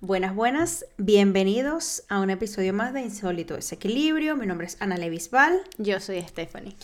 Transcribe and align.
Buenas, 0.00 0.32
buenas, 0.32 0.86
bienvenidos 0.96 2.04
a 2.08 2.20
un 2.20 2.30
episodio 2.30 2.72
más 2.72 2.94
de 2.94 3.00
Insólito 3.00 3.56
Desequilibrio. 3.56 4.36
Mi 4.36 4.46
nombre 4.46 4.68
es 4.68 4.76
Ana 4.78 4.96
Levisval. 4.96 5.60
Yo 5.76 5.98
soy 5.98 6.22
Stephanie. 6.22 6.76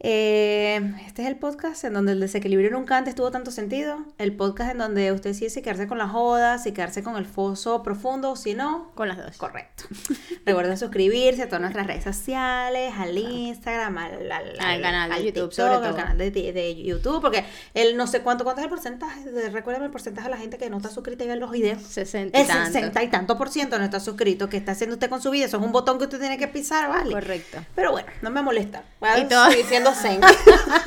Eh, 0.00 0.94
este 1.06 1.22
es 1.22 1.28
el 1.28 1.36
podcast 1.36 1.82
en 1.82 1.92
donde 1.92 2.12
el 2.12 2.20
desequilibrio 2.20 2.70
nunca 2.70 2.96
antes 2.96 3.16
tuvo 3.16 3.32
tanto 3.32 3.50
sentido. 3.50 3.98
El 4.18 4.32
podcast 4.36 4.70
en 4.70 4.78
donde 4.78 5.10
usted 5.12 5.30
decide 5.30 5.50
si 5.50 5.60
quedarse 5.60 5.88
con 5.88 5.98
la 5.98 6.06
joda, 6.06 6.58
si 6.58 6.70
quedarse 6.72 7.02
con 7.02 7.16
el 7.16 7.26
foso 7.26 7.82
profundo, 7.82 8.36
si 8.36 8.54
no. 8.54 8.92
Con 8.94 9.08
las 9.08 9.16
dos. 9.18 9.36
Correcto. 9.36 9.84
Recuerden 10.46 10.78
suscribirse 10.78 11.42
a 11.42 11.46
todas 11.46 11.62
nuestras 11.62 11.88
redes 11.88 12.04
sociales, 12.04 12.92
al 12.96 13.18
Instagram, 13.18 13.98
al, 13.98 14.30
al- 14.30 14.60
Al 14.60 14.80
canal 14.82 15.10
de 15.10 15.16
al 15.16 15.22
YouTube, 15.24 15.48
TikTok, 15.50 15.52
sobre 15.52 15.74
al 15.74 15.82
todo. 15.82 15.96
canal 15.96 16.18
de, 16.18 16.30
de 16.30 16.82
YouTube, 16.82 17.20
porque 17.20 17.44
el 17.74 17.96
no 17.96 18.06
sé 18.06 18.20
cuánto, 18.20 18.44
cuánto 18.44 18.60
es 18.60 18.66
el 18.66 18.70
porcentaje, 18.70 19.20
recuérdame 19.50 19.86
el 19.86 19.92
porcentaje 19.92 20.28
de 20.28 20.30
la 20.34 20.38
gente 20.40 20.58
que 20.58 20.70
no 20.70 20.76
está 20.76 20.90
suscrita 20.90 21.24
y 21.24 21.26
ve 21.28 21.36
los 21.36 21.50
videos. 21.50 21.82
60 21.82 22.38
y 22.38 22.42
El 22.42 22.46
tanto. 22.46 22.72
60 22.72 23.02
y 23.02 23.08
tanto 23.08 23.36
por 23.36 23.48
ciento 23.50 23.76
no 23.78 23.84
está 23.84 23.98
suscrito. 23.98 24.48
¿Qué 24.48 24.58
está 24.58 24.72
haciendo 24.72 24.94
usted 24.94 25.10
con 25.10 25.20
su 25.20 25.30
vida? 25.30 25.46
Eso 25.46 25.56
es 25.56 25.62
un 25.64 25.72
botón 25.72 25.98
que 25.98 26.04
usted 26.04 26.20
tiene 26.20 26.38
que 26.38 26.46
pisar, 26.46 26.88
¿vale? 26.88 27.12
Correcto. 27.12 27.58
Pero 27.74 27.90
bueno, 27.90 28.08
no 28.22 28.30
me 28.30 28.42
molesta. 28.42 28.84
Voy 29.00 29.08
a 29.10 29.18
Y 29.18 29.26
todo- 29.28 29.50
seguir 29.50 29.66
siendo 29.94 30.26
zen. 30.28 30.36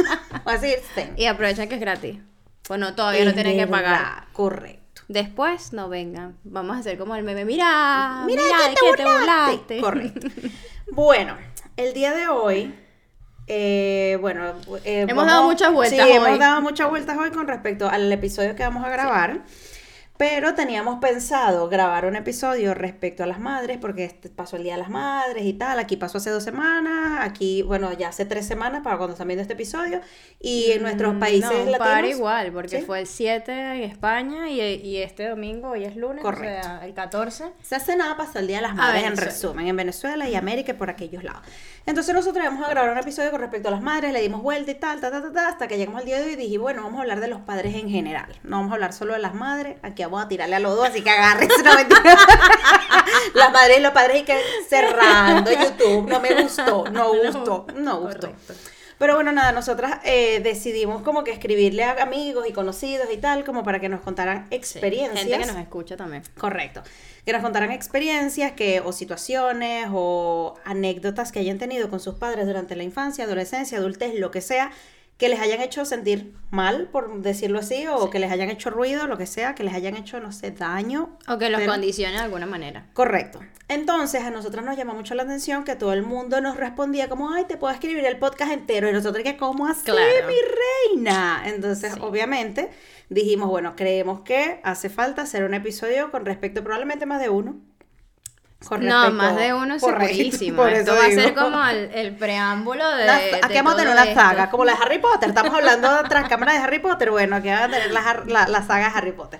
Voy 0.46 0.54
a 0.54 0.60
seguir 0.60 0.80
zen. 0.96 1.14
Y 1.18 1.26
aprovecha 1.26 1.68
que 1.68 1.76
es 1.76 1.82
gratis. 1.82 2.20
Bueno, 2.68 2.94
todavía 2.96 3.24
no 3.24 3.30
Es 3.30 3.36
tienen 3.36 3.58
que 3.58 3.68
pagar. 3.68 4.26
Correcto. 4.34 5.02
Después 5.08 5.74
no 5.74 5.90
vengan. 5.90 6.38
Vamos 6.44 6.77
a 6.77 6.80
hacer 6.80 6.98
como 6.98 7.16
el 7.16 7.24
meme. 7.24 7.44
Mira, 7.46 8.24
Mira, 8.26 8.41
mira, 8.44 8.58
que 8.58 8.76
te 8.76 8.76
que 8.76 8.98
te 8.98 9.04
burlaste. 9.04 9.82
burlaste. 9.82 9.82
Correcto. 9.82 10.27
Bueno, 10.94 11.38
el 11.77 11.94
día 11.94 12.14
de 12.14 12.27
hoy. 12.27 12.76
eh, 13.48 14.18
bueno, 14.20 14.54
eh, 14.84 15.05
Hemos 15.08 15.26
dado 15.26 15.44
muchas 15.44 15.72
vueltas 15.74 15.98
Sí, 15.98 16.04
hoy. 16.04 16.18
hemos 16.18 16.38
dado 16.40 16.62
muchas 16.62 16.90
vueltas 16.90 17.18
hoy 17.18 17.32
con 17.32 17.48
respecto 17.48 17.90
al 17.90 18.12
episodio 18.12 18.55
que 18.55 18.63
vamos 18.63 18.84
a 18.86 18.90
grabar. 18.90 19.40
Pero 20.21 20.53
teníamos 20.53 20.99
pensado 20.99 21.67
grabar 21.67 22.05
un 22.05 22.16
episodio 22.16 22.75
respecto 22.75 23.23
a 23.23 23.25
las 23.25 23.39
madres, 23.39 23.79
porque 23.81 24.03
este 24.05 24.29
pasó 24.29 24.55
el 24.55 24.62
Día 24.62 24.73
de 24.73 24.81
las 24.81 24.89
Madres 24.91 25.43
y 25.43 25.54
tal. 25.54 25.79
Aquí 25.79 25.98
pasó 25.98 26.20
hace 26.20 26.29
dos 26.29 26.43
semanas, 26.43 27.18
aquí, 27.21 27.63
bueno, 27.63 27.91
ya 27.93 28.09
hace 28.09 28.26
tres 28.26 28.46
semanas 28.46 28.81
para 28.84 28.98
cuando 28.98 29.13
están 29.13 29.27
viendo 29.27 29.41
este 29.41 29.55
episodio. 29.55 29.99
Y 30.40 30.73
en 30.73 30.84
nuestros 30.84 31.15
Mm, 31.15 31.20
países 31.20 31.49
no, 31.49 31.57
latinos. 31.71 31.77
para 31.79 32.07
igual, 32.07 32.51
porque 32.51 32.81
¿sí? 32.81 32.85
fue 32.85 32.99
el 32.99 33.07
7 33.07 33.51
en 33.51 33.81
España 33.81 34.48
y, 34.48 34.62
y 34.62 34.98
este 34.98 35.27
domingo, 35.27 35.70
hoy 35.70 35.85
es 35.85 35.96
lunes, 35.96 36.21
Correcto. 36.21 36.59
o 36.59 36.63
sea, 36.77 36.85
el 36.85 36.93
14. 36.93 37.53
Se 37.63 37.76
hace 37.76 37.96
nada 37.96 38.15
pasa 38.15 38.37
el 38.41 38.46
Día 38.46 38.57
de 38.57 38.62
las 38.62 38.74
A 38.74 38.76
Madres, 38.76 39.03
en 39.05 39.18
resumen, 39.18 39.65
en 39.65 39.76
Venezuela 39.76 40.29
y 40.29 40.35
América 40.35 40.74
y 40.74 40.76
por 40.76 40.91
aquellos 40.91 41.24
lados. 41.24 41.41
Entonces 41.85 42.13
nosotros 42.13 42.46
vamos 42.46 42.65
a 42.65 42.70
grabar 42.70 42.91
un 42.91 42.98
episodio 42.99 43.32
con 43.32 43.41
respecto 43.41 43.68
a 43.68 43.71
las 43.71 43.82
madres, 43.82 44.13
le 44.13 44.21
dimos 44.21 44.43
vuelta 44.43 44.70
y 44.71 44.76
tal, 44.76 45.01
ta, 45.01 45.10
ta, 45.10 45.21
ta, 45.21 45.32
ta, 45.32 45.48
hasta 45.48 45.68
que 45.68 45.77
llegamos 45.77 45.99
al 46.01 46.05
día 46.05 46.20
de 46.20 46.26
hoy 46.26 46.34
y 46.34 46.35
dije, 46.35 46.57
bueno, 46.60 46.84
vamos 46.84 46.99
a 46.99 47.01
hablar 47.01 47.20
de 47.20 47.27
los 47.27 47.41
padres 47.41 47.76
en 47.76 47.90
general. 47.90 48.27
No 48.43 48.57
vamos 48.57 48.71
a 48.71 48.76
hablar 48.76 48.93
solo 48.93 49.13
de 49.13 49.20
las 49.20 49.34
madres, 49.34 49.77
aquí 49.82 50.04
vamos 50.04 50.24
a 50.24 50.27
tirarle 50.27 50.55
a 50.55 50.59
los 50.59 50.76
dos, 50.76 50.87
así 50.87 51.02
que 51.02 51.09
agárrense, 51.09 51.63
no 51.63 51.74
mentira. 51.74 52.18
Las 53.34 53.52
madres 53.52 53.79
y 53.79 53.82
los 53.82 53.91
padres 53.91 54.21
y 54.21 54.24
que 54.24 54.40
cerrando 54.70 55.52
YouTube, 55.52 56.07
no 56.07 56.20
me 56.20 56.41
gustó, 56.41 56.85
no 56.90 57.09
gustó, 57.24 57.65
no 57.76 57.99
gustó. 58.02 58.32
Correcto. 58.32 58.54
Pero 59.02 59.16
bueno, 59.16 59.32
nada, 59.32 59.52
nosotras 59.52 59.99
eh, 60.04 60.41
decidimos 60.41 61.02
como 61.02 61.24
que 61.24 61.32
escribirle 61.32 61.84
a 61.84 62.04
amigos 62.04 62.46
y 62.48 62.54
conocidos 62.54 63.08
y 63.12 63.18
tal, 63.18 63.43
como 63.43 63.63
para 63.63 63.80
que 63.80 63.90
nos 63.90 64.02
contaran 64.02 64.46
Sí, 64.52 64.56
experiencias. 64.58 65.24
Gente 65.24 65.40
que 65.40 65.46
nos 65.47 65.58
escucha 65.58 65.97
también. 65.97 66.22
Correcto. 66.38 66.84
Que 67.25 67.34
nos 67.34 67.41
contaran 67.41 67.72
experiencias 67.72 68.52
que, 68.52 68.80
o 68.80 68.91
situaciones 68.91 69.88
o 69.91 70.53
anécdotas 70.66 71.31
que 71.31 71.40
hayan 71.40 71.58
tenido 71.58 71.90
con 71.90 72.00
sus 72.00 72.13
padres 72.13 72.46
durante 72.46 72.75
la 72.75 72.84
infancia, 72.84 73.24
adolescencia, 73.24 73.80
adultez, 73.80 74.13
lo 74.19 74.30
que 74.30 74.41
sea, 74.41 74.72
que 75.22 75.30
les 75.30 75.40
hayan 75.40 75.62
hecho 75.62 75.86
sentir 75.86 76.34
mal, 76.50 76.90
por 76.91 77.22
decirlo 77.22 77.59
así, 77.59 77.86
o 77.86 78.09
que 78.09 78.18
les 78.18 78.31
hayan 78.31 78.50
hecho 78.50 78.72
ruido, 78.72 79.06
lo 79.06 79.19
que 79.19 79.28
sea, 79.28 79.53
que 79.53 79.64
les 79.64 79.75
hayan 79.75 79.96
hecho, 79.96 80.19
no 80.19 80.31
sé, 80.31 80.50
daño. 80.50 81.16
O 81.28 81.38
que 81.38 81.52
los 81.52 81.59
pero- 81.62 81.74
condicione 81.74 82.14
de 82.14 82.22
alguna 82.22 82.47
manera. 82.47 82.88
Correcto. 82.94 83.40
Entonces, 83.68 84.24
a 84.24 84.31
nosotros 84.31 84.66
nos 84.66 84.75
llamó 84.75 84.96
mucho 84.96 85.14
la 85.14 85.22
atención 85.22 85.64
que 85.64 85.75
todo 85.75 85.94
el 85.94 86.02
mundo 86.02 86.42
nos 86.42 86.58
respondía 86.58 87.08
como, 87.08 87.31
ay, 87.31 87.46
te 87.47 87.56
puedo 87.56 87.72
escribir 87.72 88.03
el 88.03 88.18
podcast 88.18 88.52
entero. 88.52 88.90
Y 88.90 88.94
nosotros 88.94 89.24
que, 89.24 89.38
¿cómo 89.38 89.68
así, 89.68 89.86
Claro. 89.86 90.28
mi 90.28 90.34
reina? 90.96 91.44
Entonces, 91.46 91.94
Sí. 91.94 92.00
obviamente, 92.02 92.72
dijimos, 93.10 93.48
bueno, 93.48 93.76
creemos 93.76 94.22
que 94.22 94.60
hace 94.64 94.90
falta 94.90 95.22
hacer 95.22 95.44
un 95.44 95.54
episodio 95.54 96.10
con 96.10 96.26
respecto, 96.26 96.64
probablemente 96.64 97.06
más 97.06 97.22
de 97.22 97.30
uno. 97.30 97.62
No, 98.80 99.12
más 99.12 99.36
de 99.38 99.54
uno 99.54 99.78
Correcto, 99.80 100.08
segurísimo. 100.16 100.58
por 100.58 100.70
Esto 100.72 100.92
eso 100.94 101.02
va 101.02 101.08
a 101.08 101.12
ser 101.12 101.34
como 101.34 101.64
el, 101.68 101.90
el 101.94 102.16
preámbulo 102.16 102.90
de. 102.96 103.04
Una- 103.04 103.18
de 103.20 103.36
aquí 103.42 103.56
vamos 103.56 103.74
a 103.74 103.78
tener 103.78 103.94
una 103.94 104.14
saga, 104.14 104.50
como 104.50 104.66
la 104.66 104.74
de 104.74 104.84
Harry 104.84 105.00
Potter. 105.00 105.30
Estamos 105.30 105.54
hablando 105.54 105.90
tras 106.08 106.30
cámara 106.30 106.54
de 106.54 106.60
Harry 106.60 106.80
Potter. 106.80 107.10
Bueno, 107.12 107.36
aquí 107.38 107.50
vamos 107.50 107.66
a 107.66 107.70
tener 107.72 107.92
la, 107.92 108.24
la, 108.28 108.48
la 108.48 108.64
saga 108.66 108.90
de 108.90 108.98
Harry 108.98 109.12
Potter. 109.14 109.40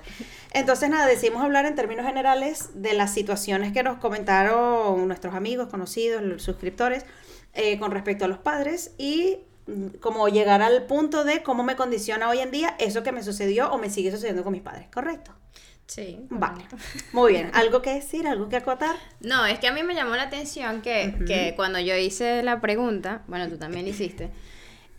Entonces, 0.54 0.90
nada, 0.90 1.06
decidimos 1.06 1.44
hablar 1.44 1.66
en 1.66 1.76
términos 1.76 2.06
generales 2.06 2.70
de 2.74 2.94
las 2.94 3.14
situaciones 3.14 3.72
que 3.72 3.84
nos 3.84 4.00
comentaron 4.00 5.08
nuestros 5.08 5.34
amigos, 5.36 5.68
conocidos, 5.70 6.22
los 6.24 6.44
suscriptores, 6.44 7.06
eh, 7.54 7.78
con 7.80 7.92
respecto 7.92 8.26
a 8.26 8.28
los 8.28 8.38
padres 8.40 8.92
y 8.98 9.38
mm, 9.68 9.98
como 10.02 10.28
llegar 10.30 10.62
al 10.62 10.84
punto 10.88 11.24
de 11.24 11.44
cómo 11.44 11.64
me 11.64 11.76
condiciona 11.76 12.28
hoy 12.30 12.40
en 12.40 12.50
día 12.52 12.76
eso 12.80 13.04
que 13.04 13.12
me 13.12 13.24
sucedió 13.24 13.72
o 13.72 13.78
me 13.78 13.90
sigue 13.90 14.12
sucediendo 14.12 14.44
con 14.44 14.52
mis 14.52 14.62
padres. 14.62 14.88
¿Correcto? 14.94 15.32
Sí. 15.94 16.20
Vale. 16.30 16.64
Muy 17.12 17.34
bien. 17.34 17.52
¿Algo 17.54 17.82
que 17.82 17.94
decir? 17.96 18.26
¿Algo 18.26 18.48
que 18.48 18.56
acotar? 18.56 18.96
No, 19.20 19.46
es 19.46 19.60
que 19.60 19.68
a 19.68 19.74
mí 19.74 19.84
me 19.84 19.94
llamó 19.94 20.16
la 20.16 20.24
atención 20.24 20.82
que, 20.82 21.16
que 21.28 21.52
cuando 21.58 21.80
yo 21.80 21.96
hice 21.98 22.44
la 22.44 22.62
pregunta, 22.62 23.24
bueno, 23.28 23.50
tú 23.50 23.58
también 23.58 23.84
la 23.84 23.90
hiciste, 23.90 24.30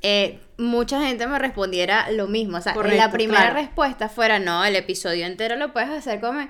eh, 0.02 0.38
mucha 0.58 1.00
gente 1.00 1.26
me 1.26 1.38
respondiera 1.38 2.10
lo 2.10 2.26
mismo. 2.26 2.58
O 2.58 2.60
sea, 2.60 2.74
Correcto, 2.74 2.98
la 2.98 3.10
primera 3.10 3.40
claro. 3.40 3.54
respuesta 3.54 4.10
fuera, 4.10 4.38
no, 4.38 4.64
el 4.66 4.76
episodio 4.76 5.24
entero 5.24 5.56
lo 5.56 5.72
puedes 5.72 5.88
hacer 5.88 6.20
como... 6.20 6.46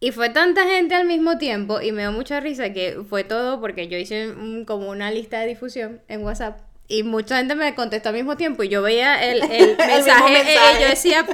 Y 0.00 0.12
fue 0.12 0.28
tanta 0.30 0.64
gente 0.64 0.94
al 0.94 1.06
mismo 1.06 1.36
tiempo 1.38 1.80
y 1.80 1.92
me 1.92 2.02
dio 2.02 2.12
mucha 2.12 2.40
risa 2.40 2.72
que 2.72 2.98
fue 3.08 3.22
todo 3.24 3.60
porque 3.60 3.88
yo 3.88 3.96
hice 3.98 4.30
un- 4.30 4.64
como 4.64 4.88
una 4.90 5.10
lista 5.10 5.40
de 5.40 5.46
difusión 5.48 6.00
en 6.08 6.22
WhatsApp 6.22 6.60
y 6.88 7.02
mucha 7.02 7.38
gente 7.38 7.54
me 7.54 7.74
contestó 7.74 8.10
al 8.10 8.14
mismo 8.14 8.36
tiempo 8.36 8.62
y 8.62 8.68
yo 8.68 8.82
veía 8.82 9.22
el, 9.24 9.42
el 9.50 9.76
mensaje, 9.76 10.40
eh, 10.40 10.44
mensaje. 10.44 10.82
yo 10.82 10.88
decía, 10.88 11.26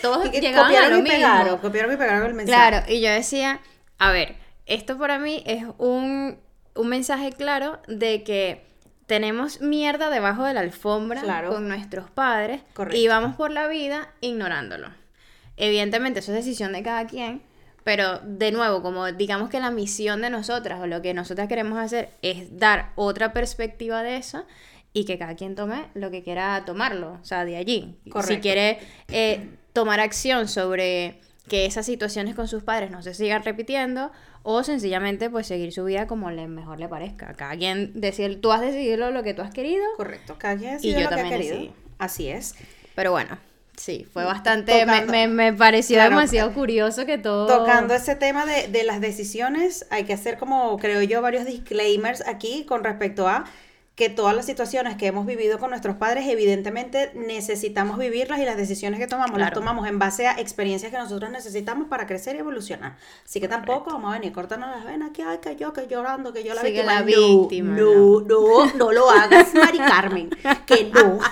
todos 0.00 0.26
Y 0.32 0.40
llegaban 0.40 0.66
a 0.66 0.68
copiaron 0.74 0.90
lo 0.90 0.98
y 0.98 1.02
mismo. 1.02 1.16
pegaron, 1.18 1.58
copiaron 1.58 1.92
y 1.92 1.96
pegaron 1.96 2.26
el 2.26 2.34
mensaje. 2.34 2.68
Claro, 2.70 2.86
y 2.92 3.00
yo 3.00 3.10
decía, 3.10 3.60
a 3.98 4.12
ver, 4.12 4.36
esto 4.66 4.96
para 4.98 5.18
mí 5.18 5.42
es 5.46 5.64
un, 5.78 6.38
un 6.74 6.88
mensaje 6.88 7.32
claro 7.32 7.80
de 7.88 8.22
que 8.22 8.64
tenemos 9.06 9.60
mierda 9.60 10.08
debajo 10.08 10.44
de 10.44 10.54
la 10.54 10.60
alfombra 10.60 11.20
Claro. 11.20 11.50
con 11.50 11.68
nuestros 11.68 12.08
padres 12.10 12.62
Correcto. 12.72 12.96
y 12.98 13.08
vamos 13.08 13.34
por 13.36 13.50
la 13.50 13.66
vida 13.66 14.08
ignorándolo. 14.20 14.88
Evidentemente 15.56 16.20
eso 16.20 16.32
es 16.32 16.44
decisión 16.44 16.72
de 16.72 16.82
cada 16.82 17.06
quien, 17.06 17.42
pero 17.84 18.20
de 18.20 18.52
nuevo, 18.52 18.80
como 18.82 19.10
digamos 19.12 19.50
que 19.50 19.60
la 19.60 19.70
misión 19.70 20.22
de 20.22 20.30
nosotras 20.30 20.80
o 20.80 20.86
lo 20.86 21.02
que 21.02 21.12
nosotras 21.14 21.48
queremos 21.48 21.78
hacer 21.78 22.10
es 22.22 22.58
dar 22.58 22.92
otra 22.94 23.32
perspectiva 23.32 24.02
de 24.02 24.16
eso 24.16 24.46
y 24.92 25.04
que 25.04 25.18
cada 25.18 25.34
quien 25.36 25.54
tome 25.54 25.86
lo 25.94 26.10
que 26.10 26.22
quiera 26.22 26.64
tomarlo, 26.66 27.18
o 27.20 27.24
sea, 27.24 27.44
de 27.44 27.56
allí. 27.56 27.96
Si 28.04 28.10
Correcto. 28.10 28.42
quiere 28.42 28.78
eh, 29.08 29.48
tomar 29.72 30.00
acción 30.00 30.48
sobre 30.48 31.20
que 31.48 31.66
esas 31.66 31.86
situaciones 31.86 32.34
con 32.34 32.46
sus 32.48 32.62
padres 32.62 32.90
no 32.90 33.02
se 33.02 33.14
sigan 33.14 33.42
repitiendo 33.42 34.12
o 34.44 34.62
sencillamente 34.64 35.30
pues 35.30 35.46
seguir 35.46 35.72
su 35.72 35.84
vida 35.84 36.06
como 36.06 36.30
le 36.30 36.46
mejor 36.48 36.78
le 36.78 36.88
parezca. 36.88 37.34
Cada 37.34 37.56
quien 37.56 37.92
decir, 38.00 38.40
tú 38.40 38.52
has 38.52 38.60
decidido 38.60 39.10
lo 39.10 39.22
que 39.22 39.34
tú 39.34 39.42
has 39.42 39.50
querido, 39.52 39.84
Correcto, 39.96 40.36
cada 40.38 40.56
quien 40.56 40.78
Y 40.82 40.92
decide 40.92 40.92
yo 40.94 41.10
lo 41.10 41.12
que 41.12 41.20
ha 41.20 41.24
también 41.24 41.36
querido. 41.36 41.56
decidí. 41.56 41.74
Así 41.98 42.28
es. 42.28 42.54
pero 42.94 43.12
bueno, 43.12 43.38
sí, 43.76 44.06
fue 44.12 44.24
bastante, 44.24 44.84
me, 44.86 45.06
me, 45.06 45.28
me 45.28 45.52
pareció 45.52 45.96
Claro, 45.96 46.10
demasiado 46.10 46.52
curioso 46.52 47.06
que 47.06 47.18
todo... 47.18 47.46
Tocando 47.46 47.94
ese 47.94 48.16
tema 48.16 48.44
de, 48.46 48.68
de 48.68 48.84
las 48.84 49.00
decisiones, 49.00 49.86
hay 49.90 50.04
que 50.04 50.12
hacer 50.12 50.38
como, 50.38 50.76
creo 50.78 51.02
yo, 51.02 51.22
varios 51.22 51.44
disclaimers 51.46 52.26
aquí 52.26 52.64
con 52.66 52.84
respecto 52.84 53.28
a 53.28 53.44
que 54.02 54.10
todas 54.10 54.34
las 54.34 54.46
situaciones 54.46 54.96
que 54.96 55.06
hemos 55.06 55.26
vivido 55.26 55.58
con 55.60 55.70
nuestros 55.70 55.94
padres, 55.96 56.26
evidentemente 56.28 57.12
necesitamos 57.14 57.98
vivirlas 57.98 58.40
y 58.40 58.44
las 58.44 58.56
decisiones 58.56 58.98
que 58.98 59.06
tomamos 59.06 59.38
las 59.38 59.50
Claro. 59.50 59.60
tomamos 59.60 59.88
en 59.88 59.98
base 60.00 60.26
a 60.26 60.32
experiencias 60.40 60.90
que 60.90 60.98
nosotros 60.98 61.30
necesitamos 61.30 61.86
para 61.88 62.06
crecer 62.06 62.34
y 62.34 62.40
evolucionar. 62.40 62.96
Así 63.24 63.40
que 63.40 63.46
tampoco 63.46 63.90
vamos 63.92 64.10
a 64.10 64.18
venir 64.18 64.32
cortando 64.32 64.66
las 64.66 64.84
venas, 64.84 65.10
que 65.12 65.22
ay, 65.22 65.38
que 65.40 65.54
yo, 65.54 65.72
que 65.72 65.86
llorando, 65.86 66.32
que 66.32 66.42
yo 66.42 66.52
la 66.54 66.62
víctima. 66.62 66.92
la 66.94 67.00
No, 67.00 67.06
víctima, 67.06 67.76
No, 67.76 68.20
no, 68.22 68.74
no, 68.74 68.92
lo 68.92 69.08
hagas, 69.08 69.54
Mari 69.54 69.78
Carmen, 69.78 70.30
que 70.66 70.84
no. 70.92 71.20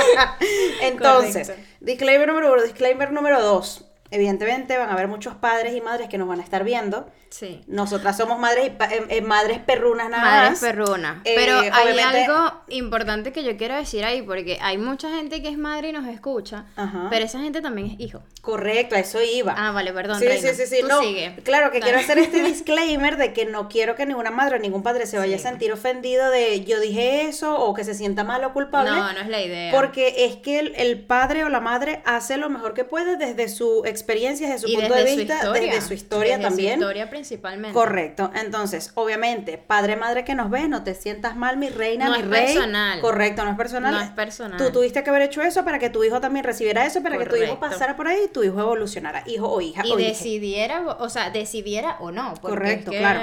Entonces, 0.82 1.48
Correcto. 1.48 1.68
disclaimer 1.80 2.28
número 2.28 2.52
uno, 2.52 2.62
disclaimer 2.62 3.12
número 3.12 3.42
dos. 3.42 3.86
Evidentemente 4.10 4.76
van 4.76 4.88
a 4.88 4.92
haber 4.94 5.08
muchos 5.08 5.34
padres 5.34 5.74
y 5.76 5.80
madres 5.80 6.08
que 6.08 6.18
nos 6.18 6.26
van 6.26 6.40
a 6.40 6.42
estar 6.42 6.64
viendo. 6.64 7.06
Sí. 7.30 7.60
Nosotras 7.68 8.16
somos 8.16 8.38
madres 8.40 8.72
eh, 8.90 9.06
eh, 9.08 9.20
madres 9.22 9.60
perrunas 9.60 10.10
nada 10.10 10.22
Madres 10.24 10.50
más. 10.50 10.60
perrunas. 10.60 11.16
Eh, 11.24 11.34
Pero 11.36 11.58
hay 11.60 11.92
obviamente- 11.92 12.24
algo 12.24 12.52
importante 12.68 13.32
que 13.32 13.44
yo 13.44 13.56
quiero 13.56 13.76
decir 13.76 14.04
ahí, 14.04 14.20
porque 14.22 14.58
hay 14.60 14.78
mucha 14.78 15.10
gente 15.14 15.40
que 15.40 15.48
es 15.48 15.56
madre 15.56 15.90
y 15.90 15.92
nos 15.92 16.06
escucha, 16.08 16.64
Ajá. 16.76 17.06
pero 17.08 17.24
esa 17.24 17.38
gente 17.40 17.60
también 17.60 17.88
es 17.92 18.00
hijo. 18.00 18.20
Correcto, 18.40 18.96
a 18.96 18.98
eso 18.98 19.20
iba. 19.22 19.54
Ah, 19.56 19.70
vale, 19.70 19.92
perdón, 19.92 20.18
Sí, 20.18 20.26
Reina. 20.26 20.48
sí, 20.48 20.54
sí, 20.54 20.66
sí. 20.66 20.80
Tú 20.80 20.88
No, 20.88 21.00
sigue. 21.02 21.36
claro 21.44 21.70
que 21.70 21.80
quiero 21.80 21.98
hacer 21.98 22.18
este 22.18 22.42
disclaimer 22.42 23.16
de 23.16 23.32
que 23.32 23.44
no 23.46 23.68
quiero 23.68 23.94
que 23.94 24.06
ninguna 24.06 24.30
madre 24.30 24.56
o 24.56 24.58
ningún 24.58 24.82
padre 24.82 25.06
se 25.06 25.18
vaya 25.18 25.38
Sí. 25.38 25.46
a 25.46 25.50
sentir 25.50 25.72
ofendido 25.72 26.30
de 26.30 26.64
yo 26.64 26.80
dije 26.80 27.26
eso 27.28 27.54
o 27.60 27.74
que 27.74 27.84
se 27.84 27.94
sienta 27.94 28.24
mal 28.24 28.42
o 28.44 28.52
culpable. 28.52 28.90
No, 28.90 29.12
no 29.12 29.20
es 29.20 29.28
la 29.28 29.40
idea. 29.40 29.70
Porque 29.72 30.24
es 30.26 30.36
que 30.36 30.58
el, 30.58 30.72
el 30.76 30.98
padre 31.00 31.44
o 31.44 31.48
la 31.48 31.60
madre 31.60 32.02
hace 32.06 32.38
lo 32.38 32.48
mejor 32.50 32.74
que 32.74 32.84
puede 32.84 33.16
desde 33.16 33.48
su 33.48 33.84
experiencias, 33.84 34.50
de 34.50 34.58
su 34.58 34.68
Y 34.68 34.74
punto 34.76 34.94
de 34.94 35.00
desde 35.04 35.12
su 35.12 35.18
vista, 35.20 35.52
desde 35.52 35.80
su 35.82 35.94
historia 35.94 36.36
desde 36.38 36.42
su 36.42 36.48
también. 36.48 36.72
historia 36.80 37.10
principalmente. 37.20 37.74
Correcto. 37.74 38.30
Entonces, 38.34 38.92
obviamente, 38.94 39.58
padre, 39.58 39.96
madre 39.96 40.24
que 40.24 40.34
nos 40.34 40.50
ves, 40.50 40.68
no 40.68 40.82
te 40.82 40.94
sientas 40.94 41.36
mal, 41.36 41.56
mi 41.58 41.68
reina, 41.68 42.06
No 42.06 42.12
mi 42.16 42.20
es 42.22 42.28
rey. 42.28 42.46
personal. 42.54 43.00
Correcto, 43.00 43.44
no 43.44 43.50
es 43.50 43.56
personal. 43.56 43.92
No 43.94 44.00
es 44.00 44.10
personal. 44.10 44.58
Tú 44.58 44.70
tuviste 44.72 45.02
que 45.04 45.10
haber 45.10 45.22
hecho 45.22 45.42
eso 45.42 45.64
para 45.64 45.78
que 45.78 45.90
tu 45.90 46.02
hijo 46.02 46.20
también 46.20 46.44
recibiera 46.44 46.86
eso, 46.86 47.02
para 47.02 47.18
que 47.18 47.26
tu 47.26 47.36
hijo 47.36 47.60
pasara 47.60 47.96
por 47.96 48.08
ahí 48.08 48.22
y 48.26 48.28
tu 48.28 48.42
hijo 48.42 48.58
evolucionara, 48.60 49.22
hijo 49.26 49.48
o 49.48 49.60
hija. 49.60 49.82
y 49.86 49.92
o 49.92 49.98
hija. 49.98 50.08
decidiera, 50.08 50.80
o 50.98 51.08
sea, 51.08 51.30
decidiera 51.30 51.96
o 52.00 52.10
no. 52.10 52.34
Correcto, 52.40 52.90
es 52.90 52.96
que 52.96 52.98
claro. 53.02 53.20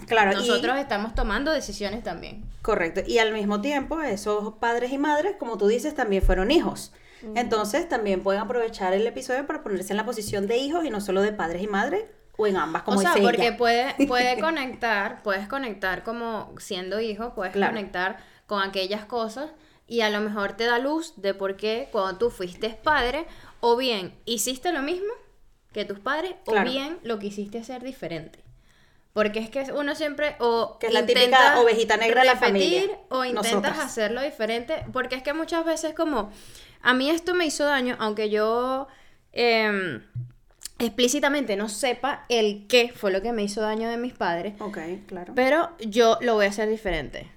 Claro, 0.06 0.32
y- 0.32 0.34
Nosotros 0.36 0.78
estamos 0.78 1.14
tomando 1.14 1.52
decisiones 1.52 2.02
también. 2.02 2.44
Correcto. 2.62 3.00
Y 3.06 3.18
al 3.18 3.32
mismo 3.32 3.60
tiempo, 3.60 4.00
esos 4.00 4.54
padres 4.54 4.92
y 4.92 4.98
madres, 4.98 5.34
como 5.38 5.58
tú 5.58 5.66
dices, 5.68 5.94
también 5.94 6.22
fueron 6.22 6.50
hijos. 6.50 6.92
Entonces, 7.34 7.86
también 7.88 8.22
pueden 8.22 8.40
aprovechar 8.40 8.94
el 8.94 9.06
episodio 9.06 9.46
para 9.46 9.62
ponerse 9.62 9.92
en 9.92 9.98
la 9.98 10.06
posición 10.06 10.46
de 10.46 10.56
hijos 10.56 10.84
y 10.86 10.90
no 10.90 11.00
solo 11.02 11.20
de 11.20 11.32
padres 11.32 11.62
y 11.62 11.66
madres, 11.66 12.04
o 12.40 12.46
en 12.46 12.56
ambas, 12.56 12.82
como 12.82 12.98
o 12.98 13.00
sea, 13.02 13.14
porque 13.20 13.48
ella. 13.48 13.56
puede, 13.56 13.94
puede 14.08 14.40
conectar, 14.40 15.22
puedes 15.22 15.46
conectar 15.48 16.02
como 16.02 16.54
siendo 16.58 17.00
hijo, 17.00 17.34
puedes 17.34 17.52
Claro. 17.52 17.72
conectar 17.72 18.18
con 18.46 18.62
aquellas 18.62 19.04
cosas 19.04 19.50
y 19.86 20.00
a 20.02 20.10
lo 20.10 20.20
mejor 20.20 20.52
te 20.54 20.64
da 20.64 20.78
luz 20.78 21.14
de 21.16 21.34
por 21.34 21.56
qué 21.56 21.88
cuando 21.92 22.18
tú 22.18 22.30
fuiste 22.30 22.70
padre, 22.70 23.26
o 23.60 23.76
bien 23.76 24.14
hiciste 24.24 24.72
lo 24.72 24.82
mismo 24.82 25.12
que 25.72 25.84
tus 25.84 25.98
padres, 25.98 26.34
Claro. 26.44 26.68
o 26.68 26.72
bien 26.72 26.98
lo 27.02 27.18
quisiste 27.18 27.58
hacer 27.58 27.82
diferente. 27.82 28.42
Porque 29.12 29.40
es 29.40 29.50
que 29.50 29.72
uno 29.72 29.96
siempre 29.96 30.36
o 30.38 30.78
Que 30.78 30.86
es 30.86 30.92
la 30.92 31.04
típica 31.04 31.58
ovejita 31.60 31.96
negra 31.96 32.20
de 32.20 32.28
la 32.28 32.36
familia. 32.36 32.84
o 33.08 33.24
intentas 33.24 33.50
Nosotras. 33.52 33.78
hacerlo 33.80 34.22
diferente, 34.22 34.84
porque 34.92 35.16
es 35.16 35.22
que 35.24 35.32
muchas 35.32 35.64
veces 35.64 35.94
como 35.94 36.30
a 36.80 36.94
mí 36.94 37.10
esto 37.10 37.34
me 37.34 37.44
hizo 37.44 37.64
daño, 37.64 37.96
aunque 37.98 38.30
yo 38.30 38.86
em, 39.32 40.02
explícitamente 40.80 41.56
no 41.56 41.68
sepa 41.68 42.24
el 42.28 42.66
qué 42.68 42.92
fue 42.94 43.10
lo 43.12 43.22
que 43.22 43.32
me 43.32 43.42
hizo 43.42 43.60
daño 43.60 43.88
de 43.88 43.96
mis 43.96 44.12
padres, 44.12 44.54
Ok, 44.60 44.78
claro. 45.06 45.32
pero 45.36 45.70
yo 45.80 46.18
lo 46.20 46.34
voy 46.34 46.46
a 46.46 46.48
hacer 46.48 46.68
diferente. 46.68 47.30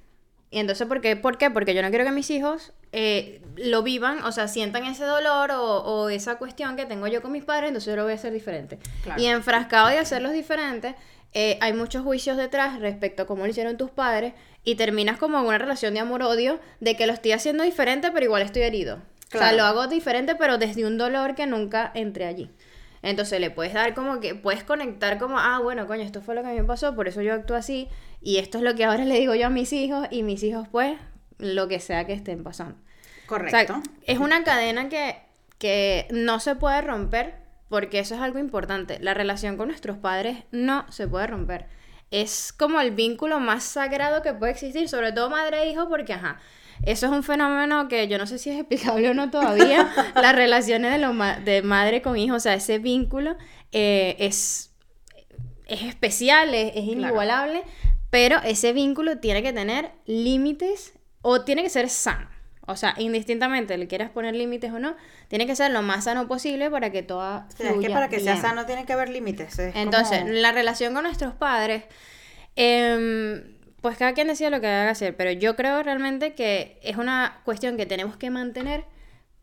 Y 0.50 0.60
entonces, 0.60 0.88
¿por 0.88 1.02
qué? 1.02 1.16
¿Por 1.16 1.38
qué? 1.38 1.50
Porque 1.50 1.74
yo 1.74 1.82
no 1.82 1.90
quiero 1.90 2.06
que 2.06 2.12
mis 2.12 2.30
hijos 2.30 2.74
eh, 2.92 3.42
lo 3.56 3.82
vivan, 3.82 4.24
o 4.24 4.32
sea, 4.32 4.48
sientan 4.48 4.86
ese 4.86 5.04
dolor 5.04 5.52
o, 5.52 5.64
o 5.84 6.10
esa 6.10 6.36
cuestión 6.38 6.76
que 6.76 6.86
tengo 6.86 7.08
yo 7.08 7.22
con 7.24 7.32
mis 7.32 7.44
padres, 7.44 7.70
entonces 7.70 7.90
yo 7.92 7.96
lo 7.96 8.04
voy 8.04 8.12
a 8.12 8.16
hacer 8.16 8.32
diferente. 8.32 8.78
Claro. 9.04 9.20
Y 9.22 9.26
enfrascado 9.26 9.88
de 9.88 9.98
hacerlos 9.98 10.32
diferentes, 10.32 10.94
eh, 11.34 11.58
hay 11.62 11.74
muchos 11.74 12.04
juicios 12.04 12.38
detrás 12.38 12.80
respecto 12.80 13.24
a 13.24 13.26
cómo 13.26 13.44
lo 13.46 13.50
hicieron 13.50 13.78
tus 13.78 13.90
padres 13.90 14.34
y 14.64 14.76
terminas 14.76 15.18
como 15.18 15.40
en 15.40 15.46
una 15.46 15.58
relación 15.58 15.96
de 15.96 16.02
amor-odio 16.02 16.60
de 16.80 16.96
que 16.96 17.08
lo 17.08 17.14
estoy 17.14 17.32
haciendo 17.32 17.64
diferente, 17.64 18.12
pero 18.12 18.26
igual 18.26 18.44
estoy 18.44 18.62
herido. 18.62 19.00
O 19.34 19.38
sea, 19.40 19.52
lo 19.54 19.64
hago 19.64 19.88
diferente, 19.88 20.36
pero 20.36 20.60
desde 20.60 20.86
un 20.86 21.00
dolor 21.00 21.34
que 21.34 21.48
nunca 21.48 21.90
entré 21.96 22.26
allí. 22.28 22.52
Entonces 23.04 23.42
le 23.42 23.52
puedes 23.52 23.74
dar 23.74 23.94
como 23.94 24.22
que, 24.22 24.34
puedes 24.34 24.64
conectar 24.64 25.20
como, 25.20 25.38
ah, 25.38 25.60
bueno, 25.60 25.86
coño, 25.86 26.04
esto 26.04 26.22
fue 26.22 26.36
lo 26.36 26.42
que 26.42 26.48
a 26.48 26.52
mí 26.52 26.62
me 26.62 26.64
pasó, 26.64 26.96
por 26.96 27.10
eso 27.10 27.22
yo 27.22 27.34
actúo 27.34 27.58
así, 27.58 27.90
y 28.22 28.38
esto 28.38 28.58
es 28.58 28.64
lo 28.64 28.76
que 28.76 28.86
ahora 28.86 29.04
le 29.06 29.20
digo 29.20 29.36
yo 29.36 29.48
a 29.48 29.50
mis 29.50 29.72
hijos, 29.74 30.08
y 30.10 30.24
mis 30.24 30.42
hijos, 30.42 30.68
pues, 30.70 30.98
lo 31.38 31.68
que 31.68 31.80
sea 31.82 32.08
que 32.08 32.14
estén 32.14 32.44
pasando. 32.44 32.76
O 33.26 33.28
Correcto. 33.28 33.74
sea, 33.74 33.84
es 34.08 34.20
una 34.20 34.44
cadena 34.46 34.88
que, 34.88 35.18
que 35.58 36.08
no 36.12 36.40
se 36.40 36.56
puede 36.56 36.82
romper, 36.82 37.36
porque 37.68 38.00
eso 38.00 38.16
es 38.16 38.22
algo 38.22 38.40
importante. 38.40 39.00
La 39.02 39.14
relación 39.14 39.58
con 39.58 39.68
nuestros 39.68 39.98
padres 39.98 40.38
no 40.52 40.90
se 40.90 41.08
puede 41.08 41.28
romper. 41.28 41.66
Es 42.10 42.54
como 42.54 42.80
el 42.80 42.92
vínculo 42.92 43.40
más 43.40 43.64
sagrado 43.64 44.22
que 44.22 44.34
puede 44.34 44.54
existir, 44.54 44.88
sobre 44.88 45.12
todo 45.12 45.30
madre 45.30 45.64
e 45.64 45.72
hijo, 45.72 45.90
porque, 45.90 46.14
ajá, 46.14 46.40
eso 46.86 47.06
es 47.08 47.12
un 47.12 47.24
fenómeno 47.24 47.88
que 47.88 48.08
yo 48.08 48.18
no 48.18 48.26
sé 48.28 48.38
si 48.38 48.50
es 48.50 48.60
explicable 48.60 49.10
o 49.10 49.14
no 49.14 49.30
todavía. 49.32 49.90
Las 50.16 50.36
relaciones 50.36 50.92
de, 50.92 50.98
lo 51.00 51.14
ma- 51.14 51.40
de 51.40 51.62
madre 51.62 52.02
con 52.02 52.18
hijo, 52.18 52.36
o 52.36 52.40
sea, 52.40 52.54
ese 52.54 52.80
vínculo 52.80 53.36
eh, 53.72 54.16
es, 54.20 54.74
es 55.68 55.84
especial, 55.84 56.54
es, 56.54 56.74
es 56.76 56.84
inigualable, 56.86 57.64
pero 58.10 58.40
ese 58.44 58.74
vínculo 58.74 59.20
tiene 59.20 59.42
que 59.42 59.54
tener 59.54 59.92
límites 60.06 60.94
o 61.22 61.42
tiene 61.42 61.64
que 61.64 61.70
ser 61.70 61.90
sano. 61.90 62.30
O 62.66 62.78
sea, 62.78 62.96
indistintamente 62.98 63.78
le 63.78 63.88
quieras 63.90 64.10
poner 64.12 64.36
límites 64.36 64.72
o 64.72 64.80
no, 64.80 64.96
tiene 65.28 65.46
que 65.46 65.54
ser 65.56 65.72
lo 65.72 65.82
más 65.82 66.06
sano 66.06 66.28
posible 66.30 66.70
para 66.72 66.92
que 66.92 67.04
toda 67.04 67.48
O 67.54 67.58
sea, 67.58 67.72
es 67.72 67.78
que 67.80 67.90
para 67.90 68.08
que 68.08 68.22
sea 68.22 68.38
sano 68.38 68.66
tiene 68.66 68.86
que 68.86 68.94
haber 68.94 69.10
límites. 69.10 69.60
es 69.60 69.76
Entonces, 69.76 70.20
como- 70.20 70.32
la 70.32 70.52
relación 70.54 70.94
con 70.94 71.04
nuestros 71.04 71.34
padres, 71.34 71.84
em, 72.56 73.53
pues 73.84 73.98
cada 73.98 74.14
quien 74.14 74.30
decide 74.30 74.50
lo 74.50 74.62
que 74.62 74.68
haga 74.68 74.92
hacer, 74.92 75.14
pero 75.18 75.34
yo 75.34 75.58
creo 75.58 75.84
realmente 75.84 76.36
que 76.36 76.80
es 76.84 76.96
una 76.96 77.42
cuestión 77.44 77.76
que 77.76 77.86
tenemos 77.86 78.16
que 78.16 78.30
mantener 78.30 78.86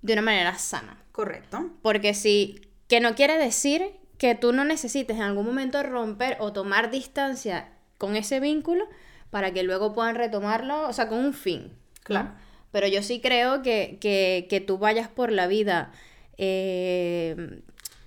de 0.00 0.14
una 0.14 0.22
manera 0.22 0.56
sana. 0.56 0.96
Correcto. 1.12 1.68
Porque 1.82 2.14
si, 2.14 2.62
que 2.88 3.00
no 3.00 3.14
quiere 3.14 3.36
decir 3.36 3.82
que 4.16 4.34
tú 4.34 4.54
no 4.54 4.64
necesites 4.64 5.16
en 5.16 5.24
algún 5.24 5.44
momento 5.44 5.82
romper 5.82 6.38
o 6.40 6.54
tomar 6.54 6.90
distancia 6.90 7.68
con 7.98 8.16
ese 8.16 8.40
vínculo 8.40 8.88
para 9.28 9.52
que 9.52 9.62
luego 9.62 9.92
puedan 9.92 10.14
retomarlo, 10.14 10.88
o 10.88 10.92
sea, 10.94 11.06
con 11.06 11.18
un 11.18 11.34
fin. 11.34 11.64
¿no? 11.64 12.04
Claro. 12.04 12.30
Pero 12.72 12.86
yo 12.86 13.02
sí 13.02 13.20
creo 13.20 13.60
que, 13.60 13.98
que, 14.00 14.46
que 14.48 14.62
tú 14.62 14.78
vayas 14.78 15.08
por 15.08 15.32
la 15.32 15.48
vida, 15.48 15.92
eh, 16.38 17.60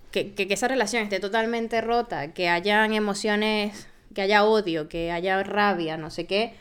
que, 0.09 0.33
que, 0.33 0.47
que 0.47 0.53
esa 0.55 0.67
relación 0.67 1.03
esté 1.03 1.19
totalmente 1.19 1.79
rota, 1.81 2.33
que 2.33 2.49
hayan 2.49 2.91
emociones, 2.93 3.87
que 4.13 4.21
haya 4.21 4.43
odio, 4.45 4.89
que 4.89 5.11
haya 5.11 5.41
rabia, 5.43 5.97
no 5.97 6.09
sé 6.09 6.25
qué. 6.27 6.53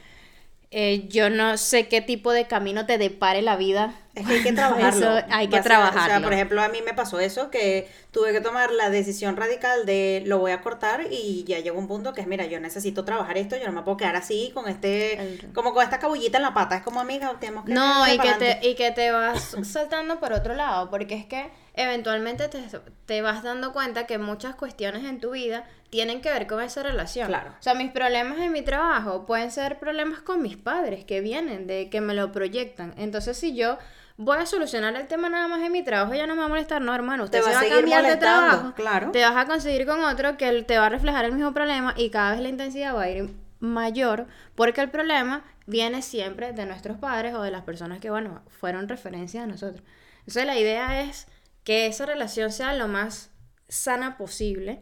eh, 0.74 1.06
yo 1.08 1.28
no 1.28 1.58
sé 1.58 1.86
qué 1.88 2.00
tipo 2.00 2.32
de 2.32 2.46
camino 2.46 2.86
te 2.86 2.96
depare 2.96 3.42
la 3.42 3.56
vida. 3.56 3.94
Es 4.14 4.26
que 4.26 4.34
hay 4.34 4.42
que 4.42 4.52
trabajarlo. 4.54 5.18
Eso 5.18 5.26
hay 5.30 5.48
que 5.48 5.56
Básicamente, 5.56 5.58
O 5.58 5.62
sea, 5.62 5.62
trabajarlo. 5.62 6.24
por 6.24 6.32
ejemplo, 6.32 6.62
a 6.62 6.68
mí 6.70 6.78
me 6.82 6.94
pasó 6.94 7.20
eso, 7.20 7.50
que 7.50 7.88
tuve 8.10 8.32
que 8.32 8.40
tomar 8.40 8.70
la 8.72 8.88
decisión 8.88 9.36
radical 9.36 9.84
de 9.84 10.22
lo 10.26 10.38
voy 10.38 10.52
a 10.52 10.62
cortar 10.62 11.06
y 11.10 11.44
ya 11.44 11.58
llegó 11.60 11.78
un 11.78 11.88
punto 11.88 12.14
que 12.14 12.22
es, 12.22 12.26
mira, 12.26 12.46
yo 12.46 12.58
necesito 12.58 13.04
trabajar 13.04 13.36
esto, 13.36 13.56
yo 13.56 13.66
no 13.66 13.72
me 13.72 13.82
puedo 13.82 13.98
quedar 13.98 14.16
así 14.16 14.50
con 14.54 14.66
este, 14.66 15.20
El- 15.20 15.52
como 15.52 15.74
con 15.74 15.82
esta 15.84 15.98
cabullita 15.98 16.38
en 16.38 16.42
la 16.44 16.54
pata. 16.54 16.76
Es 16.76 16.82
como, 16.82 17.00
amiga, 17.00 17.36
tenemos 17.38 17.66
que... 17.66 17.72
No, 17.74 18.06
y 18.10 18.18
que, 18.18 18.32
te, 18.34 18.66
y 18.66 18.74
que 18.74 18.92
te 18.92 19.10
vas 19.10 19.54
saltando 19.64 20.20
por 20.20 20.32
otro 20.32 20.54
lado, 20.54 20.88
porque 20.88 21.16
es 21.16 21.26
que 21.26 21.50
eventualmente 21.74 22.48
te, 22.48 22.62
te 23.04 23.20
vas 23.20 23.42
dando 23.42 23.74
cuenta 23.74 24.06
que 24.06 24.16
muchas 24.16 24.54
cuestiones 24.54 25.04
en 25.04 25.20
tu 25.20 25.32
vida 25.32 25.66
tienen 25.92 26.22
que 26.22 26.30
ver 26.30 26.46
con 26.46 26.62
esa 26.62 26.82
relación. 26.82 27.28
Claro. 27.28 27.50
O 27.50 27.62
sea, 27.62 27.74
mis 27.74 27.90
problemas 27.90 28.38
en 28.38 28.50
mi 28.50 28.62
trabajo 28.62 29.26
pueden 29.26 29.50
ser 29.50 29.78
problemas 29.78 30.20
con 30.20 30.40
mis 30.40 30.56
padres 30.56 31.04
que 31.04 31.20
vienen, 31.20 31.66
de 31.66 31.90
que 31.90 32.00
me 32.00 32.14
lo 32.14 32.32
proyectan. 32.32 32.94
Entonces, 32.96 33.36
si 33.36 33.54
yo 33.54 33.76
voy 34.16 34.38
a 34.38 34.46
solucionar 34.46 34.96
el 34.96 35.06
tema 35.06 35.28
nada 35.28 35.48
más 35.48 35.60
en 35.60 35.70
mi 35.70 35.84
trabajo, 35.84 36.14
ya 36.14 36.26
no 36.26 36.32
me 36.34 36.40
va 36.40 36.46
a 36.46 36.48
molestar, 36.48 36.80
no, 36.80 36.94
hermano, 36.94 37.24
usted 37.24 37.40
Te 37.40 37.44
va 37.44 37.50
se 37.50 37.50
a 37.50 37.54
va 37.56 37.58
a 37.58 37.62
seguir 37.64 37.76
cambiar 37.80 38.00
de 38.00 38.08
molestando, 38.08 38.50
trabajo, 38.50 38.74
claro. 38.74 39.10
te 39.10 39.22
vas 39.22 39.36
a 39.36 39.46
conseguir 39.46 39.84
con 39.84 40.02
otro 40.02 40.38
que 40.38 40.62
te 40.62 40.78
va 40.78 40.86
a 40.86 40.88
reflejar 40.88 41.26
el 41.26 41.32
mismo 41.32 41.52
problema 41.52 41.92
y 41.94 42.08
cada 42.08 42.30
vez 42.32 42.40
la 42.40 42.48
intensidad 42.48 42.96
va 42.96 43.02
a 43.02 43.10
ir 43.10 43.28
mayor 43.60 44.28
porque 44.54 44.80
el 44.80 44.88
problema 44.90 45.44
viene 45.66 46.00
siempre 46.00 46.54
de 46.54 46.64
nuestros 46.64 46.96
padres 46.96 47.34
o 47.34 47.42
de 47.42 47.50
las 47.50 47.64
personas 47.64 48.00
que, 48.00 48.08
bueno, 48.08 48.40
fueron 48.48 48.88
referencia 48.88 49.42
a 49.42 49.46
nosotros. 49.46 49.82
Entonces 50.20 50.46
la 50.46 50.58
idea 50.58 51.02
es 51.02 51.26
que 51.64 51.84
esa 51.84 52.06
relación 52.06 52.50
sea 52.50 52.72
lo 52.72 52.88
más 52.88 53.30
sana 53.68 54.16
posible 54.16 54.80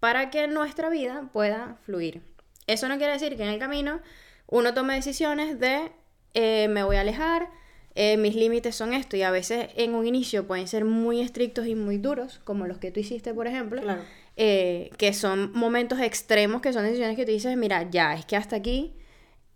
para 0.00 0.30
que 0.30 0.46
nuestra 0.46 0.88
vida 0.90 1.28
pueda 1.32 1.76
fluir. 1.84 2.22
Eso 2.66 2.88
no 2.88 2.98
quiere 2.98 3.12
decir 3.14 3.36
que 3.36 3.42
en 3.42 3.48
el 3.50 3.58
camino 3.58 4.00
uno 4.46 4.74
tome 4.74 4.94
decisiones 4.94 5.58
de 5.58 5.90
eh, 6.34 6.68
me 6.68 6.82
voy 6.84 6.96
a 6.96 7.00
alejar, 7.00 7.48
eh, 7.94 8.16
mis 8.16 8.34
límites 8.36 8.76
son 8.76 8.92
esto 8.92 9.16
y 9.16 9.22
a 9.22 9.30
veces 9.30 9.68
en 9.76 9.94
un 9.94 10.06
inicio 10.06 10.46
pueden 10.46 10.68
ser 10.68 10.84
muy 10.84 11.20
estrictos 11.20 11.66
y 11.66 11.74
muy 11.74 11.98
duros, 11.98 12.40
como 12.44 12.66
los 12.66 12.78
que 12.78 12.90
tú 12.90 13.00
hiciste, 13.00 13.34
por 13.34 13.46
ejemplo, 13.48 13.82
Claro. 13.82 14.02
eh, 14.36 14.90
que 14.98 15.12
son 15.12 15.50
momentos 15.52 15.98
extremos, 16.00 16.62
que 16.62 16.72
son 16.72 16.84
decisiones 16.84 17.16
que 17.16 17.24
tú 17.24 17.32
dices, 17.32 17.56
mira, 17.56 17.88
ya, 17.90 18.14
es 18.14 18.24
que 18.24 18.36
hasta 18.36 18.54
aquí, 18.56 18.94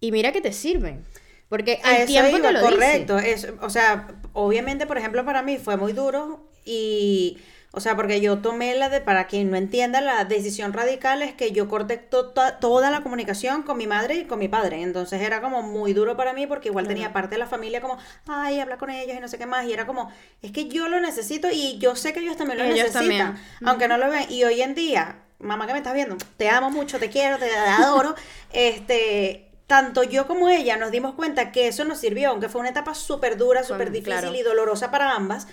y 0.00 0.10
mira 0.10 0.32
que 0.32 0.40
te 0.40 0.52
sirven, 0.52 1.04
porque 1.48 1.78
A 1.84 1.98
el 1.98 2.06
tiempo 2.08 2.38
iba, 2.38 2.48
te 2.48 2.54
lo 2.54 2.60
correcto. 2.62 3.16
dice. 3.18 3.32
Es, 3.32 3.48
o 3.60 3.70
sea, 3.70 4.08
obviamente, 4.32 4.86
por 4.86 4.98
ejemplo, 4.98 5.24
para 5.24 5.42
mí 5.42 5.58
fue 5.58 5.76
muy 5.76 5.92
duro 5.92 6.48
y, 6.64 7.38
o 7.74 7.80
sea, 7.80 7.96
porque 7.96 8.20
yo 8.20 8.38
tomé 8.38 8.74
la 8.74 8.88
de, 8.90 9.00
para 9.00 9.26
quien 9.26 9.50
no 9.50 9.56
entienda, 9.56 10.00
la 10.02 10.24
decisión 10.26 10.74
radical 10.74 11.22
es 11.22 11.32
que 11.34 11.52
yo 11.52 11.68
corté 11.68 11.96
to- 11.96 12.28
to- 12.30 12.54
toda 12.60 12.90
la 12.90 13.02
comunicación 13.02 13.62
con 13.62 13.78
mi 13.78 13.86
madre 13.86 14.16
y 14.16 14.24
con 14.26 14.38
mi 14.38 14.48
padre. 14.48 14.82
Entonces 14.82 15.22
era 15.22 15.40
como 15.40 15.62
muy 15.62 15.94
duro 15.94 16.16
para 16.16 16.34
mí 16.34 16.46
porque 16.46 16.68
igual 16.68 16.86
tenía 16.86 17.12
parte 17.14 17.36
de 17.36 17.38
la 17.38 17.46
familia 17.46 17.80
como, 17.80 17.96
ay, 18.26 18.60
habla 18.60 18.76
con 18.76 18.90
ellos 18.90 19.16
y 19.16 19.20
no 19.20 19.28
sé 19.28 19.38
qué 19.38 19.46
más. 19.46 19.64
Y 19.66 19.72
era 19.72 19.86
como, 19.86 20.10
es 20.42 20.52
que 20.52 20.68
yo 20.68 20.88
lo 20.88 21.00
necesito 21.00 21.48
y 21.50 21.78
yo 21.78 21.96
sé 21.96 22.12
que 22.12 22.20
ellos 22.20 22.36
también 22.36 22.58
lo 22.58 22.64
Ellos 22.64 22.92
necesitan, 22.92 23.08
también. 23.08 23.40
aunque 23.64 23.88
no 23.88 23.96
lo 23.96 24.10
ven. 24.10 24.26
Y 24.30 24.44
hoy 24.44 24.60
en 24.60 24.74
día, 24.74 25.16
mamá 25.38 25.66
que 25.66 25.72
me 25.72 25.78
estás 25.78 25.94
viendo, 25.94 26.16
te 26.36 26.50
amo 26.50 26.70
mucho, 26.70 26.98
te 26.98 27.08
quiero, 27.10 27.38
te 27.38 27.50
adoro. 27.56 28.14
este 28.52 29.48
tanto 29.66 30.02
yo 30.02 30.26
como 30.26 30.50
ella 30.50 30.76
nos 30.76 30.90
dimos 30.90 31.14
cuenta 31.14 31.50
que 31.50 31.68
eso 31.68 31.84
nos 31.84 31.98
sirvió, 31.98 32.28
aunque 32.30 32.50
fue 32.50 32.60
una 32.60 32.70
etapa 32.70 32.94
súper 32.94 33.38
dura, 33.38 33.62
súper 33.64 33.90
difícil 33.90 34.20
claro. 34.20 34.34
y 34.34 34.42
dolorosa 34.42 34.90
para 34.90 35.12
ambas. 35.14 35.46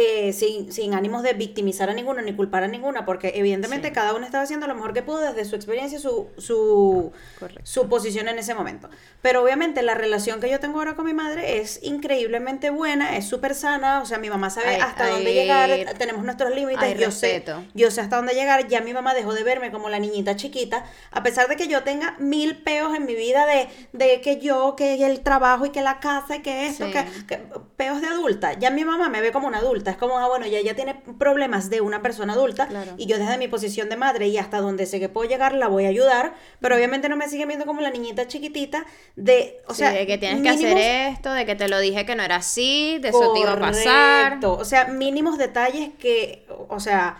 Eh, 0.00 0.32
sin, 0.32 0.72
sin 0.72 0.94
ánimos 0.94 1.24
de 1.24 1.32
victimizar 1.32 1.90
a 1.90 1.92
ninguna 1.92 2.22
ni 2.22 2.32
culpar 2.32 2.62
a 2.62 2.68
ninguna, 2.68 3.04
porque 3.04 3.32
evidentemente 3.34 3.88
Sí. 3.88 3.94
cada 3.94 4.14
uno 4.14 4.24
estaba 4.24 4.44
haciendo 4.44 4.68
lo 4.68 4.74
mejor 4.76 4.92
que 4.92 5.02
pudo 5.02 5.18
desde 5.20 5.44
su 5.44 5.56
experiencia 5.56 5.98
su, 5.98 6.28
su, 6.38 7.10
Correcto. 7.40 7.60
su 7.64 7.88
posición 7.88 8.28
en 8.28 8.38
ese 8.38 8.54
momento. 8.54 8.88
Pero 9.22 9.42
obviamente 9.42 9.82
la 9.82 9.94
relación 9.94 10.40
que 10.40 10.48
yo 10.48 10.60
tengo 10.60 10.78
ahora 10.78 10.94
con 10.94 11.04
mi 11.04 11.14
madre 11.14 11.58
es 11.60 11.80
increíblemente 11.82 12.70
buena, 12.70 13.16
es 13.16 13.26
súper 13.26 13.54
sana, 13.56 14.00
o 14.00 14.06
sea, 14.06 14.18
mi 14.18 14.30
mamá 14.30 14.50
sabe 14.50 14.76
hasta 14.76 15.08
dónde 15.10 15.34
llegar, 15.34 15.70
tenemos 15.98 16.22
nuestros 16.24 16.54
límites, 16.54 16.98
yo 16.98 17.10
sé, 17.10 17.44
yo 17.74 17.90
sé 17.90 18.00
hasta 18.00 18.16
dónde 18.16 18.34
llegar, 18.34 18.68
ya 18.68 18.80
mi 18.80 18.92
mamá 18.94 19.14
dejó 19.14 19.34
de 19.34 19.42
verme 19.42 19.72
como 19.72 19.88
la 19.88 19.98
niñita 19.98 20.36
chiquita, 20.36 20.84
a 21.10 21.22
pesar 21.24 21.48
de 21.48 21.56
que 21.56 21.66
yo 21.66 21.82
tenga 21.82 22.14
mil 22.20 22.62
peos 22.62 22.94
en 22.94 23.04
mi 23.06 23.14
vida 23.16 23.46
de, 23.46 23.68
de 23.92 24.20
que 24.20 24.38
yo, 24.38 24.76
que 24.76 25.04
el 25.04 25.20
trabajo 25.20 25.66
y 25.66 25.70
que 25.70 25.82
la 25.82 25.98
casa 25.98 26.36
y 26.36 26.42
que 26.42 26.66
esto, 26.68 26.86
Sí. 26.86 26.92
que, 26.92 27.04
que 27.26 27.36
peos 27.76 28.00
de 28.00 28.06
adulta, 28.08 28.52
ya 28.58 28.70
mi 28.70 28.84
mamá 28.84 29.08
me 29.08 29.20
ve 29.20 29.32
como 29.32 29.48
una 29.48 29.58
adulta, 29.58 29.87
es 29.90 29.96
como, 29.96 30.18
ah, 30.18 30.28
bueno, 30.28 30.46
ya 30.46 30.58
ella 30.58 30.74
tiene 30.74 30.94
problemas 31.18 31.70
de 31.70 31.80
una 31.80 32.02
persona 32.02 32.32
adulta 32.34 32.66
Claro. 32.68 32.92
y 32.96 33.06
yo 33.06 33.18
desde 33.18 33.38
mi 33.38 33.48
posición 33.48 33.88
de 33.88 33.96
madre 33.96 34.28
y 34.28 34.38
hasta 34.38 34.60
donde 34.60 34.86
sé 34.86 35.00
que 35.00 35.08
puedo 35.08 35.28
llegar 35.28 35.54
la 35.54 35.68
voy 35.68 35.84
a 35.86 35.88
ayudar, 35.88 36.34
pero 36.60 36.76
obviamente 36.76 37.08
no 37.08 37.16
me 37.16 37.28
sigue 37.28 37.46
viendo 37.46 37.66
como 37.66 37.80
la 37.80 37.90
niñita 37.90 38.26
chiquitita 38.26 38.84
de, 39.16 39.60
o 39.66 39.72
Sí, 39.74 39.78
sea, 39.80 39.90
de 39.92 40.06
que 40.06 40.18
tienes 40.18 40.42
que 40.42 40.48
hacer 40.50 40.76
esto, 40.78 41.32
de 41.32 41.46
que 41.46 41.54
te 41.54 41.68
lo 41.68 41.78
dije 41.80 42.04
que 42.06 42.14
no 42.14 42.22
era 42.22 42.36
así, 42.36 42.98
de 43.00 43.08
eso 43.08 43.32
te 43.32 43.40
iba 43.40 43.52
a 43.52 43.58
pasar. 43.60 44.24
Correcto. 44.40 44.54
O 44.54 44.64
sea, 44.64 44.86
mínimos 44.86 45.38
detalles 45.38 45.90
que, 45.98 46.46
o 46.68 46.80
sea, 46.80 47.18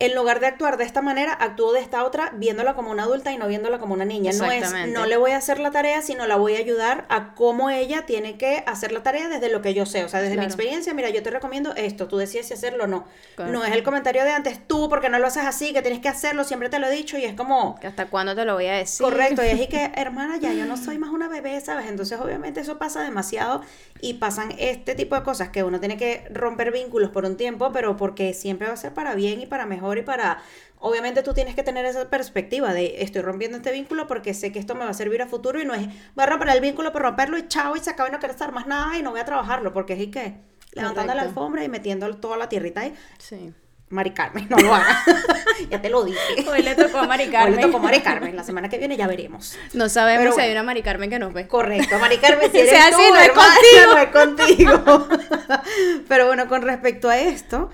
en 0.00 0.14
lugar 0.14 0.40
de 0.40 0.46
actuar 0.46 0.78
de 0.78 0.84
esta 0.84 1.02
manera, 1.02 1.34
actúo 1.34 1.74
de 1.74 1.80
esta 1.80 2.04
otra, 2.04 2.32
viéndola 2.34 2.74
como 2.74 2.90
una 2.90 3.02
adulta 3.02 3.32
y 3.32 3.36
no 3.36 3.46
viéndola 3.46 3.78
como 3.78 3.92
una 3.92 4.06
niña. 4.06 4.32
No 4.32 4.50
es, 4.50 4.72
no 4.88 5.04
le 5.04 5.18
voy 5.18 5.32
a 5.32 5.36
hacer 5.36 5.60
la 5.60 5.70
tarea, 5.70 6.00
sino 6.00 6.26
la 6.26 6.36
voy 6.36 6.56
a 6.56 6.58
ayudar 6.58 7.04
a 7.10 7.34
cómo 7.34 7.68
ella 7.68 8.06
tiene 8.06 8.38
que 8.38 8.64
hacer 8.66 8.92
la 8.92 9.02
tarea 9.02 9.28
desde 9.28 9.50
lo 9.50 9.60
que 9.60 9.74
yo 9.74 9.84
sé. 9.84 10.02
O 10.04 10.08
sea, 10.08 10.22
desde 10.22 10.38
mi 10.38 10.44
experiencia, 10.44 10.94
mira, 10.94 11.10
yo 11.10 11.22
te 11.22 11.28
recomiendo 11.28 11.74
esto, 11.76 12.08
tú 12.08 12.16
decides 12.16 12.48
si 12.48 12.54
hacerlo 12.54 12.84
o 12.84 12.86
no. 12.86 13.04
Claro. 13.36 13.52
No 13.52 13.62
es 13.62 13.72
el 13.72 13.82
comentario 13.82 14.24
de 14.24 14.30
antes, 14.30 14.66
tú, 14.66 14.88
porque 14.88 15.10
no 15.10 15.18
lo 15.18 15.26
haces 15.26 15.44
así, 15.44 15.74
que 15.74 15.82
tienes 15.82 16.00
que 16.00 16.08
hacerlo, 16.08 16.44
siempre 16.44 16.70
te 16.70 16.78
lo 16.78 16.86
he 16.86 16.90
dicho, 16.90 17.18
y 17.18 17.24
es 17.24 17.34
como... 17.34 17.78
¿Hasta 17.84 18.06
cuándo 18.06 18.34
te 18.34 18.46
lo 18.46 18.54
voy 18.54 18.68
a 18.68 18.76
decir? 18.76 19.04
Correcto, 19.04 19.44
y 19.44 19.48
es 19.48 19.60
y 19.60 19.66
que, 19.68 19.92
hermana, 19.96 20.38
ya 20.38 20.54
yo 20.54 20.64
no 20.64 20.78
soy 20.78 20.96
más 20.96 21.10
una 21.10 21.28
bebé, 21.28 21.60
¿sabes? 21.60 21.86
Entonces, 21.88 22.18
obviamente, 22.18 22.60
eso 22.60 22.78
pasa 22.78 23.02
demasiado 23.02 23.60
y 24.00 24.14
pasan 24.14 24.54
este 24.58 24.94
tipo 24.94 25.14
de 25.14 25.22
cosas 25.24 25.50
que 25.50 25.62
uno 25.62 25.78
tiene 25.78 25.98
que 25.98 26.26
romper 26.30 26.72
vínculos 26.72 27.10
por 27.10 27.26
un 27.26 27.36
tiempo, 27.36 27.70
pero 27.70 27.98
porque 27.98 28.32
siempre 28.32 28.66
va 28.66 28.72
a 28.72 28.78
ser 28.78 28.94
para 28.94 29.14
bien 29.14 29.42
y 29.42 29.46
para 29.46 29.66
mejor 29.66 29.89
y 29.98 30.02
para. 30.02 30.42
Obviamente, 30.82 31.22
tú 31.22 31.34
tienes 31.34 31.54
que 31.54 31.62
tener 31.62 31.84
esa 31.84 32.08
perspectiva 32.08 32.72
de 32.72 33.02
estoy 33.02 33.20
rompiendo 33.20 33.58
este 33.58 33.70
vínculo 33.70 34.06
porque 34.06 34.32
sé 34.32 34.50
que 34.50 34.58
esto 34.58 34.74
me 34.74 34.84
va 34.84 34.90
a 34.90 34.94
servir 34.94 35.20
a 35.20 35.26
futuro 35.26 35.60
y 35.60 35.66
no 35.66 35.74
es 35.74 35.86
voy 36.14 36.22
a 36.22 36.26
romper 36.26 36.48
el 36.48 36.60
vínculo 36.62 36.90
por 36.90 37.02
romperlo 37.02 37.36
y 37.36 37.48
chao 37.48 37.76
y 37.76 37.80
se 37.80 37.90
acaba 37.90 38.08
y 38.08 38.12
no 38.12 38.18
quiero 38.18 38.32
estar 38.32 38.50
más 38.52 38.66
nada 38.66 38.96
y 38.96 39.02
no 39.02 39.10
voy 39.10 39.20
a 39.20 39.26
trabajarlo 39.26 39.74
porque 39.74 39.92
es 39.92 40.00
y 40.00 40.10
que 40.10 40.36
levantando 40.72 41.12
la 41.12 41.20
Correcto. 41.20 41.28
alfombra 41.40 41.64
y 41.64 41.68
metiendo 41.68 42.16
toda 42.16 42.38
la 42.38 42.48
tierrita 42.48 42.80
ahí. 42.80 42.94
Sí. 43.18 43.52
Mari 43.90 44.12
Carmen, 44.12 44.46
no 44.48 44.56
lo 44.56 44.72
hagas. 44.72 44.98
ya 45.70 45.82
te 45.82 45.90
lo 45.90 46.04
dije. 46.04 46.18
Hoy 46.48 46.62
le 46.62 46.76
tocó 46.76 46.98
a 46.98 47.06
Mari 47.06 47.24
Hoy 47.24 47.30
Carmen. 47.30 47.56
le 47.56 47.62
tocó 47.62 47.78
a 47.78 47.80
Mari 47.80 48.00
Carmen. 48.00 48.36
La 48.36 48.44
semana 48.44 48.68
que 48.68 48.78
viene 48.78 48.96
ya 48.96 49.08
veremos. 49.08 49.58
No 49.74 49.88
sabemos 49.88 50.22
Pero 50.22 50.34
si 50.36 50.40
hay 50.42 50.52
una 50.52 50.62
Mari 50.62 50.82
Carmen 50.82 51.10
que 51.10 51.18
nos 51.18 51.34
ve. 51.34 51.48
Correcto, 51.48 51.98
Mari 51.98 52.18
Carmen, 52.18 52.50
si 52.52 52.58
eres 52.60 52.70
sea, 52.70 52.90
tú, 52.90 52.96
sí, 52.96 53.02
no 53.10 53.16
es 53.18 53.28
hermana, 53.28 53.54
no 53.86 53.98
es 53.98 54.10
contigo. 54.10 55.08
Pero 56.08 56.26
bueno, 56.26 56.48
con 56.48 56.62
respecto 56.62 57.08
a 57.10 57.18
esto, 57.18 57.70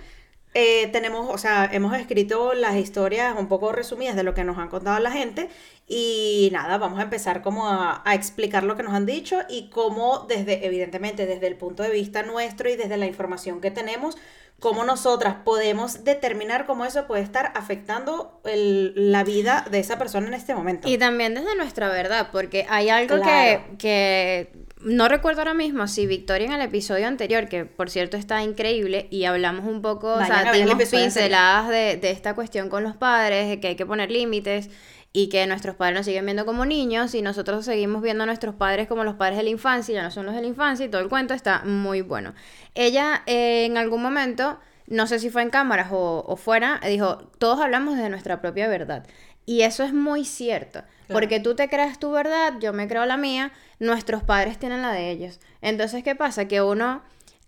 eh, 0.59 0.89
tenemos, 0.91 1.29
o 1.29 1.37
sea, 1.37 1.69
hemos 1.71 1.95
escrito 1.99 2.55
las 2.55 2.77
historias 2.77 3.35
un 3.39 3.47
poco 3.47 3.73
resumidas 3.73 4.17
de 4.17 4.23
lo 4.23 4.33
que 4.33 4.43
nos 4.43 4.57
han 4.57 4.69
contado 4.71 4.99
la 5.01 5.11
gente 5.11 5.51
y 5.87 6.49
nada, 6.51 6.79
vamos 6.79 6.99
a 6.99 7.03
empezar 7.03 7.43
como 7.43 7.69
a, 7.69 8.01
a 8.05 8.15
explicar 8.15 8.63
lo 8.65 8.75
que 8.75 8.83
nos 8.83 8.95
han 8.95 9.05
dicho 9.05 9.41
y 9.51 9.69
cómo 9.69 10.21
desde, 10.29 10.65
evidentemente, 10.67 11.27
desde 11.27 11.47
el 11.47 11.57
punto 11.57 11.83
de 11.83 11.91
vista 11.91 12.23
nuestro 12.23 12.71
y 12.71 12.77
desde 12.77 12.97
la 12.97 13.05
información 13.07 13.61
que 13.61 13.71
tenemos, 13.71 14.17
cómo 14.59 14.85
nosotras 14.85 15.37
podemos 15.45 16.05
determinar 16.05 16.65
cómo 16.65 16.87
eso 16.87 17.07
puede 17.07 17.23
estar 17.23 17.53
afectando 17.55 18.41
el- 18.45 19.13
la 19.13 19.23
vida 19.25 19.67
de 19.71 19.79
esa 19.81 19.99
persona 19.99 20.27
en 20.29 20.35
este 20.35 20.55
momento. 20.55 20.89
Y 20.89 20.97
también 20.97 21.35
desde 21.35 21.55
nuestra 21.57 21.89
verdad, 21.89 22.29
porque 22.33 22.65
hay 22.71 22.89
algo 22.89 23.17
Claro. 23.17 23.63
que, 23.73 23.77
que 23.77 24.66
no 24.83 25.09
recuerdo 25.09 25.41
ahora 25.41 25.55
mismo 25.55 25.87
si 25.89 26.07
Victoria 26.07 26.47
en 26.47 26.53
el 26.53 26.61
episodio 26.61 27.07
anterior, 27.07 27.49
que 27.49 27.65
por 27.65 27.91
cierto 27.91 28.17
está 28.17 28.43
increíble, 28.43 29.09
y 29.11 29.25
hablamos 29.25 29.65
un 29.65 29.83
poco, 29.83 30.15
o 30.15 30.17
Vayan 30.17 30.27
sea, 30.27 30.41
a 30.41 30.53
ver 30.53 30.63
el 30.63 30.69
dimos 30.69 30.89
pinceladas 30.89 31.69
de, 31.69 31.97
de 31.97 32.11
esta 32.11 32.35
cuestión 32.35 32.69
con 32.69 32.83
los 32.83 32.97
padres, 32.97 33.49
de 33.49 33.61
que 33.61 33.69
hay 33.69 33.77
que 33.77 33.87
poner 33.87 34.11
límites 34.11 34.71
y 35.13 35.31
que 35.31 35.47
nuestros 35.47 35.77
padres 35.77 35.97
nos 35.97 36.05
siguen 36.05 36.27
viendo 36.27 36.45
como 36.45 36.67
niños 36.67 37.15
y 37.15 37.23
nosotros 37.23 37.65
seguimos 37.65 38.03
viendo 38.03 38.25
a 38.25 38.27
nuestros 38.27 38.55
padres 38.55 38.87
como 38.87 39.03
los 39.03 39.15
padres 39.15 39.39
de 39.39 39.45
la 39.45 39.51
infancia, 39.51 39.95
ya 39.95 40.03
no 40.03 40.11
son 40.11 40.27
los 40.27 40.35
de 40.35 40.43
la 40.43 40.47
infancia 40.47 40.85
y 40.85 40.91
todo 40.91 41.01
el 41.01 41.09
cuento 41.09 41.33
está 41.33 41.63
muy 41.65 42.03
bueno. 42.03 42.35
Ella 42.75 43.23
eh, 43.25 43.65
en 43.65 43.79
algún 43.79 44.03
momento, 44.03 44.61
no 44.89 45.07
sé 45.07 45.19
si 45.19 45.31
fue 45.31 45.41
en 45.41 45.49
cámaras 45.49 45.89
o, 45.91 46.23
o 46.27 46.37
fuera, 46.37 46.81
dijo, 46.87 47.17
todos 47.39 47.61
hablamos 47.61 47.97
de 47.97 48.11
nuestra 48.11 48.43
propia 48.43 48.69
verdad. 48.69 49.07
Y 49.47 49.63
eso 49.63 49.85
es 49.85 49.95
muy 49.95 50.25
cierto, 50.25 50.83
porque 51.09 51.39
tú 51.41 51.55
te 51.55 51.69
creas 51.69 52.01
tu 52.01 52.11
verdad, 52.11 52.55
yo 52.61 52.73
me 52.73 52.89
creo 52.89 53.07
la 53.07 53.17
mía, 53.17 53.53
nuestros 53.79 54.23
padres 54.23 54.59
tienen 54.59 54.83
la 54.83 54.93
de 54.93 55.11
ellos. 55.11 55.41
Entonces, 55.61 56.03
¿qué 56.03 56.15
pasa? 56.15 56.49
Que 56.49 56.63
uno 56.63 57.03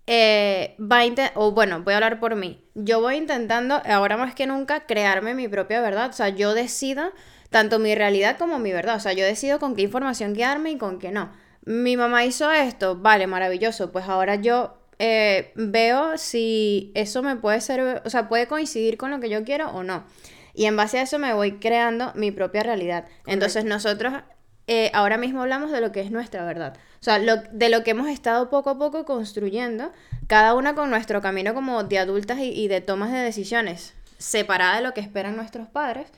eh, 0.07 0.75
va 0.81 1.03
o 1.35 1.53
bueno, 1.53 1.83
voy 1.83 1.93
a 1.93 1.97
hablar 1.97 2.19
por 2.21 2.35
mí. 2.35 2.65
Yo 2.75 3.01
voy 3.01 3.17
intentando, 3.17 3.83
ahora 3.85 4.17
más 4.17 4.35
que 4.35 4.47
nunca, 4.47 4.87
crearme 4.87 5.35
mi 5.35 5.49
propia 5.49 5.81
verdad. 5.81 6.11
O 6.11 6.13
sea, 6.13 6.31
yo 6.31 6.55
decido 6.55 7.13
tanto 7.51 7.79
mi 7.79 7.95
realidad 7.95 8.39
como 8.39 8.59
mi 8.59 8.73
verdad. 8.73 8.97
O 8.97 9.01
sea, 9.01 9.13
yo 9.13 9.25
decido 9.25 9.59
con 9.59 9.77
qué 9.77 9.83
información 9.83 10.35
quedarme 10.35 10.71
y 10.71 10.79
con 10.79 10.99
qué 10.99 11.11
no. 11.11 11.31
Mi 11.65 11.97
mamá 11.97 12.25
hizo 12.25 12.51
esto, 12.51 12.97
vale, 12.97 13.27
maravilloso. 13.27 13.93
Pues 13.93 14.07
ahora 14.09 14.37
yo 14.37 14.79
eh, 14.99 15.53
veo 15.55 16.17
si 16.17 16.91
eso 16.95 17.23
me 17.23 17.37
puede 17.37 17.61
ser, 17.61 18.03
o 18.05 18.11
sea, 18.11 18.29
puede 18.29 18.47
coincidir 18.47 18.97
con 18.97 19.11
lo 19.11 19.21
que 19.21 19.29
yo 19.29 19.45
quiero 19.45 19.71
o 19.71 19.83
no. 19.83 20.05
Y 20.55 20.65
en 20.65 20.77
base 20.77 20.99
a 20.99 21.03
eso 21.03 21.19
me 21.19 21.35
voy 21.35 21.59
creando 21.59 22.13
mi 22.15 22.31
propia 22.31 22.63
realidad. 22.63 23.05
Entonces 23.27 23.65
nosotros 23.65 24.15
eh, 24.69 24.91
ahora 24.95 25.17
mismo 25.19 25.43
hablamos 25.43 25.73
de 25.73 25.81
lo 25.81 25.91
que 25.91 26.01
es 26.01 26.11
nuestra 26.13 26.45
verdad. 26.45 26.77
O 27.01 27.03
sea, 27.05 27.19
lo- 27.19 27.37
de 27.51 27.69
lo 27.69 27.83
que 27.83 27.91
hemos 27.93 28.09
estado 28.09 28.49
poco 28.51 28.71
a 28.71 28.79
poco 28.79 29.05
construyendo, 29.05 29.93
cada 30.29 30.55
una 30.55 30.75
con 30.75 30.91
nuestro 30.91 31.21
camino 31.21 31.55
como 31.55 31.83
de 31.85 31.99
adultas 31.99 32.39
y, 32.39 32.51
y 32.53 32.69
de 32.69 32.81
tomas 32.81 33.11
de 33.13 33.19
decisiones, 33.19 33.95
separada 34.19 34.77
de 34.77 34.83
lo 34.83 34.95
que 34.95 35.01
esperan 35.01 35.37
nuestros 35.37 35.69
padres, 35.69 36.09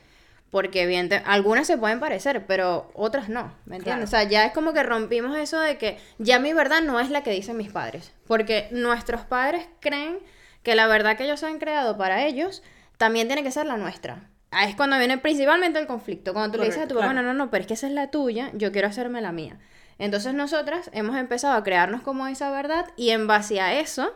porque 0.49 0.85
bien, 0.85 1.09
algunas 1.25 1.65
se 1.65 1.77
pueden 1.77 1.99
parecer, 2.01 2.45
pero 2.45 2.91
otras 2.93 3.29
no, 3.29 3.53
¿me 3.65 3.77
entiendes? 3.77 4.09
O 4.09 4.11
sea, 4.11 4.23
ya 4.23 4.43
es 4.45 4.51
como 4.51 4.73
que 4.73 4.83
rompimos 4.83 5.37
eso 5.37 5.59
de 5.59 5.77
que 5.77 5.97
ya 6.17 6.39
mi 6.39 6.51
verdad 6.51 6.81
no 6.81 6.99
es 6.99 7.09
la 7.09 7.23
que 7.23 7.31
dicen 7.31 7.55
mis 7.55 7.71
padres, 7.71 8.11
porque 8.27 8.67
nuestros 8.71 9.21
padres 9.21 9.65
creen 9.79 10.19
que 10.61 10.75
la 10.75 10.87
verdad 10.87 11.15
que 11.15 11.23
ellos 11.23 11.43
han 11.43 11.57
creado 11.57 11.97
para 11.97 12.25
ellos 12.25 12.63
también 12.97 13.27
tiene 13.27 13.43
que 13.43 13.51
ser 13.51 13.65
la 13.65 13.77
nuestra. 13.77 14.23
Ahí 14.51 14.69
es 14.69 14.75
cuando 14.75 14.97
viene 14.97 15.17
principalmente 15.17 15.79
el 15.79 15.87
conflicto, 15.87 16.33
cuando 16.33 16.51
tú 16.51 16.59
le 16.59 16.65
dices 16.65 16.83
a 16.83 16.87
tu 16.87 16.95
claro. 16.95 17.13
no, 17.13 17.23
no, 17.23 17.33
no, 17.33 17.49
pero 17.49 17.61
es 17.61 17.67
que 17.67 17.73
esa 17.73 17.87
es 17.87 17.93
la 17.93 18.11
tuya, 18.11 18.51
yo 18.53 18.71
quiero 18.71 18.89
hacerme 18.89 19.21
la 19.21 19.31
mía. 19.31 19.57
Entonces 19.97 20.33
nosotras 20.33 20.89
hemos 20.93 21.15
empezado 21.15 21.55
a 21.55 21.63
crearnos 21.63 22.01
como 22.01 22.27
esa 22.27 22.51
verdad 22.51 22.87
y 22.97 23.11
en 23.11 23.27
base 23.27 23.61
a 23.61 23.79
eso 23.79 24.13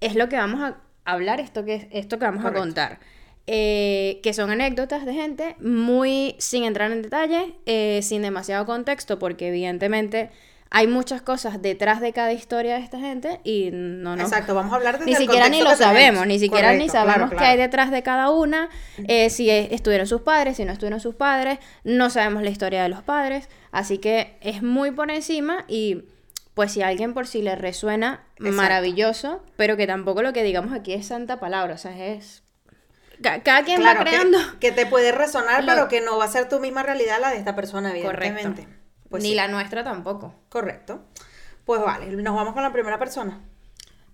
es 0.00 0.14
lo 0.14 0.28
que 0.28 0.36
vamos 0.36 0.60
a 0.62 0.76
hablar, 1.04 1.40
esto 1.40 1.64
que, 1.64 1.88
esto 1.90 2.18
que 2.18 2.24
vamos 2.24 2.42
Correcto. 2.42 2.60
a 2.60 2.64
contar. 2.64 2.98
Eh, 3.48 4.20
que 4.22 4.32
son 4.34 4.50
anécdotas 4.50 5.04
de 5.04 5.14
gente 5.14 5.56
muy 5.58 6.36
sin 6.38 6.62
entrar 6.62 6.92
en 6.92 7.02
detalle, 7.02 7.56
eh, 7.66 7.98
sin 8.02 8.22
demasiado 8.22 8.64
contexto, 8.66 9.18
porque 9.18 9.48
evidentemente 9.48 10.30
hay 10.74 10.86
muchas 10.86 11.20
cosas 11.20 11.60
detrás 11.60 12.00
de 12.00 12.12
cada 12.14 12.32
historia 12.32 12.76
de 12.76 12.80
esta 12.80 12.98
gente 12.98 13.40
y 13.44 13.68
no 13.72 14.16
nos 14.16 14.30
Exacto, 14.30 14.54
vamos 14.54 14.72
a 14.72 14.76
hablar 14.76 14.98
desde 14.98 15.10
ni 15.10 15.16
siquiera 15.16 15.48
ni 15.50 15.60
lo 15.62 15.70
que 15.70 15.76
sabemos, 15.76 16.26
ni 16.26 16.38
siquiera 16.38 16.72
ni 16.72 16.86
Correcto, 16.88 16.92
sabemos 16.92 17.14
claro, 17.16 17.30
qué 17.30 17.36
claro. 17.36 17.50
hay 17.52 17.58
detrás 17.58 17.90
de 17.90 18.02
cada 18.02 18.30
una, 18.30 18.70
eh, 19.06 19.28
si 19.30 19.50
estuvieron 19.50 20.06
sus 20.06 20.22
padres, 20.22 20.56
si 20.56 20.64
no 20.64 20.72
estuvieron 20.72 20.98
sus 21.00 21.14
padres, 21.14 21.58
no 21.84 22.08
sabemos 22.10 22.42
la 22.42 22.48
historia 22.50 22.82
de 22.82 22.88
los 22.88 23.02
padres, 23.02 23.48
así 23.70 23.98
que 23.98 24.36
es 24.40 24.62
muy 24.62 24.90
por 24.90 25.10
encima 25.10 25.64
y 25.68 26.04
pues 26.54 26.72
si 26.72 26.82
a 26.82 26.88
alguien 26.88 27.14
por 27.14 27.26
si 27.26 27.42
le 27.42 27.54
resuena, 27.54 28.24
Exacto. 28.36 28.56
maravilloso, 28.56 29.42
pero 29.56 29.76
que 29.76 29.86
tampoco 29.86 30.22
lo 30.22 30.32
que 30.32 30.42
digamos 30.42 30.72
aquí 30.74 30.92
es 30.94 31.06
santa 31.06 31.38
palabra, 31.40 31.74
o 31.74 31.78
sea, 31.78 31.96
es... 32.06 32.42
ca- 33.22 33.42
Cada 33.42 33.62
quien 33.62 33.80
Claro, 33.80 34.00
va 34.00 34.04
que- 34.04 34.10
creando... 34.10 34.38
Que, 34.60 34.72
te 34.72 34.86
puede 34.86 35.12
resonar, 35.12 35.64
Lo- 35.64 35.72
pero 35.72 35.88
que 35.88 36.00
no 36.00 36.18
va 36.18 36.24
a 36.24 36.28
ser 36.28 36.48
tu 36.48 36.60
misma 36.60 36.82
realidad 36.82 37.18
la 37.20 37.30
de 37.30 37.36
esta 37.36 37.54
persona, 37.56 37.92
Correcto. 38.02 38.54
Pues 39.12 39.22
ni 39.22 39.30
sí, 39.30 39.34
la 39.36 39.46
nuestra 39.48 39.84
tampoco. 39.84 40.34
Correcto. 40.48 41.00
Pues 41.64 41.80
vale, 41.80 42.06
nos 42.16 42.34
vamos 42.34 42.54
con 42.54 42.62
la 42.64 42.72
primera 42.72 42.98
persona. 42.98 43.40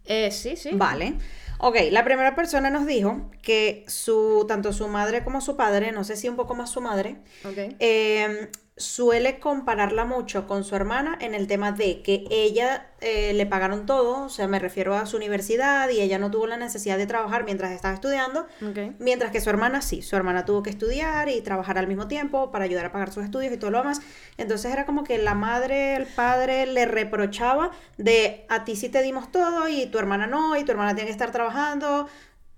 Eh, 0.05 0.31
sí, 0.31 0.57
sí. 0.57 0.71
Vale. 0.75 1.15
Ok, 1.61 1.77
la 1.91 2.05
primera 2.05 2.35
persona 2.37 2.71
nos 2.71 2.87
dijo 2.87 3.31
que 3.43 3.85
su, 3.89 4.45
tanto 4.47 4.73
su 4.73 4.87
madre 4.89 5.25
como 5.25 5.41
su 5.41 5.57
padre, 5.57 5.91
no 5.91 6.05
sé 6.05 6.17
si 6.17 6.29
un 6.29 6.37
poco 6.37 6.55
más 6.55 6.71
su 6.71 6.81
madre, 6.81 7.17
Ok. 7.45 7.75
eh, 7.81 8.51
suele 8.79 9.39
compararla 9.39 10.05
mucho 10.05 10.47
con 10.47 10.65
su 10.65 10.75
hermana 10.77 11.17
en 11.21 11.35
el 11.35 11.47
tema 11.47 11.73
de 11.73 12.01
que 12.03 12.25
ella 12.31 12.87
eh, 13.01 13.33
le 13.35 13.45
pagaron 13.45 13.87
todo, 13.87 14.25
o 14.25 14.29
sea, 14.29 14.49
me 14.49 14.59
refiero 14.59 14.97
a 14.97 15.05
su 15.07 15.17
universidad 15.17 15.89
y 15.91 16.01
ella 16.01 16.19
no 16.19 16.31
tuvo 16.31 16.47
la 16.47 16.57
necesidad 16.57 16.97
de 16.97 17.07
trabajar 17.07 17.45
mientras 17.45 17.73
estaba 17.73 17.95
estudiando, 17.95 18.47
Ok. 18.63 18.95
mientras 18.99 19.31
que 19.33 19.41
su 19.41 19.51
hermana 19.51 19.83
sí, 19.83 20.01
su 20.03 20.17
hermana 20.17 20.45
tuvo 20.45 20.63
que 20.63 20.71
estudiar 20.71 21.29
y 21.29 21.41
trabajar 21.43 21.77
al 21.79 21.87
mismo 21.89 22.09
tiempo 22.09 22.51
para 22.51 22.65
ayudar 22.65 22.87
a 22.87 22.93
pagar 22.93 23.13
sus 23.13 23.25
estudios 23.25 23.53
y 23.53 23.57
todo 23.57 23.71
lo 23.71 23.79
demás. 23.79 24.01
Entonces 24.37 24.73
era 24.73 24.87
como 24.87 25.05
que 25.05 25.19
la 25.19 25.35
madre, 25.35 25.97
el 25.97 26.07
padre 26.07 26.67
le 26.67 26.87
reprochaba 26.87 27.71
de 27.97 28.47
a 28.49 28.65
ti 28.65 28.77
sí 28.77 28.89
te 28.89 29.03
dimos 29.03 29.31
todo 29.33 29.69
y 29.69 29.87
tu 29.87 29.99
hermana 29.99 30.27
no, 30.27 30.57
y 30.57 30.65
tu 30.65 30.73
hermana 30.73 30.95
tiene 30.95 31.07
que 31.09 31.13
estar 31.13 31.33
trabajando, 31.33 32.09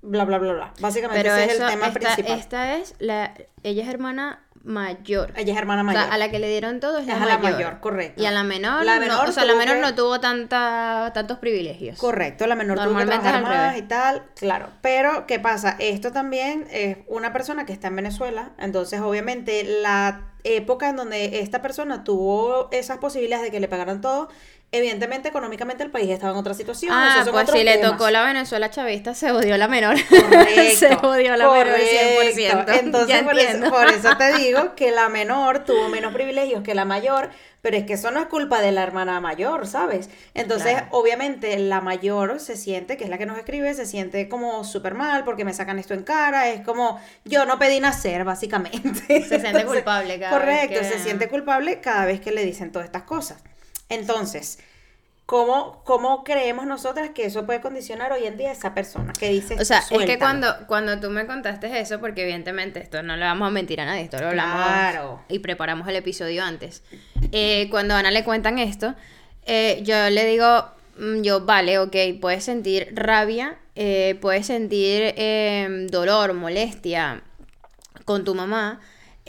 bla, 0.03 0.25
bla, 0.25 0.39
bla, 0.39 0.53
bla. 0.53 0.75
Básicamente 0.81 1.23
Pero 1.23 1.35
ese 1.37 1.45
eso, 1.45 1.55
es 1.55 1.61
el 1.61 1.69
tema 1.69 1.87
esta, 1.89 2.01
principal. 2.01 2.39
esta 2.39 2.77
es 2.77 2.95
la, 2.99 3.35
ella 3.63 3.83
es 3.83 3.89
hermana 3.89 4.43
mayor. 4.63 5.33
Ella 5.37 5.53
es 5.55 5.59
hermana 5.59 5.83
O 5.83 5.85
mayor. 5.85 6.03
sea, 6.03 6.13
a 6.13 6.19
la 6.19 6.31
que 6.31 6.39
le 6.39 6.49
dieron 6.49 6.81
todo 6.81 6.99
es 6.99 7.07
la 7.07 7.15
Es 7.17 7.23
a 7.23 7.27
la 7.27 7.39
mayor. 7.39 7.81
correcto. 7.81 8.23
Y 8.23 8.27
a 8.27 8.31
la 8.31 8.45
menor, 8.45 8.85
La 8.85 8.97
no- 8.97 9.01
menor 9.01 9.29
o 9.29 9.33
sea, 9.33 9.45
la 9.45 9.55
menor 9.55 9.77
que- 9.77 9.81
no 9.83 9.95
tuvo 9.95 10.21
tanta, 10.21 11.11
tantos 11.15 11.39
privilegios. 11.39 11.99
Correcto, 11.99 12.47
la 12.47 12.55
menor 12.57 12.79
tuvo 12.79 12.97
que 12.99 13.07
trabajar 13.07 13.43
más 13.43 13.77
y 13.79 13.83
tal, 13.83 14.23
claro. 14.37 14.69
Pero, 14.83 15.27
¿qué 15.27 15.39
pasa? 15.41 15.77
Esto 15.79 16.13
también 16.13 16.67
es 16.71 16.99
una 17.07 17.33
persona 17.33 17.65
que 17.65 17.73
está 17.73 17.89
en 17.89 17.97
Venezuela, 17.97 18.51
entonces 18.59 19.01
obviamente 19.01 19.65
la 19.65 20.27
época 20.45 20.89
en 20.89 20.97
donde 20.97 21.41
esta 21.41 21.61
persona 21.63 22.03
tuvo 22.05 22.69
esas 22.73 22.99
posibilidades 22.99 23.45
de 23.45 23.51
que 23.51 23.61
le 23.61 23.69
pagaran 23.69 24.01
todo, 24.01 24.29
evidentemente 24.73 25.29
económicamente 25.29 25.83
el 25.83 25.91
país 25.91 26.11
estaba 26.11 26.33
en 26.33 26.39
otra 26.39 26.55
situación. 26.55 26.93
Ah, 26.95 27.27
pues 27.31 27.51
si 27.51 27.65
le 27.65 27.77
temas. 27.79 27.93
tocó 27.93 28.11
la 28.11 28.25
Venezuela 28.25 28.71
chavista, 28.71 29.15
se 29.15 29.31
odió 29.33 29.57
la 29.57 29.67
menor. 29.69 29.97
Correcto, 30.09 30.77
se 30.77 30.95
odió 30.95 31.37
la 31.37 31.49
menor 31.49 31.67
correcto. 31.67 32.41
100%. 32.69 32.79
Entonces, 32.81 33.23
por 33.23 33.33
eso, 33.39 33.41
entiendo. 33.49 33.71
por 33.71 33.87
eso 33.89 34.17
te 34.17 34.33
digo 34.39 34.75
que 34.77 34.91
la 34.93 35.09
menor 35.09 35.65
tuvo 35.65 35.89
menos 35.89 36.13
privilegios 36.15 36.63
que 36.63 36.75
la 36.75 36.85
mayor, 36.85 37.31
pero 37.63 37.77
es 37.77 37.85
que 37.85 37.95
eso 37.95 38.11
no 38.13 38.21
es 38.21 38.27
culpa 38.27 38.61
de 38.63 38.71
la 38.73 38.83
hermana 38.83 39.21
mayor, 39.21 39.67
¿sabes? 39.67 40.09
Entonces, 40.35 40.73
Claro. 40.73 40.87
obviamente, 40.93 41.59
la 41.59 41.81
mayor 41.81 42.39
se 42.41 42.57
siente, 42.57 42.97
que 42.97 43.05
es 43.05 43.11
la 43.11 43.19
que 43.19 43.27
nos 43.27 43.37
escribe, 43.39 43.75
se 43.75 43.87
siente 43.87 44.29
como 44.29 44.63
súper 44.65 44.95
mal 44.95 45.25
porque 45.25 45.45
me 45.45 45.53
sacan 45.53 45.79
esto 45.81 45.95
en 45.95 46.05
cara, 46.05 46.49
es 46.49 46.61
como, 46.65 47.01
yo 47.25 47.45
no 47.45 47.59
pedí 47.59 47.81
nacer, 47.81 48.25
básicamente. 48.25 49.25
Se 49.25 49.41
siente 49.41 49.65
culpable 49.67 50.19
cada 50.21 50.39
vez 50.39 50.41
Correcto, 50.69 50.81
que- 50.81 50.85
se 50.97 50.99
siente 51.01 51.29
culpable 51.29 51.81
cada 51.81 52.05
vez 52.07 52.21
que 52.21 52.31
le 52.31 52.45
dicen 52.45 52.71
todas 52.73 52.87
estas 52.87 53.03
cosas. 53.03 53.43
Entonces, 53.91 54.59
¿cómo, 55.27 55.83
cómo 55.85 56.25
creemos 56.25 56.67
nosotras 56.67 57.11
que 57.11 57.27
eso 57.27 57.45
puede 57.45 57.61
condicionar 57.61 58.13
hoy 58.13 58.25
en 58.25 58.37
día 58.37 58.49
a 58.49 58.53
esa 58.53 58.75
persona 58.75 59.13
que 59.13 59.29
dice 59.29 59.57
O 59.61 59.65
sea, 59.65 59.83
es 59.91 60.07
que 60.07 60.19
cuando, 60.19 60.47
cuando 60.67 60.99
tú 60.99 61.11
me 61.11 61.27
contaste 61.27 61.79
eso, 61.79 62.01
porque 62.01 62.23
evidentemente 62.23 62.81
esto 62.81 63.03
no 63.03 63.17
le 63.17 63.25
vamos 63.25 63.47
a 63.47 63.51
mentir 63.51 63.81
a 63.81 63.85
nadie, 63.85 64.03
esto 64.03 64.19
lo 64.19 64.29
hablamos 64.29 64.67
Claro. 64.67 65.23
y 65.29 65.41
preparamos 65.41 65.87
el 65.89 65.97
episodio 65.97 66.43
antes. 66.43 66.83
Eh, 67.33 67.69
cuando 67.71 67.95
a 67.95 67.99
Ana 67.99 68.11
le 68.11 68.25
cuentan 68.25 68.59
esto, 68.59 68.95
eh, 69.47 69.81
yo 69.85 70.11
le 70.11 70.25
digo, 70.27 70.65
mm, 70.99 71.23
yo, 71.23 71.45
vale, 71.45 71.79
ok, 71.79 71.97
puedes 72.21 72.45
sentir 72.45 72.89
rabia, 72.95 73.57
eh, 73.77 74.19
puedes 74.21 74.47
sentir 74.47 75.15
eh, 75.17 75.87
dolor, 75.91 76.35
molestia 76.35 77.23
con 78.05 78.25
tu 78.25 78.35
mamá, 78.35 78.81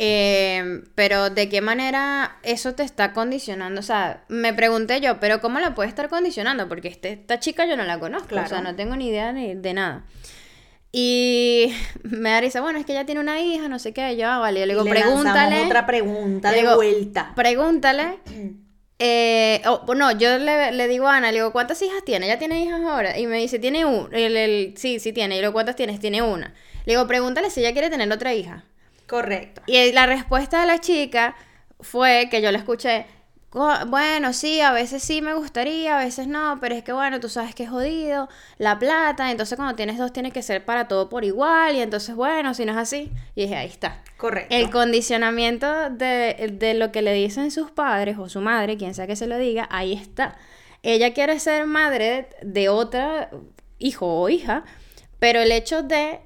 eh, 0.04 0.82
pero 0.96 1.30
¿de 1.30 1.48
qué 1.48 1.62
manera 1.62 2.38
eso 2.42 2.74
te 2.74 2.82
está 2.82 3.14
condicionando? 3.14 3.80
O 3.80 3.84
sea, 3.84 4.24
me 4.30 4.52
pregunté 4.52 5.00
yo, 5.00 5.20
pero 5.20 5.40
¿cómo 5.42 5.60
la 5.60 5.76
puede 5.76 5.90
estar 5.90 6.10
condicionando? 6.10 6.68
Porque 6.68 6.88
este- 6.88 7.12
esta 7.14 7.40
chica 7.40 7.66
yo 7.68 7.78
no 7.78 7.84
la 7.84 8.00
conozco, 8.00 8.30
o 8.34 8.40
sea, 8.40 8.48
Claro. 8.48 8.64
no 8.64 8.76
tengo 8.76 8.96
ni 8.96 9.10
idea 9.10 9.32
ni 9.32 9.54
de 9.54 9.74
nada. 9.76 10.04
Y 10.92 11.72
me 12.04 12.32
da 12.32 12.42
risa, 12.42 12.62
bueno, 12.62 12.80
es 12.80 12.86
que 12.86 12.94
ella 12.94 13.06
tiene 13.06 13.22
una 13.22 13.40
hija, 13.42 13.68
no 13.70 13.78
sé 13.78 13.94
qué, 13.94 14.18
yo, 14.18 14.28
ah, 14.28 14.40
vale, 14.40 14.60
yo 14.60 14.66
le 14.66 14.74
digo, 14.74 14.84
le 14.84 14.90
pregúntale. 14.92 15.66
otra 15.66 15.86
pregunta 15.86 16.52
de 16.52 16.58
digo, 16.62 16.76
vuelta. 16.76 17.32
Pregúntale. 17.36 18.20
Eh, 19.04 19.64
oh, 19.66 19.96
no, 19.96 20.12
yo 20.12 20.38
le, 20.38 20.72
le 20.74 20.88
digo 20.88 21.08
a 21.08 21.16
Ana, 21.18 21.32
le 21.32 21.40
digo, 21.40 21.52
¿cuántas 21.52 21.82
hijas 21.82 22.06
tiene? 22.06 22.28
¿Ella 22.28 22.38
tiene 22.38 22.62
hijas 22.64 22.82
ahora? 22.82 23.18
Y 23.18 23.26
me 23.26 23.40
dice, 23.40 23.58
tiene 23.58 23.84
una. 23.84 24.16
El, 24.16 24.38
el- 24.38 24.74
sí, 24.78 25.00
sí 25.00 25.12
tiene. 25.12 25.34
Y 25.34 25.38
le 25.40 25.46
digo, 25.46 25.54
¿cuántas 25.54 25.76
tienes? 25.76 26.00
Tiene 26.00 26.22
una. 26.22 26.54
Le 26.86 26.94
digo, 26.94 27.08
pregúntale 27.08 27.50
si 27.50 27.62
ella 27.62 27.72
quiere 27.74 27.90
tener 27.90 28.12
otra 28.12 28.36
hija. 28.36 28.64
Correcto. 29.12 29.62
Y 29.68 29.92
la 29.92 30.06
respuesta 30.06 30.62
de 30.62 30.68
la 30.68 30.80
chica 30.80 31.36
fue 31.82 32.30
que 32.32 32.42
yo 32.42 32.50
la 32.52 32.58
escuché. 32.60 33.06
"Co- 33.50 33.86
Bueno, 33.88 34.32
sí, 34.32 34.62
a 34.62 34.72
veces 34.72 35.04
sí 35.04 35.22
me 35.22 35.34
gustaría, 35.34 36.00
a 36.00 36.04
veces 36.06 36.28
no, 36.28 36.58
pero 36.62 36.76
es 36.76 36.84
que 36.86 36.94
bueno, 36.94 37.20
tú 37.20 37.28
sabes 37.28 37.54
que 37.54 37.64
es 37.64 37.70
jodido, 37.70 38.30
la 38.58 38.80
plata, 38.80 39.30
entonces 39.30 39.58
cuando 39.58 39.76
tienes 39.76 39.98
dos 39.98 40.14
tiene 40.14 40.32
que 40.32 40.42
ser 40.42 40.64
para 40.64 40.88
todo 40.88 41.10
por 41.10 41.26
igual, 41.26 41.76
y 41.76 41.82
entonces 41.82 42.16
bueno, 42.16 42.54
si 42.54 42.64
no 42.64 42.72
es 42.72 42.78
así, 42.78 43.12
y 43.36 43.42
dije, 43.42 43.58
ahí 43.58 43.68
está. 43.68 44.02
Correcto. 44.16 44.56
El 44.56 44.70
condicionamiento 44.70 45.90
de, 45.90 46.50
de 46.54 46.74
lo 46.76 46.94
que 46.94 47.02
le 47.02 47.12
dicen 47.14 47.52
sus 47.52 47.70
padres 47.72 48.18
o 48.18 48.30
su 48.30 48.40
madre, 48.40 48.78
quien 48.78 48.94
sea 48.94 49.08
que 49.08 49.18
se 49.18 49.28
lo 49.28 49.38
diga, 49.38 49.68
ahí 49.72 49.92
está. 49.92 50.38
Ella 50.84 51.14
quiere 51.14 51.38
ser 51.40 51.66
madre 51.68 52.30
de 52.42 52.70
otra 52.70 53.30
hijo 53.80 54.06
o 54.22 54.30
hija, 54.30 54.64
pero 55.20 55.42
el 55.42 55.52
hecho 55.52 55.84
de 55.84 56.22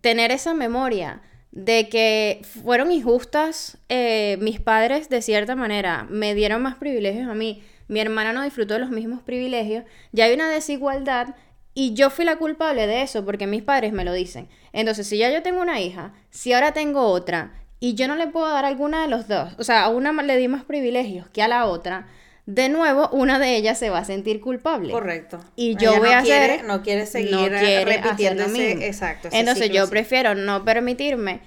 tener 0.00 0.30
esa 0.32 0.54
memoria 0.54 1.20
de 1.54 1.88
que 1.88 2.42
fueron 2.64 2.90
injustas 2.90 3.78
eh, 3.88 4.36
mis 4.40 4.58
padres 4.58 5.08
de 5.08 5.22
cierta 5.22 5.54
manera, 5.54 6.04
me 6.10 6.34
dieron 6.34 6.60
más 6.60 6.74
privilegios 6.74 7.28
a 7.28 7.34
mí, 7.34 7.62
mi 7.86 8.00
hermana 8.00 8.32
no 8.32 8.42
disfrutó 8.42 8.74
de 8.74 8.80
los 8.80 8.90
mismos 8.90 9.22
privilegios, 9.22 9.84
ya 10.10 10.24
hay 10.24 10.34
una 10.34 10.48
desigualdad 10.48 11.36
y 11.72 11.94
yo 11.94 12.10
fui 12.10 12.24
la 12.24 12.36
culpable 12.36 12.88
de 12.88 13.02
eso 13.02 13.24
porque 13.24 13.46
mis 13.46 13.62
padres 13.62 13.92
me 13.92 14.04
lo 14.04 14.12
dicen. 14.12 14.48
Entonces, 14.72 15.06
si 15.06 15.16
ya 15.16 15.30
yo 15.30 15.42
tengo 15.42 15.60
una 15.60 15.80
hija, 15.80 16.12
si 16.30 16.52
ahora 16.52 16.72
tengo 16.72 17.02
otra 17.02 17.52
y 17.78 17.94
yo 17.94 18.08
no 18.08 18.16
le 18.16 18.26
puedo 18.26 18.48
dar 18.48 18.64
alguna 18.64 19.02
de 19.02 19.08
los 19.08 19.28
dos, 19.28 19.54
o 19.56 19.62
sea, 19.62 19.84
a 19.84 19.90
una 19.90 20.12
le 20.24 20.36
di 20.36 20.48
más 20.48 20.64
privilegios 20.64 21.28
que 21.28 21.42
a 21.42 21.48
la 21.48 21.66
otra, 21.66 22.08
de 22.46 22.68
nuevo 22.68 23.08
una 23.12 23.38
de 23.38 23.56
ellas 23.56 23.78
se 23.78 23.88
va 23.90 23.98
a 23.98 24.04
sentir 24.04 24.40
culpable. 24.40 24.92
Correcto. 24.92 25.40
Y 25.56 25.76
yo 25.76 25.92
Ella 25.92 25.98
voy 26.00 26.10
no 26.10 26.18
a 26.18 26.22
quiere- 26.22 26.52
hacer. 26.54 26.64
No 26.66 26.82
quiere 26.82 27.06
seguir 27.06 27.30
no 27.32 27.38
quiere 27.58 27.84
repitiendo. 27.84 28.44
Exacto. 28.44 29.28
ese 29.28 29.38
Entonces 29.38 29.70
yo 29.70 29.82
así. 29.84 29.90
prefiero 29.90 30.34
no 30.34 30.64
permitirme 30.64 31.40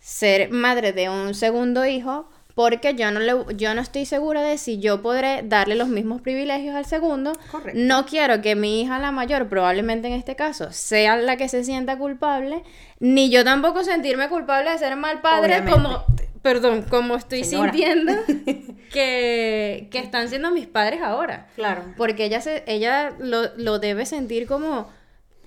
ser 0.00 0.50
madre 0.50 0.92
de 0.92 1.08
un 1.08 1.34
segundo 1.34 1.84
hijo 1.86 2.28
porque 2.56 2.94
yo 2.94 3.10
no, 3.12 3.20
le, 3.20 3.32
yo 3.56 3.74
no 3.74 3.80
estoy 3.80 4.04
segura 4.06 4.42
de 4.42 4.58
si 4.58 4.80
yo 4.80 5.00
podré 5.02 5.42
darle 5.44 5.76
los 5.76 5.88
mismos 5.88 6.20
privilegios 6.20 6.74
al 6.74 6.84
segundo. 6.84 7.32
Correcto. 7.50 7.80
No 7.80 8.04
quiero 8.04 8.42
que 8.42 8.54
mi 8.56 8.82
hija, 8.82 8.98
la 8.98 9.12
mayor, 9.12 9.48
probablemente 9.48 10.08
en 10.08 10.14
este 10.14 10.36
caso, 10.36 10.72
sea 10.72 11.16
la 11.16 11.36
que 11.36 11.48
se 11.48 11.64
sienta 11.64 11.96
culpable, 11.96 12.62
ni 12.98 13.30
yo 13.30 13.44
tampoco 13.44 13.84
sentirme 13.84 14.28
culpable 14.28 14.72
de 14.72 14.78
ser 14.78 14.96
mal 14.96 15.20
padre 15.20 15.60
Obviamente. 15.60 15.70
como, 15.72 16.04
perdón, 16.42 16.82
como 16.88 17.16
estoy 17.16 17.44
Señora. 17.44 17.72
sintiendo 17.72 18.12
que, 18.92 19.88
que 19.90 19.98
están 19.98 20.28
siendo 20.28 20.50
mis 20.50 20.66
padres 20.66 21.00
ahora. 21.02 21.48
Claro. 21.54 21.84
Porque 21.96 22.24
ella 22.24 22.40
se, 22.40 22.64
ella 22.66 23.14
lo, 23.18 23.54
lo 23.56 23.78
debe 23.78 24.06
sentir 24.06 24.46
como 24.46 24.88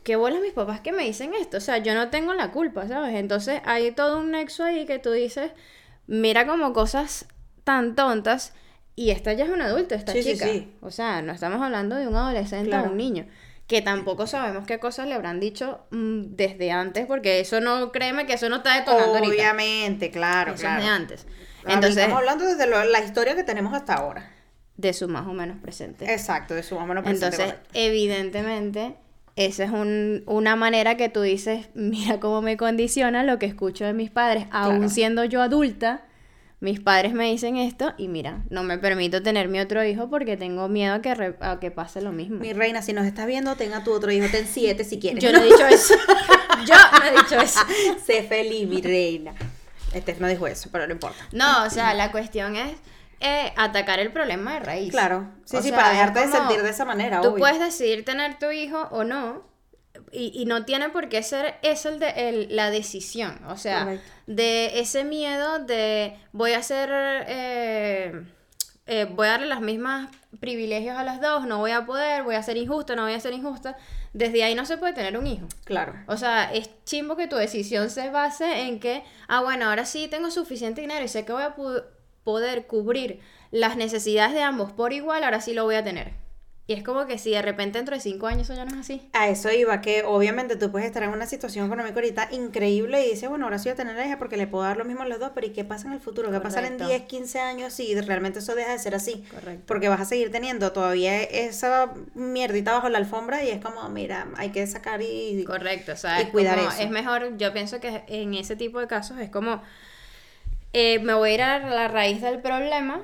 qué 0.04 0.16
bolas 0.16 0.42
mis 0.42 0.54
papás 0.54 0.82
que 0.82 0.92
me 0.92 1.04
dicen 1.04 1.34
esto. 1.34 1.58
O 1.58 1.62
sea, 1.62 1.78
yo 1.78 1.94
no 1.96 2.10
tengo 2.10 2.34
la 2.34 2.52
culpa, 2.52 2.88
¿sabes? 2.88 3.16
Entonces 3.16 3.62
hay 3.66 3.92
todo 3.92 4.20
un 4.20 4.32
nexo 4.32 4.64
ahí 4.64 4.86
que 4.86 5.00
tú 5.00 5.12
dices, 5.12 5.52
mira 6.08 6.46
como 6.46 6.74
cosas 6.74 7.28
tan 7.64 7.96
tontas. 7.96 8.54
Y 8.96 9.10
esta 9.10 9.34
ya 9.34 9.46
es 9.46 9.50
un 9.50 9.62
adulto, 9.62 9.96
esta 9.96 10.12
Sí, 10.12 10.22
sí, 10.22 10.34
chica. 10.34 10.46
sí. 10.46 10.72
O 10.82 10.92
sea, 10.92 11.22
no 11.24 11.34
estamos 11.34 11.60
hablando 11.62 11.96
de 11.96 12.08
un 12.08 12.16
adolescente 12.16 12.70
Claro. 12.70 12.90
o 12.90 12.92
un 12.92 12.98
niño. 12.98 13.26
Que 13.74 13.82
tampoco 13.82 14.28
sabemos 14.28 14.68
qué 14.68 14.78
cosas 14.78 15.08
le 15.08 15.16
habrán 15.16 15.40
dicho 15.40 15.80
mm, 15.90 16.36
desde 16.36 16.72
antes, 16.72 17.08
porque 17.08 17.40
eso 17.40 17.60
no, 17.60 17.92
créeme 17.92 18.28
que 18.28 18.34
eso 18.34 18.48
no 18.48 18.58
está 18.58 18.76
detonando 18.78 19.16
ahorita. 19.16 19.34
Obviamente, 19.34 20.12
claro, 20.12 20.54
Eso 20.54 20.62
claro. 20.62 20.80
es 20.80 20.86
de 20.86 20.92
antes. 20.92 21.22
Entonces, 21.22 21.74
Entonces, 21.74 21.98
estamos 21.98 22.20
hablando 22.20 22.46
desde 22.46 22.68
lo- 22.68 22.84
la 22.86 23.00
historia 23.00 23.36
que 23.36 23.44
tenemos 23.44 23.74
hasta 23.74 23.96
ahora. 23.96 24.30
de 24.78 24.94
su 24.94 25.08
más 25.08 25.26
o 25.28 25.34
menos 25.34 25.58
presente. 25.60 26.12
Exacto, 26.14 26.54
de 26.54 26.62
su 26.62 26.76
más 26.76 26.84
o 26.84 26.88
menos 26.88 27.04
presente, 27.04 27.26
Entonces, 27.28 27.54
correcto. 27.54 27.70
evidentemente, 27.74 28.96
esa 29.36 29.64
es 29.64 29.72
un- 29.72 30.24
una 30.28 30.56
manera 30.56 30.98
que 30.98 31.10
tú 31.10 31.22
dices, 31.22 31.68
mira 31.74 32.20
cómo 32.20 32.42
me 32.44 32.58
condiciona 32.58 33.24
lo 33.24 33.40
que 33.40 33.46
escucho 33.48 33.86
de 33.86 33.94
mis 33.94 34.12
padres, 34.12 34.46
aún 34.52 34.78
Claro. 34.78 34.90
siendo 34.90 35.24
yo 35.26 35.42
adulta. 35.42 36.06
Mis 36.64 36.80
padres 36.80 37.12
me 37.14 37.30
dicen 37.30 37.58
esto 37.58 37.94
y 37.98 38.08
mira, 38.08 38.42
no 38.50 38.64
me 38.64 38.78
permito 38.78 39.22
tener 39.22 39.50
mi 39.50 39.60
otro 39.60 39.84
hijo 39.84 40.10
porque 40.10 40.38
tengo 40.38 40.70
miedo 40.70 40.94
a 40.96 41.02
que, 41.02 41.14
re- 41.14 41.36
a 41.42 41.60
que 41.60 41.72
pase 41.72 42.02
lo 42.02 42.14
mismo. 42.14 42.38
Mi 42.40 42.54
reina, 42.54 42.82
si 42.82 42.94
nos 42.94 43.06
estás 43.06 43.28
viendo, 43.28 43.56
tenga 43.58 43.84
tu 43.84 43.92
otro 43.92 44.14
hijo, 44.14 44.28
ten 44.32 44.48
siete 44.48 44.86
si 44.86 44.98
quieres. 44.98 45.22
Yo 45.22 45.34
no 45.34 45.40
he 45.40 45.44
dicho 45.44 45.68
eso. 45.68 45.94
yo 46.66 46.76
no 47.00 47.06
he 47.06 47.12
dicho 47.22 47.38
eso. 47.38 47.60
sé 48.06 48.24
feliz, 48.24 48.66
mi 48.66 48.82
reina. 48.82 49.34
Este 49.94 50.16
no 50.20 50.28
dijo 50.30 50.48
eso, 50.48 50.70
pero 50.72 50.88
no 50.88 50.94
importa. 50.94 51.18
No, 51.34 51.66
o 51.66 51.70
sea, 51.70 51.94
la 51.94 52.14
cuestión 52.14 52.56
es 52.56 52.72
eh, 53.20 53.52
atacar 53.58 54.00
el 54.00 54.14
problema 54.14 54.54
de 54.54 54.60
raíz. 54.62 54.90
Claro. 54.92 55.28
Sí, 55.44 55.58
O 55.58 55.62
sí, 55.62 55.68
sea, 55.68 55.78
para 55.78 55.90
dejarte 55.90 56.22
de 56.22 56.28
sentir 56.30 56.62
de 56.64 56.70
esa 56.70 56.86
manera, 56.86 57.20
Tú 57.20 57.28
obvio. 57.28 57.40
puedes 57.40 57.60
decidir 57.60 58.06
tener 58.06 58.40
tu 58.40 58.50
hijo 58.52 58.88
o 58.90 59.04
no. 59.04 59.44
Y, 60.12 60.32
y 60.34 60.46
no 60.46 60.66
tiene 60.66 60.90
por 60.90 61.08
qué 61.10 61.22
ser 61.24 61.56
eso 61.62 61.90
el 61.90 62.00
de, 62.00 62.10
el- 62.30 62.56
la 62.56 62.70
decisión. 62.72 63.40
O 63.48 63.58
sea, 63.58 63.84
Correcto. 63.84 64.12
de 64.28 64.80
ese 64.80 65.04
miedo 65.04 65.60
de 65.60 66.18
voy 66.32 66.54
a 66.54 66.60
hacer. 66.60 66.90
eh, 67.28 68.24
eh, 68.86 69.06
voy 69.10 69.28
a 69.28 69.32
darle 69.32 69.48
las 69.48 69.62
mismas 69.62 70.10
privilegios 70.42 70.98
a 70.98 71.04
las 71.06 71.22
dos, 71.22 71.46
no 71.48 71.60
voy 71.60 71.72
a 71.72 71.86
poder, 71.86 72.24
voy 72.24 72.36
a 72.36 72.44
ser 72.44 72.58
injusta, 72.58 72.96
no 72.98 73.04
voy 73.04 73.14
a 73.14 73.20
ser 73.20 73.34
injusta. 73.34 73.78
Desde 74.14 74.44
ahí 74.44 74.56
no 74.56 74.66
se 74.66 74.78
puede 74.78 74.94
tener 74.94 75.18
un 75.18 75.26
hijo. 75.26 75.48
Claro. 75.64 75.94
O 76.08 76.18
sea, 76.18 76.52
es 76.54 76.70
chimbo 76.84 77.16
que 77.16 77.28
tu 77.28 77.36
decisión 77.38 77.90
se 77.90 78.10
base 78.10 78.62
en 78.68 78.80
que, 78.82 79.04
ah, 79.28 79.42
bueno, 79.42 79.70
ahora 79.70 79.86
sí 79.86 80.08
tengo 80.10 80.32
suficiente 80.32 80.82
dinero 80.82 81.06
y 81.06 81.08
sé 81.08 81.24
que 81.24 81.32
voy 81.32 81.44
a 81.44 81.56
poder 82.24 82.68
cubrir 82.68 83.22
las 83.52 83.78
necesidades 83.78 84.34
de 84.34 84.42
ambos 84.42 84.72
por 84.74 84.92
igual, 84.92 85.24
ahora 85.24 85.40
sí 85.40 85.54
lo 85.54 85.64
voy 85.64 85.76
a 85.76 85.84
tener. 85.84 86.12
Y 86.66 86.72
es 86.72 86.82
como 86.84 87.06
que 87.08 87.18
si 87.18 87.32
de 87.32 87.42
repente 87.42 87.78
dentro 87.78 87.94
de 87.94 88.00
cinco 88.02 88.26
años 88.28 88.44
eso 88.44 88.54
ya 88.54 88.64
no 88.64 88.72
es 88.72 88.78
así. 88.80 89.10
A 89.12 89.28
eso 89.28 89.52
iba, 89.52 89.82
que 89.82 90.04
obviamente 90.06 90.56
tú 90.56 90.72
puedes 90.72 90.88
estar 90.88 91.04
en 91.04 91.10
una 91.10 91.26
situación 91.26 91.66
económica 91.66 91.96
ahorita 91.96 92.30
increíble 92.32 93.06
y 93.06 93.10
dices, 93.12 93.28
bueno, 93.28 93.46
ahora 93.46 93.60
sí 93.60 93.66
voy 93.68 93.74
a 93.74 93.76
tener 93.76 94.06
hija 94.06 94.18
porque 94.18 94.38
le 94.38 94.48
puedo 94.48 94.64
dar 94.64 94.78
lo 94.78 94.86
mismo 94.86 95.02
a 95.04 95.06
los 95.06 95.20
dos, 95.20 95.32
pero 95.36 95.46
¿y 95.46 95.50
qué 95.50 95.66
pasa 95.66 95.88
en 95.88 95.94
el 95.94 96.00
futuro? 96.00 96.32
¿Qué 96.32 96.40
pasa 96.40 96.60
en 96.60 96.78
Correcto. 96.78 96.88
10, 96.88 97.02
15 97.04 97.40
años 97.42 97.74
si 97.74 97.94
realmente 98.00 98.40
eso 98.40 98.56
deja 98.56 98.72
de 98.72 98.80
ser 98.80 98.96
así? 98.96 99.26
Correcto. 99.30 99.64
Porque 99.68 99.90
vas 99.90 100.00
a 100.00 100.06
seguir 100.06 100.32
teniendo 100.32 100.72
todavía 100.72 101.22
esa 101.22 101.92
mierdita 102.16 102.72
bajo 102.72 102.88
la 102.88 102.98
alfombra 103.00 103.44
y 103.44 103.50
es 103.50 103.60
como, 103.62 103.90
mira, 103.90 104.28
hay 104.38 104.52
que 104.52 104.66
sacar 104.66 105.02
y... 105.02 105.44
Correcto, 105.44 105.92
o 105.92 105.98
sea, 105.98 106.22
y 106.22 106.24
es, 106.24 106.30
cuidar 106.30 106.58
como- 106.58 106.70
eso. 106.72 106.82
es 106.82 106.90
mejor, 106.90 107.36
yo 107.36 107.52
pienso 107.52 107.82
que 107.82 108.04
en 108.08 108.36
ese 108.36 108.56
tipo 108.56 108.80
de 108.80 108.88
casos 108.88 109.20
es 109.20 109.30
como, 109.30 109.62
eh, 110.72 111.00
me 111.00 111.14
voy 111.14 111.32
a 111.32 111.34
ir 111.34 111.42
a 111.42 111.60
la 111.60 111.88
raíz 111.90 112.22
del 112.22 112.40
problema 112.40 113.02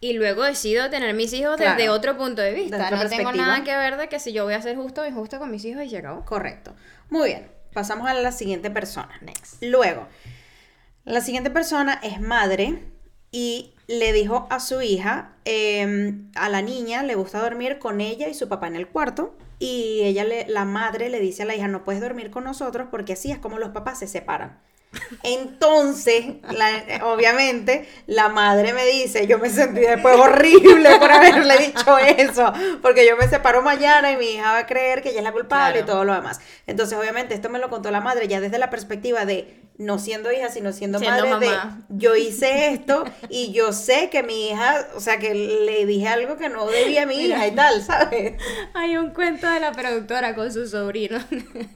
y 0.00 0.12
luego 0.12 0.44
decido 0.44 0.88
tener 0.90 1.14
mis 1.14 1.32
hijos 1.32 1.56
desde 1.58 1.88
otro 1.90 2.16
punto 2.16 2.40
de 2.40 2.52
vista. 2.52 2.90
Desde 2.90 3.04
no 3.04 3.10
tengo 3.10 3.32
nada 3.32 3.64
que 3.64 3.76
ver 3.76 3.96
de 3.96 4.08
que 4.08 4.20
si 4.20 4.32
yo 4.32 4.44
voy 4.44 4.54
a 4.54 4.62
ser 4.62 4.76
justo 4.76 5.02
o 5.02 5.06
injusto 5.06 5.38
con 5.38 5.50
mis 5.50 5.64
hijos 5.64 5.84
y 5.84 5.90
se 5.90 5.98
acabó. 5.98 6.24
Correcto. 6.24 6.74
Muy 7.10 7.28
bien, 7.28 7.50
pasamos 7.72 8.08
a 8.08 8.14
la 8.14 8.32
siguiente 8.32 8.70
persona. 8.70 9.10
Next. 9.22 9.62
Luego, 9.62 10.06
la 11.04 11.20
siguiente 11.20 11.50
persona 11.50 11.98
es 12.02 12.20
madre 12.20 12.84
y 13.32 13.74
le 13.88 14.12
dijo 14.12 14.46
a 14.50 14.60
su 14.60 14.82
hija, 14.82 15.32
em, 15.44 16.30
a 16.34 16.48
la 16.48 16.62
niña 16.62 17.02
le 17.02 17.14
gusta 17.14 17.40
dormir 17.40 17.78
con 17.78 18.00
ella 18.00 18.28
y 18.28 18.34
su 18.34 18.48
papá 18.48 18.68
en 18.68 18.76
el 18.76 18.88
cuarto. 18.88 19.36
Y 19.58 20.02
ella, 20.04 20.22
le, 20.22 20.46
la 20.46 20.64
madre 20.64 21.08
le 21.08 21.18
dice 21.18 21.42
a 21.42 21.46
la 21.46 21.56
hija, 21.56 21.66
no 21.66 21.82
puedes 21.82 22.00
dormir 22.00 22.30
con 22.30 22.44
nosotros 22.44 22.86
porque 22.90 23.14
así 23.14 23.32
es 23.32 23.38
como 23.38 23.58
los 23.58 23.70
papás 23.70 23.98
se 23.98 24.06
separan. 24.06 24.60
Entonces, 25.22 26.24
la- 26.50 27.04
obviamente, 27.06 27.88
la 28.06 28.28
madre 28.28 28.72
me 28.72 28.86
dice, 28.86 29.26
yo 29.26 29.38
me 29.38 29.50
sentí 29.50 29.80
después 29.80 30.16
horrible 30.18 30.96
por 30.98 31.10
haberle 31.10 31.58
dicho 31.58 31.98
eso, 31.98 32.52
porque 32.82 33.06
yo 33.06 33.16
me 33.16 33.28
separo 33.28 33.62
mañana 33.62 34.12
y 34.12 34.16
mi 34.16 34.26
hija 34.32 34.52
va 34.52 34.58
a 34.58 34.66
creer 34.66 35.02
que 35.02 35.10
ella 35.10 35.18
es 35.18 35.24
la 35.24 35.32
culpable 35.32 35.80
y 35.80 35.82
todo 35.84 36.04
lo 36.04 36.14
demás. 36.14 36.40
Entonces, 36.66 36.96
obviamente, 36.98 37.34
esto 37.34 37.48
me 37.50 37.58
lo 37.58 37.68
contó 37.70 37.90
la 37.90 38.00
madre 38.00 38.28
ya 38.28 38.40
desde 38.40 38.58
la 38.58 38.70
perspectiva 38.70 39.24
de 39.24 39.60
no 39.78 39.98
siendo 40.00 40.32
hija, 40.32 40.48
sino 40.50 40.72
siendo, 40.72 40.98
Siendo 40.98 41.24
madre 41.26 41.46
mamá. 41.48 41.84
de 41.88 41.96
yo 41.98 42.16
hice 42.16 42.72
esto 42.72 43.04
y 43.30 43.52
yo 43.52 43.72
sé 43.72 44.10
que 44.10 44.22
mi 44.24 44.48
hija, 44.50 44.88
o 44.96 45.00
sea, 45.00 45.18
que 45.20 45.34
le 45.34 45.86
dije 45.86 46.08
algo 46.08 46.36
que 46.36 46.48
no 46.48 46.66
debía 46.66 47.04
a 47.04 47.06
mi 47.06 47.14
hija 47.14 47.46
y 47.46 47.52
tal, 47.54 47.80
¿sabes? 47.82 48.34
Hay 48.74 48.96
un 48.96 49.10
cuento 49.10 49.46
de 49.48 49.60
la 49.60 49.70
productora 49.72 50.34
con 50.34 50.52
su 50.52 50.66
sobrino. 50.68 51.18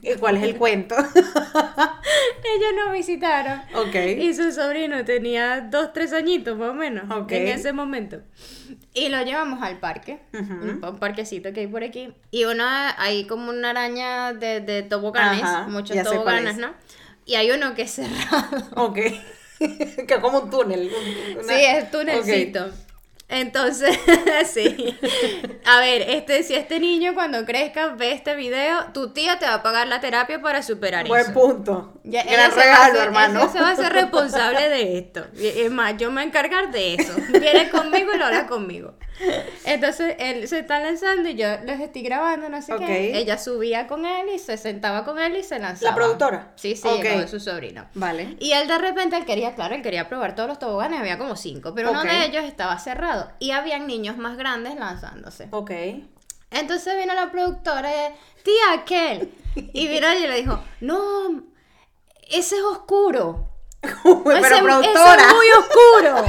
¿Y 0.01 0.15
¿Cuál 0.15 0.35
es 0.37 0.43
el 0.43 0.57
cuento? 0.57 0.95
Ellos 0.97 2.71
nos 2.85 2.93
visitaron. 2.93 3.61
Ok. 3.75 3.95
Y 4.19 4.33
su 4.33 4.51
sobrino 4.51 5.03
tenía 5.05 5.61
dos, 5.61 5.93
tres 5.93 6.13
añitos 6.13 6.57
más 6.57 6.69
o 6.69 6.73
menos 6.73 7.09
Ok. 7.09 7.31
en 7.31 7.47
ese 7.47 7.73
momento. 7.73 8.17
Y 8.93 9.09
lo 9.09 9.21
llevamos 9.23 9.61
al 9.63 9.79
parque, 9.79 10.19
un, 10.33 10.79
pa- 10.79 10.89
un 10.91 10.99
parquecito 10.99 11.51
que 11.53 11.61
hay 11.61 11.67
por 11.67 11.83
aquí. 11.83 12.13
Y 12.31 12.43
uno, 12.45 12.63
hay 12.97 13.25
como 13.27 13.49
una 13.49 13.71
araña 13.71 14.33
de, 14.33 14.59
de 14.61 14.83
toboganes, 14.83 15.43
Ajá, 15.43 15.67
muchos 15.67 15.95
toboganes, 16.03 16.55
es. 16.55 16.57
¿no? 16.59 16.73
Y 17.25 17.35
hay 17.35 17.51
uno 17.51 17.73
que 17.75 17.83
es 17.83 17.91
cerrado. 17.91 18.57
Ok. 18.75 18.95
que 19.59 20.05
es 20.07 20.19
como 20.19 20.39
un 20.39 20.49
túnel. 20.49 20.91
un- 20.93 21.37
una- 21.43 21.47
Sí, 21.57 21.63
es 21.63 21.91
tunelcito. 21.91 22.69
Entonces, 23.29 23.97
sí. 24.53 24.95
A 25.65 25.79
ver, 25.79 26.03
este, 26.09 26.43
si 26.43 26.53
este 26.53 26.79
niño 26.79 27.13
cuando 27.15 27.45
crezca 27.45 27.87
ve 27.95 28.11
este 28.11 28.35
video, 28.35 28.91
tu 28.93 29.11
tía 29.11 29.39
te 29.39 29.45
va 29.45 29.55
a 29.55 29.63
pagar 29.63 29.87
la 29.87 29.99
terapia 30.01 30.41
para 30.41 30.61
superar 30.61 31.03
Ok, 31.05 31.09
Buen 31.09 31.21
eso. 31.21 31.33
punto. 31.33 31.93
Ya, 32.03 32.23
Gran 32.23 32.51
regalo, 32.51 32.83
hacer- 32.93 33.01
hermano. 33.07 33.39
ella 33.39 33.49
se 33.51 33.59
va 33.61 33.69
a 33.69 33.71
hacer 33.71 33.93
responsable 33.93 34.69
de 34.69 34.97
esto. 34.99 35.25
Y- 35.35 35.47
Es 35.47 35.71
más, 35.71 35.95
yo 35.97 36.09
me 36.09 36.15
voy 36.15 36.23
a 36.23 36.27
encargar 36.27 36.69
de 36.71 36.95
eso. 36.95 37.13
Viene 37.39 37.69
conmigo 37.69 38.13
y 38.13 38.17
lo 38.19 38.25
habla 38.25 38.45
conmigo. 38.45 38.95
Entonces, 39.65 40.15
él 40.19 40.47
se 40.47 40.59
está 40.59 40.79
lanzando 40.79 41.29
y 41.29 41.35
yo 41.35 41.47
los 41.65 41.79
estoy 41.79 42.01
grabando, 42.01 42.49
no 42.49 42.61
sé 42.61 42.73
qué. 42.77 43.17
Ella 43.17 43.37
subía 43.37 43.87
con 43.87 44.05
él 44.05 44.27
y 44.33 44.39
se 44.39 44.57
sentaba 44.57 45.05
con 45.05 45.19
él 45.19 45.35
y 45.37 45.43
se 45.43 45.59
lanzaba. 45.59 45.91
¿La 45.91 45.95
productora? 45.95 46.51
Sí, 46.55 46.75
sí, 46.75 46.87
Ok. 46.87 47.05
con 47.13 47.27
su 47.27 47.39
sobrino. 47.39 47.87
Vale. 47.93 48.35
Y 48.39 48.51
él 48.53 48.67
de 48.67 48.77
repente, 48.77 49.15
él 49.15 49.25
quería, 49.25 49.55
claro, 49.55 49.75
él 49.75 49.81
quería 49.81 50.09
probar 50.09 50.35
todos 50.35 50.49
los 50.49 50.59
toboganes, 50.59 50.99
había 50.99 51.17
como 51.17 51.35
cinco, 51.35 51.73
pero 51.75 51.91
uno 51.91 52.03
de 52.03 52.25
ellos 52.25 52.43
estaba 52.43 52.77
cerrado 52.79 53.31
y 53.39 53.51
habían 53.51 53.87
niños 53.87 54.17
más 54.17 54.37
grandes 54.37 54.75
lanzándose. 54.75 55.47
Ok. 55.51 55.71
Entonces 56.51 56.97
vino 56.97 57.13
la 57.13 57.31
productora 57.31 57.89
y 57.89 58.43
tía, 58.43 58.73
aquel. 58.79 59.31
Y 59.55 59.87
vino 59.87 60.11
y 60.11 60.21
le 60.27 60.35
dijo, 60.35 60.63
no, 60.81 61.43
ese 62.27 62.55
es 62.55 62.63
oscuro. 62.63 63.52
Pero 64.23 64.37
ese, 64.37 64.63
productora. 64.63 65.21
es 65.27 65.33
muy 65.33 65.47
oscuro. 65.51 66.25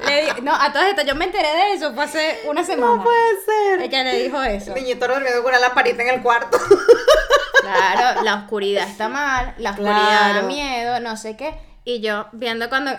Le 0.06 0.40
no, 0.42 0.52
a 0.52 0.72
todas 0.72 0.88
estas, 0.88 1.06
yo 1.06 1.14
me 1.14 1.26
enteré 1.26 1.46
de 1.48 1.72
eso, 1.74 1.94
fue 1.94 2.04
hace 2.04 2.40
una 2.46 2.64
semana. 2.64 2.96
No 2.96 3.02
puede 3.04 3.40
ser. 3.44 3.82
Ella 3.82 4.02
le 4.02 4.22
dijo 4.24 4.42
eso. 4.42 4.74
Niñito 4.74 5.06
durmiendo 5.06 5.42
con 5.42 5.50
una 5.50 5.60
lamparita 5.60 6.02
en 6.02 6.08
el 6.08 6.22
cuarto. 6.22 6.58
Claro, 7.60 8.22
la 8.22 8.34
oscuridad 8.34 8.88
está 8.88 9.08
mal, 9.08 9.54
la 9.58 9.70
oscuridad 9.70 9.94
da 9.94 10.30
Claro. 10.32 10.46
miedo, 10.48 10.98
no 11.00 11.16
sé 11.16 11.36
qué. 11.36 11.54
Y 11.84 12.00
yo 12.00 12.26
viendo 12.32 12.68
cuando, 12.68 12.92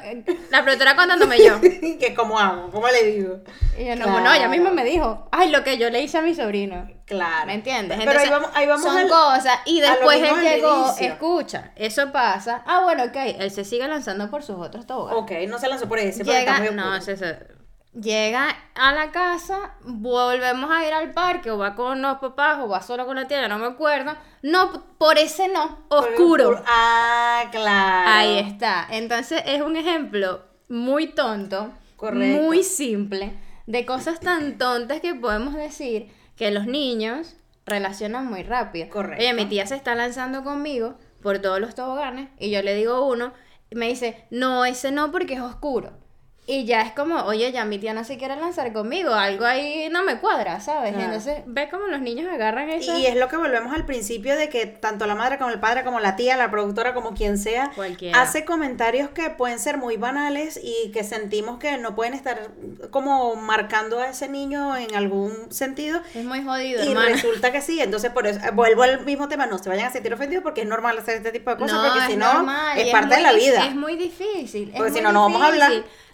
la 0.52 0.62
productora 0.64 0.96
contándome 0.98 1.38
yo. 1.42 1.62
que 2.00 2.14
cómo 2.14 2.38
hago, 2.38 2.70
cómo 2.70 2.88
le 2.90 3.04
digo. 3.06 3.40
Y 3.78 3.86
yo 3.86 3.96
no, 3.96 4.04
Claro. 4.06 4.20
no, 4.20 4.34
ella 4.34 4.50
misma 4.50 4.72
me 4.72 4.84
dijo, 4.84 5.30
ay, 5.32 5.50
lo 5.52 5.64
que 5.64 5.78
yo 5.78 5.90
le 5.90 6.02
hice 6.02 6.18
a 6.18 6.22
mi 6.22 6.36
sobrino. 6.36 6.90
Claro. 7.06 7.46
¿Me 7.48 7.54
entiendes? 7.54 7.98
Pero 7.98 8.12
ahí 8.12 8.18
Entonces, 8.26 8.30
vamos, 8.32 8.50
ahí 8.54 8.68
vamos 8.68 8.84
son 8.84 8.98
al- 8.98 9.08
cosas. 9.08 9.60
Y 9.66 9.80
después 9.80 10.18
él 10.22 10.42
llegó, 10.42 10.94
escucha, 11.00 11.72
eso 11.78 12.12
pasa. 12.12 12.62
Ah, 12.66 12.82
bueno, 12.84 13.04
ok, 13.06 13.16
él 13.40 13.52
se 13.52 13.64
sigue 13.64 13.88
lanzando 13.88 14.30
por 14.30 14.44
sus 14.44 14.58
otros 14.58 14.86
toboganes. 14.86 15.22
Ok, 15.24 15.32
no 15.50 15.60
se 15.60 15.70
lanzó 15.70 15.88
por 15.88 16.00
ese, 16.00 16.24
está 16.24 16.40
Llega, 16.40 16.60
muy 16.60 16.72
no, 16.72 16.84
oscuro. 16.98 17.02
se- 17.02 17.18
se- 17.18 17.48
llega 17.94 18.50
a 18.76 18.94
la 18.94 19.12
casa, 19.12 19.76
volvemos 19.84 20.72
a 20.72 20.86
ir 20.86 20.94
al 20.94 21.12
parque, 21.12 21.52
o 21.52 21.58
va 21.58 21.76
con 21.76 22.02
los 22.02 22.18
papás, 22.20 22.60
o 22.62 22.68
va 22.68 22.82
solo 22.82 23.06
con 23.06 23.16
la 23.16 23.28
tía, 23.28 23.48
no 23.48 23.60
me 23.60 23.68
acuerdo. 23.68 24.14
No, 24.42 24.84
por 24.98 25.18
ese 25.18 25.48
no, 25.48 25.88
Por 25.90 26.10
oscuro. 26.10 26.64
Ah, 26.68 27.46
claro. 27.52 28.10
Ahí 28.12 28.40
está. 28.40 28.88
Entonces 28.90 29.44
es 29.46 29.62
un 29.62 29.76
ejemplo 29.78 30.42
muy 30.70 31.08
tonto, 31.08 31.72
Correcto. 31.96 32.42
muy 32.42 32.64
simple, 32.64 33.38
de 33.68 33.86
cosas 33.86 34.20
tan 34.20 34.58
tontas 34.58 35.00
que 35.00 35.14
podemos 35.16 35.54
decir 35.54 36.12
que 36.36 36.52
los 36.52 36.66
niños 36.66 37.36
relacionan 37.66 38.28
muy 38.28 38.44
rápido. 38.44 38.90
Correcto. 38.90 39.24
Oye, 39.24 39.34
mi 39.34 39.46
tía 39.46 39.66
se 39.68 39.76
está 39.76 39.96
lanzando 39.96 40.44
conmigo 40.44 40.96
por 41.22 41.40
todos 41.40 41.60
los 41.60 41.76
toboganes 41.76 42.30
y 42.38 42.50
yo 42.52 42.62
le 42.62 42.76
digo 42.76 43.08
uno 43.08 43.32
y 43.70 43.76
me 43.76 43.88
dice, 43.88 44.26
no, 44.30 44.66
ese 44.66 44.92
no 44.92 45.12
porque 45.12 45.36
es 45.36 45.42
oscuro. 45.42 46.03
Y 46.46 46.66
ya 46.66 46.82
es 46.82 46.92
como, 46.92 47.24
oye, 47.24 47.54
ya 47.54 47.64
mi 47.64 47.78
tía 47.80 47.94
no 47.94 48.04
se 48.04 48.18
quiere 48.18 48.36
lanzar 48.36 48.74
conmigo, 48.74 49.14
algo 49.14 49.46
ahí 49.46 49.88
no 49.90 50.04
me 50.04 50.20
cuadra, 50.20 50.60
¿sabes? 50.60 50.92
Claro. 50.92 51.06
Entonces, 51.06 51.42
ve 51.46 51.70
cómo 51.70 51.88
los 51.88 52.02
niños 52.02 52.30
agarran 52.30 52.70
eso. 52.70 52.98
Y 52.98 53.06
es 53.06 53.16
lo 53.16 53.30
que 53.30 53.38
volvemos 53.38 53.74
al 53.74 53.86
principio 53.86 54.36
de 54.36 54.50
que 54.50 54.66
tanto 54.66 55.06
la 55.06 55.16
madre 55.16 55.38
como 55.38 55.52
el 55.52 55.62
padre, 55.62 55.86
como 55.86 56.02
la 56.02 56.18
tía, 56.18 56.36
la 56.36 56.52
productora, 56.52 56.94
como 56.94 57.14
quien 57.14 57.38
sea, 57.38 57.72
Cualquiera. 57.74 58.22
hace 58.22 58.44
comentarios 58.44 59.10
que 59.10 59.30
pueden 59.30 59.58
ser 59.58 59.78
muy 59.78 59.96
banales 59.96 60.60
y 60.62 60.92
que 60.92 61.06
sentimos 61.06 61.60
que 61.60 61.78
no 61.78 61.96
pueden 61.96 62.14
estar 62.14 62.50
como 62.90 63.38
marcando 63.38 64.02
a 64.02 64.10
ese 64.10 64.28
niño 64.28 64.76
en 64.76 64.96
algún 64.96 65.50
sentido. 65.50 66.02
Es 66.14 66.26
muy 66.26 66.44
jodido, 66.44 66.84
Y 66.84 66.94
resulta 66.94 67.54
que 67.54 67.62
sí, 67.62 67.80
entonces 67.80 68.12
por 68.12 68.28
eso 68.28 68.42
vuelvo 68.52 68.84
al 68.84 69.06
mismo 69.06 69.30
tema, 69.30 69.46
no 69.46 69.60
se 69.60 69.70
vayan 69.70 69.88
a 69.88 69.92
sentir 69.92 70.14
ofendidos 70.14 70.44
porque 70.44 70.64
es 70.64 70.68
normal 70.68 70.98
hacer 70.98 71.16
este 71.16 71.32
tipo 71.32 71.52
de 71.52 71.56
cosas, 71.56 71.80
porque 71.88 72.12
si 72.12 72.18
no, 72.18 72.46
es 72.76 72.92
parte 72.92 73.16
de 73.16 73.22
muy 73.22 73.24
la 73.24 73.32
vida. 73.32 73.66
Es 73.66 73.76
muy 73.76 73.96
difícil. 73.96 74.72
es 74.72 74.76
Porque 74.76 74.92
si 74.92 75.00
no, 75.00 75.14
no 75.14 75.22
vamos 75.22 75.42
a 75.42 75.48
hablar. 75.48 75.72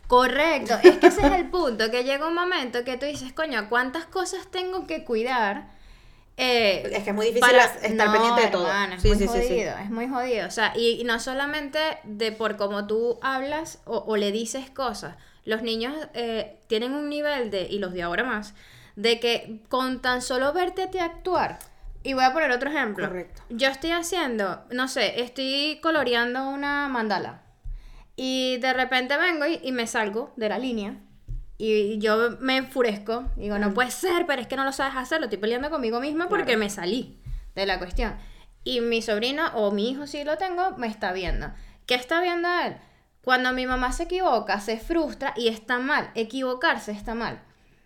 Correcto, 0.10 0.74
es 0.84 0.98
que 0.98 1.08
ese 1.08 1.22
es 1.28 1.32
el 1.34 1.50
punto, 1.52 1.91
que 1.91 2.04
llega 2.04 2.28
un 2.28 2.34
momento 2.34 2.84
que 2.84 2.98
tú 2.98 3.06
dices, 3.06 3.32
coño, 3.32 3.69
¿cuántas 3.69 4.06
cosas 4.06 4.48
tengo 4.50 4.88
que 4.88 5.06
cuidar? 5.06 5.67
Eh, 6.38 6.89
Es 6.91 7.04
que 7.04 7.12
es 7.12 7.15
muy 7.15 7.28
difícil 7.28 7.56
estar 7.84 8.08
No, 8.08 8.12
pendiente 8.13 8.41
de 8.41 8.48
todo. 8.48 8.67
es 8.95 9.02
Sí, 9.04 9.10
muy 9.10 9.17
sí, 9.17 9.28
sí, 9.28 9.43
sí. 9.43 9.56
jodido, 9.56 9.78
es 9.78 9.89
muy 9.91 10.08
jodido. 10.08 10.48
O 10.48 10.52
sea, 10.52 10.74
y, 10.76 11.00
y 11.00 11.04
no 11.04 11.19
solamente 11.19 11.80
de 12.06 12.32
por 12.32 12.58
cómo 12.58 12.88
tú 12.88 13.19
hablas 13.22 13.80
o, 13.86 14.00
o 14.08 14.17
le 14.17 14.32
dices 14.32 14.69
cosas. 14.72 15.15
Los 15.45 15.62
niños 15.62 15.93
eh, 16.13 16.58
tienen 16.67 16.93
un 16.93 17.10
nivel 17.10 17.52
de, 17.52 17.63
y 17.69 17.80
los 17.80 17.93
de 17.93 18.04
ahora 18.04 18.24
más, 18.24 18.54
de 18.95 19.19
que 19.19 19.62
con 19.69 20.02
tan 20.02 20.22
solo 20.22 20.54
verte 20.54 20.84
a 20.84 20.89
ti 20.91 21.00
actuar, 21.00 21.60
y 22.04 22.13
voy 22.13 22.24
a 22.24 22.34
poner 22.34 22.52
otro 22.52 22.69
ejemplo. 22.69 23.08
Correcto. 23.08 23.43
Yo 23.50 23.67
estoy 23.69 23.91
haciendo, 23.91 24.63
no 24.72 24.88
sé, 24.88 25.22
estoy 25.22 25.80
coloreando 25.84 26.50
una 26.50 26.88
mandala. 26.88 27.41
Y 28.22 28.58
de 28.58 28.74
repente 28.74 29.16
vengo 29.18 29.46
y, 29.46 29.60
y 29.64 29.72
me 29.72 29.88
salgo 29.88 30.34
de 30.36 30.50
la 30.50 30.60
línea. 30.60 30.98
Y 31.58 31.98
yo 32.00 32.32
me 32.42 32.58
enfurezco. 32.58 33.32
Digo, 33.38 33.56
Mm. 33.58 33.62
no 33.62 33.74
puede 33.74 33.92
ser, 33.92 34.26
pero 34.26 34.42
es 34.42 34.48
que 34.48 34.58
no 34.58 34.66
lo 34.66 34.74
sabes 34.74 34.96
hacer. 34.98 35.20
Lo 35.20 35.26
estoy 35.28 35.40
peleando 35.40 35.70
conmigo 35.70 36.02
misma 36.02 36.28
porque 36.28 36.44
Claro. 36.46 36.60
me 36.60 36.70
salí 36.70 37.22
de 37.56 37.66
la 37.66 37.78
cuestión. 37.80 38.18
Y 38.66 38.82
mi 38.82 39.02
sobrina 39.02 39.54
o 39.56 39.72
mi 39.72 39.90
hijo, 39.90 40.06
si 40.06 40.24
lo 40.26 40.38
tengo, 40.38 40.72
me 40.78 40.88
está 40.88 41.14
viendo. 41.14 41.52
¿Qué 41.86 41.96
está 41.96 42.20
viendo 42.22 42.50
él? 42.66 42.76
Cuando 43.24 43.54
mi 43.54 43.66
mamá 43.66 43.94
se 43.94 44.04
equivoca, 44.04 44.60
se 44.60 44.78
frustra 44.78 45.34
y 45.38 45.48
está 45.48 45.80
mal. 45.80 46.12
Equivocarse 46.16 46.92
está 46.92 47.16
mal. 47.16 47.42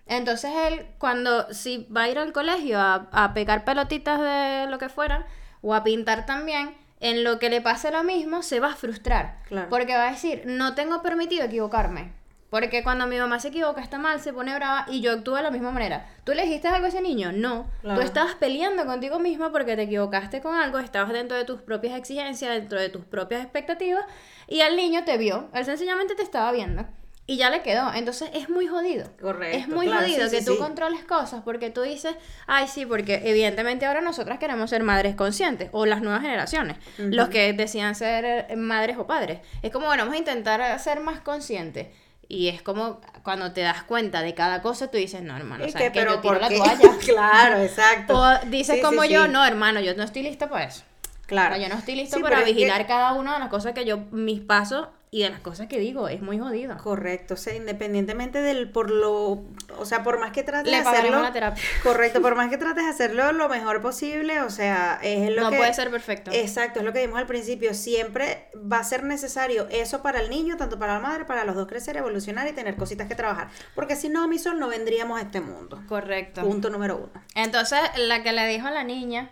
Entonces 0.07 0.51
él, 0.67 0.87
cuando 0.97 1.53
si 1.53 1.87
va 1.95 2.03
a 2.03 2.09
ir 2.09 2.17
al 2.17 2.33
colegio 2.33 2.79
a, 2.79 3.07
a 3.11 3.33
pegar 3.35 3.65
pelotitas 3.65 4.19
de 4.19 4.65
lo 4.69 4.77
que 4.79 4.89
fuera, 4.89 5.27
o 5.61 5.73
a 5.75 5.83
pintar 5.83 6.25
también, 6.25 6.75
en 7.03 7.25
lo 7.25 7.37
que 7.37 7.49
le 7.49 7.59
pase 7.59 7.91
lo 7.91 8.01
mismo, 8.03 8.41
se 8.43 8.61
va 8.61 8.69
a 8.69 8.75
frustrar. 8.75 9.35
Claro. 9.49 9.67
Porque 9.69 9.93
va 9.93 10.07
a 10.07 10.11
decir, 10.11 10.43
no 10.45 10.73
tengo 10.73 11.01
permitido 11.01 11.43
equivocarme. 11.43 12.13
Porque 12.49 12.81
cuando 12.81 13.07
mi 13.07 13.17
mamá 13.17 13.39
se 13.39 13.49
equivoca, 13.49 13.81
está 13.81 13.97
mal, 13.97 14.21
se 14.21 14.31
pone 14.31 14.55
brava 14.55 14.85
y 14.87 15.01
yo 15.01 15.11
actúo 15.11 15.35
de 15.35 15.43
la 15.43 15.51
misma 15.51 15.71
manera. 15.71 16.07
¿Tú 16.23 16.33
le 16.33 16.43
dijiste 16.43 16.69
algo 16.69 16.85
a 16.85 16.89
ese 16.89 17.01
niño? 17.01 17.33
No. 17.33 17.69
Claro. 17.81 17.99
Tú 17.99 18.05
estabas 18.05 18.35
peleando 18.35 18.85
contigo 18.85 19.19
misma 19.19 19.51
porque 19.51 19.75
te 19.75 19.81
equivocaste 19.81 20.39
con 20.41 20.55
algo, 20.55 20.79
estabas 20.79 21.11
dentro 21.11 21.35
de 21.35 21.43
tus 21.43 21.61
propias 21.61 21.97
exigencias, 21.97 22.53
dentro 22.55 22.79
de 22.79 22.87
tus 22.87 23.03
propias 23.03 23.41
expectativas 23.43 24.05
y 24.47 24.61
el 24.61 24.77
niño 24.77 25.03
te 25.03 25.17
vio. 25.17 25.49
Él 25.53 25.65
sencillamente 25.65 26.15
te 26.15 26.23
estaba 26.23 26.53
viendo. 26.53 26.85
Y 27.25 27.37
ya 27.37 27.49
le 27.49 27.61
quedó. 27.61 27.93
Entonces 27.93 28.29
es 28.33 28.49
muy 28.49 28.67
jodido. 28.67 29.09
Correcto, 29.21 29.57
Es 29.57 29.67
muy 29.69 29.87
claro, 29.87 30.01
jodido 30.01 30.25
sí, 30.25 30.35
que 30.35 30.39
sí, 30.41 30.45
tú 30.45 30.53
sí. 30.53 30.57
controles 30.59 31.05
cosas 31.05 31.41
porque 31.45 31.69
tú 31.69 31.81
dices, 31.81 32.15
ay, 32.47 32.67
sí, 32.67 32.85
porque 32.85 33.21
evidentemente 33.23 33.85
ahora 33.85 34.01
nosotras 34.01 34.39
queremos 34.39 34.69
ser 34.69 34.83
madres 34.83 35.15
conscientes 35.15 35.69
o 35.71 35.85
las 35.85 36.01
nuevas 36.01 36.21
generaciones, 36.21 36.77
los 36.97 37.29
que 37.29 37.53
decían 37.53 37.95
ser 37.95 38.25
eh, 38.49 38.55
madres 38.57 38.97
o 38.97 39.07
padres. 39.07 39.39
Es 39.61 39.71
como, 39.71 39.85
bueno, 39.85 40.03
vamos 40.03 40.15
a 40.15 40.19
intentar 40.19 40.79
ser 40.79 40.99
más 40.99 41.21
conscientes. 41.21 41.87
Y 42.27 42.47
es 42.47 42.61
como 42.61 42.99
cuando 43.23 43.53
te 43.53 43.61
das 43.61 43.83
cuenta 43.83 44.21
de 44.21 44.33
cada 44.33 44.61
cosa, 44.61 44.89
tú 44.89 44.97
dices, 44.97 45.21
no, 45.21 45.35
hermano, 45.37 45.65
¿Y 45.65 45.71
¿sabes 45.71 45.87
qué? 45.87 45.93
que 45.93 45.99
Pero 45.99 46.15
yo 46.15 46.21
tiro 46.21 46.33
¿por 46.33 46.41
la 46.41 46.49
toalla. 46.49 46.97
claro, 47.05 47.57
exacto. 47.61 48.19
O 48.19 48.39
dices 48.49 48.81
como 48.83 49.05
yo, 49.05 49.27
no, 49.27 49.45
hermano, 49.45 49.79
yo 49.81 49.95
no 49.95 50.03
estoy 50.03 50.23
lista 50.23 50.49
para 50.49 50.65
eso. 50.65 50.83
Claro. 51.25 51.55
O 51.55 51.57
sea, 51.57 51.67
yo 51.67 51.73
no 51.73 51.79
estoy 51.79 51.95
listo 51.95 52.19
para 52.21 52.39
que- 52.43 52.51
vigilar 52.53 52.85
cada 52.87 53.13
una 53.13 53.33
de 53.35 53.39
las 53.39 53.49
cosas 53.49 53.73
que 53.73 53.85
yo, 53.85 53.97
mis 54.11 54.41
pasos 54.41 54.87
y 55.13 55.21
de 55.21 55.29
las 55.29 55.41
cosas 55.41 55.67
que 55.67 55.77
digo. 55.77 56.07
Es 56.07 56.23
muy 56.23 56.39
jodido. 56.39 56.75
Correcto, 56.79 57.35
o 57.35 57.37
sea, 57.37 57.53
independientemente 57.53 58.41
del 58.41 58.71
por 58.71 58.89
lo, 58.89 59.43
o 59.77 59.85
sea, 59.85 60.01
por 60.01 60.19
más 60.19 60.31
que 60.31 60.41
trates 60.41 60.71
Le 60.71 60.81
de 60.81 60.87
hacerlo, 60.89 61.21
la 61.21 61.31
terapia. 61.31 61.63
correcto, 61.83 62.19
por 62.19 62.33
más 62.33 62.49
que 62.49 62.57
trates 62.63 62.83
de 62.83 62.89
hacerlo 62.89 63.31
lo 63.31 63.47
mejor 63.47 63.79
posible, 63.79 64.41
o 64.41 64.49
sea, 64.49 64.99
es 65.03 65.29
lo 65.29 65.43
No 65.43 65.51
que 65.51 65.57
puede 65.57 65.73
ser 65.75 65.91
perfecto. 65.91 66.31
Exacto, 66.33 66.79
es 66.79 66.85
lo 66.85 66.93
que 66.93 66.99
dijimos 66.99 67.19
al 67.19 67.27
principio, 67.27 67.75
siempre 67.75 68.49
va 68.55 68.79
a 68.79 68.83
ser 68.83 69.03
necesario 69.03 69.67
eso 69.69 70.01
para 70.01 70.19
el 70.19 70.31
niño, 70.31 70.57
tanto 70.57 70.79
para 70.79 70.95
la 70.95 70.99
madre, 70.99 71.25
para 71.25 71.45
los 71.45 71.55
dos 71.55 71.67
crecer, 71.67 71.95
evolucionar 71.95 72.47
y 72.47 72.53
tener 72.53 72.75
cositas 72.75 73.07
que 73.07 73.13
trabajar, 73.13 73.49
porque 73.75 73.95
si 73.95 74.09
no, 74.09 74.27
mi 74.27 74.39
sol, 74.39 74.57
no 74.59 74.67
vendríamos 74.67 75.19
a 75.19 75.21
este 75.21 75.41
mundo. 75.41 75.79
Correcto. 75.87 76.41
Punto 76.41 76.71
número 76.71 76.97
uno. 76.97 77.23
Entonces, 77.35 77.79
la 77.97 78.23
que 78.23 78.31
le 78.31 78.47
dijo 78.47 78.65
a 78.65 78.71
la 78.71 78.83
niña 78.83 79.29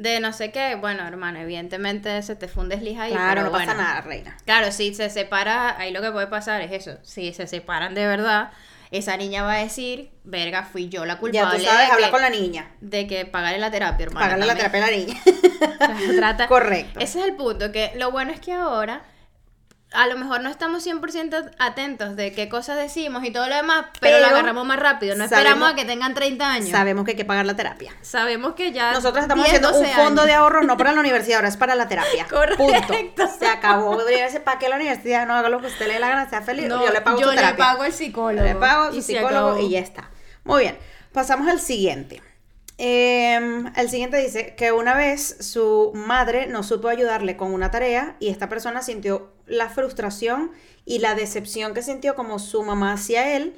de 0.00 0.20
no 0.20 0.32
sé 0.32 0.50
qué, 0.50 0.74
bueno, 0.76 1.06
hermano, 1.06 1.38
evidentemente 1.40 2.22
se 2.22 2.36
te 2.36 2.48
fundes 2.48 2.82
lija 2.82 3.02
ahí, 3.04 3.12
Claro, 3.12 3.42
pero 3.42 3.44
no 3.46 3.52
pasa 3.52 3.74
nada, 3.74 4.00
reina. 4.00 4.36
Claro, 4.44 4.72
si 4.72 4.94
se 4.94 5.10
separa, 5.10 5.78
ahí 5.78 5.92
lo 5.92 6.00
que 6.00 6.10
puede 6.10 6.26
pasar 6.26 6.60
es 6.62 6.72
eso. 6.72 6.98
Si 7.02 7.32
se 7.34 7.46
separan 7.46 7.94
de 7.94 8.06
verdad, 8.06 8.50
esa 8.90 9.16
niña 9.16 9.42
va 9.42 9.52
a 9.54 9.58
decir, 9.58 10.10
verga, 10.24 10.64
fui 10.64 10.88
yo 10.88 11.04
la 11.04 11.14
Ya 11.14 11.20
culpable 11.20 11.58
tú 11.58 11.64
sabes, 11.64 11.86
de, 11.86 11.92
habla 11.92 12.06
que, 12.06 12.10
con 12.12 12.22
la 12.22 12.30
niña, 12.30 12.70
de 12.80 13.06
que 13.06 13.26
pagarle 13.26 13.58
la 13.58 13.70
terapia, 13.70 14.04
hermano. 14.06 14.24
pagarle 14.24 14.46
la 14.46 14.54
terapia 14.56 14.84
a 14.84 14.90
la 14.90 14.96
niña. 14.96 15.14
O 15.60 15.76
sea, 15.76 15.96
trata- 16.16 16.46
Correcto. 16.48 17.00
Ese 17.00 17.20
es 17.20 17.26
el 17.26 17.36
punto, 17.36 17.70
que 17.72 17.92
lo 17.96 18.10
bueno 18.10 18.32
es 18.32 18.40
que 18.40 18.52
ahora 18.52 19.02
a 19.92 20.06
lo 20.06 20.16
mejor 20.16 20.40
no 20.40 20.50
estamos 20.50 20.86
100% 20.86 21.50
atentos 21.58 22.14
de 22.14 22.32
qué 22.32 22.48
cosas 22.48 22.76
decimos 22.76 23.24
y 23.24 23.32
todo 23.32 23.48
lo 23.48 23.56
demás, 23.56 23.86
pero, 24.00 24.18
lo 24.18 24.24
Pero 24.24 24.36
agarramos 24.36 24.64
más 24.64 24.78
rápido. 24.78 25.16
No 25.16 25.24
sabemos- 25.28 25.38
esperamos 25.38 25.72
a 25.72 25.74
que 25.74 25.84
tengan 25.84 26.14
30 26.14 26.52
años. 26.52 26.68
Sabemos 26.70 27.04
que 27.04 27.10
hay 27.12 27.16
que 27.16 27.24
pagar 27.24 27.44
la 27.46 27.56
terapia. 27.56 27.92
Sabemos 28.00 28.54
que 28.54 28.70
ya. 28.72 28.92
Nosotros 28.92 29.22
estamos 29.22 29.44
10, 29.44 29.56
haciendo 29.56 29.76
un 29.78 29.84
12 29.84 29.94
fondo 30.02 30.24
de 30.26 30.32
ahorro 30.34 30.62
no 30.62 30.76
para 30.76 30.92
la 30.92 31.00
universidad, 31.00 31.38
ahora 31.38 31.48
es 31.48 31.56
para 31.56 31.74
la 31.74 31.88
terapia. 31.88 32.26
Correcto. 32.30 32.64
Punto. 32.94 33.28
Se 33.38 33.46
acabó. 33.46 33.98
¿para 34.44 34.58
qué 34.58 34.68
la 34.68 34.76
universidad? 34.76 35.26
No 35.26 35.34
haga 35.34 35.48
lo 35.48 35.60
que 35.60 35.66
usted 35.66 35.86
le 35.88 35.94
dé 35.94 36.00
la 36.00 36.08
gana, 36.08 36.30
sea 36.30 36.42
feliz. 36.42 36.68
No, 36.68 36.84
yo 36.84 36.92
le 36.92 37.00
pago 37.00 37.18
yo 37.18 37.24
su 37.26 37.30
le 37.32 37.36
terapia. 37.36 37.64
pago 37.64 37.84
el 37.84 37.92
psicólogo. 37.92 38.46
Le 38.46 38.54
pago 38.54 38.92
su 38.92 38.98
y 38.98 39.02
psicólogo 39.02 39.58
y 39.58 39.70
ya 39.70 39.80
está. 39.80 40.10
Muy 40.44 40.62
bien. 40.62 40.78
Pasamos 41.12 41.48
al 41.48 41.58
siguiente. 41.60 42.22
Em, 42.82 43.70
el 43.76 43.90
siguiente 43.90 44.16
dice 44.16 44.54
que 44.56 44.72
una 44.72 44.94
vez 44.94 45.36
su 45.40 45.92
madre 45.94 46.46
no 46.46 46.62
supo 46.62 46.88
ayudarle 46.88 47.36
con 47.36 47.52
una 47.52 47.70
tarea 47.70 48.16
y 48.20 48.30
esta 48.30 48.48
persona 48.48 48.80
sintió 48.80 49.30
la 49.46 49.68
frustración 49.68 50.50
y 50.86 51.00
la 51.00 51.14
decepción 51.14 51.74
que 51.74 51.82
sintió 51.82 52.14
como 52.14 52.38
su 52.38 52.62
mamá 52.62 52.94
hacia 52.94 53.36
él 53.36 53.54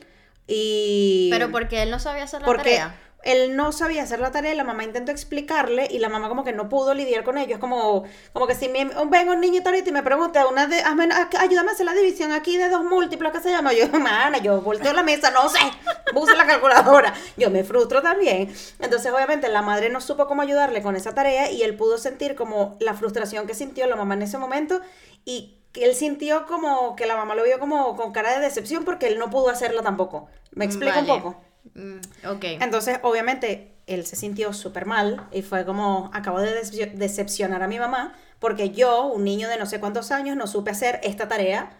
y 0.48 1.28
Pero 1.30 1.52
porque 1.52 1.84
él 1.84 1.90
no 1.92 2.00
sabía 2.00 2.24
hacer 2.24 2.40
la 2.40 2.46
porque 2.46 2.70
tarea. 2.78 3.00
Él 3.24 3.56
no 3.56 3.72
sabía 3.72 4.02
hacer 4.02 4.18
la 4.20 4.30
tarea 4.30 4.52
y 4.52 4.56
la 4.56 4.64
mamá 4.64 4.84
intentó 4.84 5.12
explicarle 5.12 5.86
y 5.90 5.98
la 5.98 6.08
mamá 6.08 6.28
como 6.28 6.44
que 6.44 6.52
no 6.52 6.68
pudo 6.68 6.92
lidiar 6.94 7.24
con 7.24 7.38
ello. 7.38 7.54
Es 7.54 7.60
como, 7.60 8.04
como 8.32 8.46
que 8.46 8.54
si 8.54 8.68
me, 8.68 8.84
venga 9.06 9.32
un 9.32 9.40
niñito 9.40 9.68
ahorita 9.68 9.90
y 9.90 9.92
me 9.92 10.02
pregunta, 10.02 10.46
una 10.46 10.66
de, 10.66 10.82
hazme- 10.82 11.12
ayúdame 11.38 11.70
a 11.70 11.74
hacer 11.74 11.86
la 11.86 11.94
división 11.94 12.32
aquí 12.32 12.56
de 12.56 12.68
dos 12.68 12.84
múltiplos, 12.84 13.32
¿qué 13.32 13.40
se 13.40 13.50
llama? 13.50 13.72
Yo, 13.72 13.86
mana, 13.98 14.38
yo 14.38 14.60
volteo 14.60 14.92
la 14.92 15.02
mesa, 15.02 15.30
no 15.30 15.48
sé, 15.48 15.58
puse 16.12 16.34
la 16.36 16.46
calculadora. 16.46 17.14
Yo 17.36 17.50
me 17.50 17.64
frustro 17.64 18.02
también. 18.02 18.52
Entonces, 18.80 19.12
obviamente, 19.12 19.48
la 19.48 19.62
madre 19.62 19.88
no 19.88 20.00
supo 20.00 20.26
cómo 20.26 20.42
ayudarle 20.42 20.82
con 20.82 20.96
esa 20.96 21.14
tarea 21.14 21.50
y 21.50 21.62
él 21.62 21.76
pudo 21.76 21.98
sentir 21.98 22.34
como 22.34 22.76
la 22.80 22.94
frustración 22.94 23.46
que 23.46 23.54
sintió 23.54 23.86
la 23.86 23.96
mamá 23.96 24.14
en 24.14 24.22
ese 24.22 24.38
momento 24.38 24.80
y 25.24 25.58
que 25.72 25.84
él 25.86 25.94
sintió 25.94 26.44
como 26.46 26.96
que 26.96 27.06
la 27.06 27.16
mamá 27.16 27.34
lo 27.34 27.44
vio 27.44 27.58
como 27.58 27.96
con 27.96 28.12
cara 28.12 28.32
de 28.32 28.40
decepción 28.40 28.84
porque 28.84 29.06
él 29.06 29.18
no 29.18 29.30
pudo 29.30 29.48
hacerla 29.48 29.82
tampoco. 29.82 30.28
¿Me 30.52 30.64
explico 30.66 30.98
un 30.98 31.06
poco? 31.22 31.36
Mm, 31.74 31.98
ok. 32.28 32.44
Entonces, 32.60 32.98
obviamente, 33.02 33.72
él 33.86 34.06
se 34.06 34.16
sintió 34.16 34.52
súper 34.52 34.86
mal 34.86 35.26
y 35.32 35.42
fue 35.42 35.64
como, 35.64 36.10
acabo 36.12 36.40
de 36.40 36.54
decepcio- 36.62 36.92
decepcionar 36.94 37.62
a 37.62 37.68
mi 37.68 37.78
mamá 37.78 38.14
porque 38.38 38.70
yo, 38.70 39.06
un 39.06 39.24
niño 39.24 39.48
de 39.48 39.56
no 39.56 39.66
sé 39.66 39.80
cuántos 39.80 40.10
años, 40.10 40.36
no 40.36 40.46
supe 40.46 40.70
hacer 40.70 41.00
esta 41.04 41.28
tarea 41.28 41.72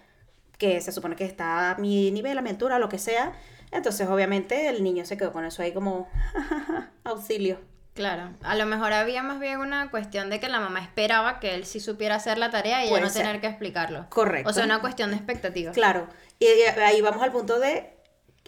que 0.59 0.81
se 0.81 0.92
supone 0.92 1.16
que 1.16 1.24
está 1.24 1.72
a 1.72 1.74
mi 1.76 2.11
nivel, 2.12 2.38
a 2.38 2.42
mi 2.42 2.50
altura, 2.50 2.78
lo 2.78 2.88
que 2.88 2.98
sea. 2.98 3.33
Entonces, 3.72 4.07
obviamente, 4.09 4.68
el 4.68 4.85
niño 4.85 5.05
se 5.05 5.16
quedó 5.16 5.33
con 5.33 5.44
eso 5.44 5.62
ahí 5.62 5.72
como, 5.72 6.09
auxilio. 7.05 7.59
Claro. 7.94 8.31
A 8.42 8.55
lo 8.55 8.64
mejor 8.64 8.92
había 8.94 9.22
más 9.22 9.38
bien 9.38 9.61
una 9.61 9.90
cuestión 9.90 10.31
de 10.31 10.40
que 10.40 10.48
la 10.48 10.61
mamá 10.61 10.81
esperaba 10.81 11.40
que 11.40 11.55
él 11.55 11.66
sí 11.66 11.78
supiera 11.78 12.14
hacer 12.14 12.38
la 12.38 12.50
tarea 12.50 12.85
y 12.87 12.88
Puede 12.88 13.02
no 13.02 13.11
ser. 13.11 13.22
tener 13.22 13.40
que 13.40 13.48
explicarlo. 13.48 14.07
Correcto. 14.09 14.48
O 14.48 14.52
sea, 14.52 14.64
una 14.64 14.81
cuestión 14.81 15.11
de 15.11 15.16
expectativas. 15.16 15.74
Claro. 15.74 16.07
Y 16.38 16.46
ahí 16.81 17.00
vamos 17.02 17.22
al 17.22 17.33
punto 17.33 17.59
de, 17.59 17.94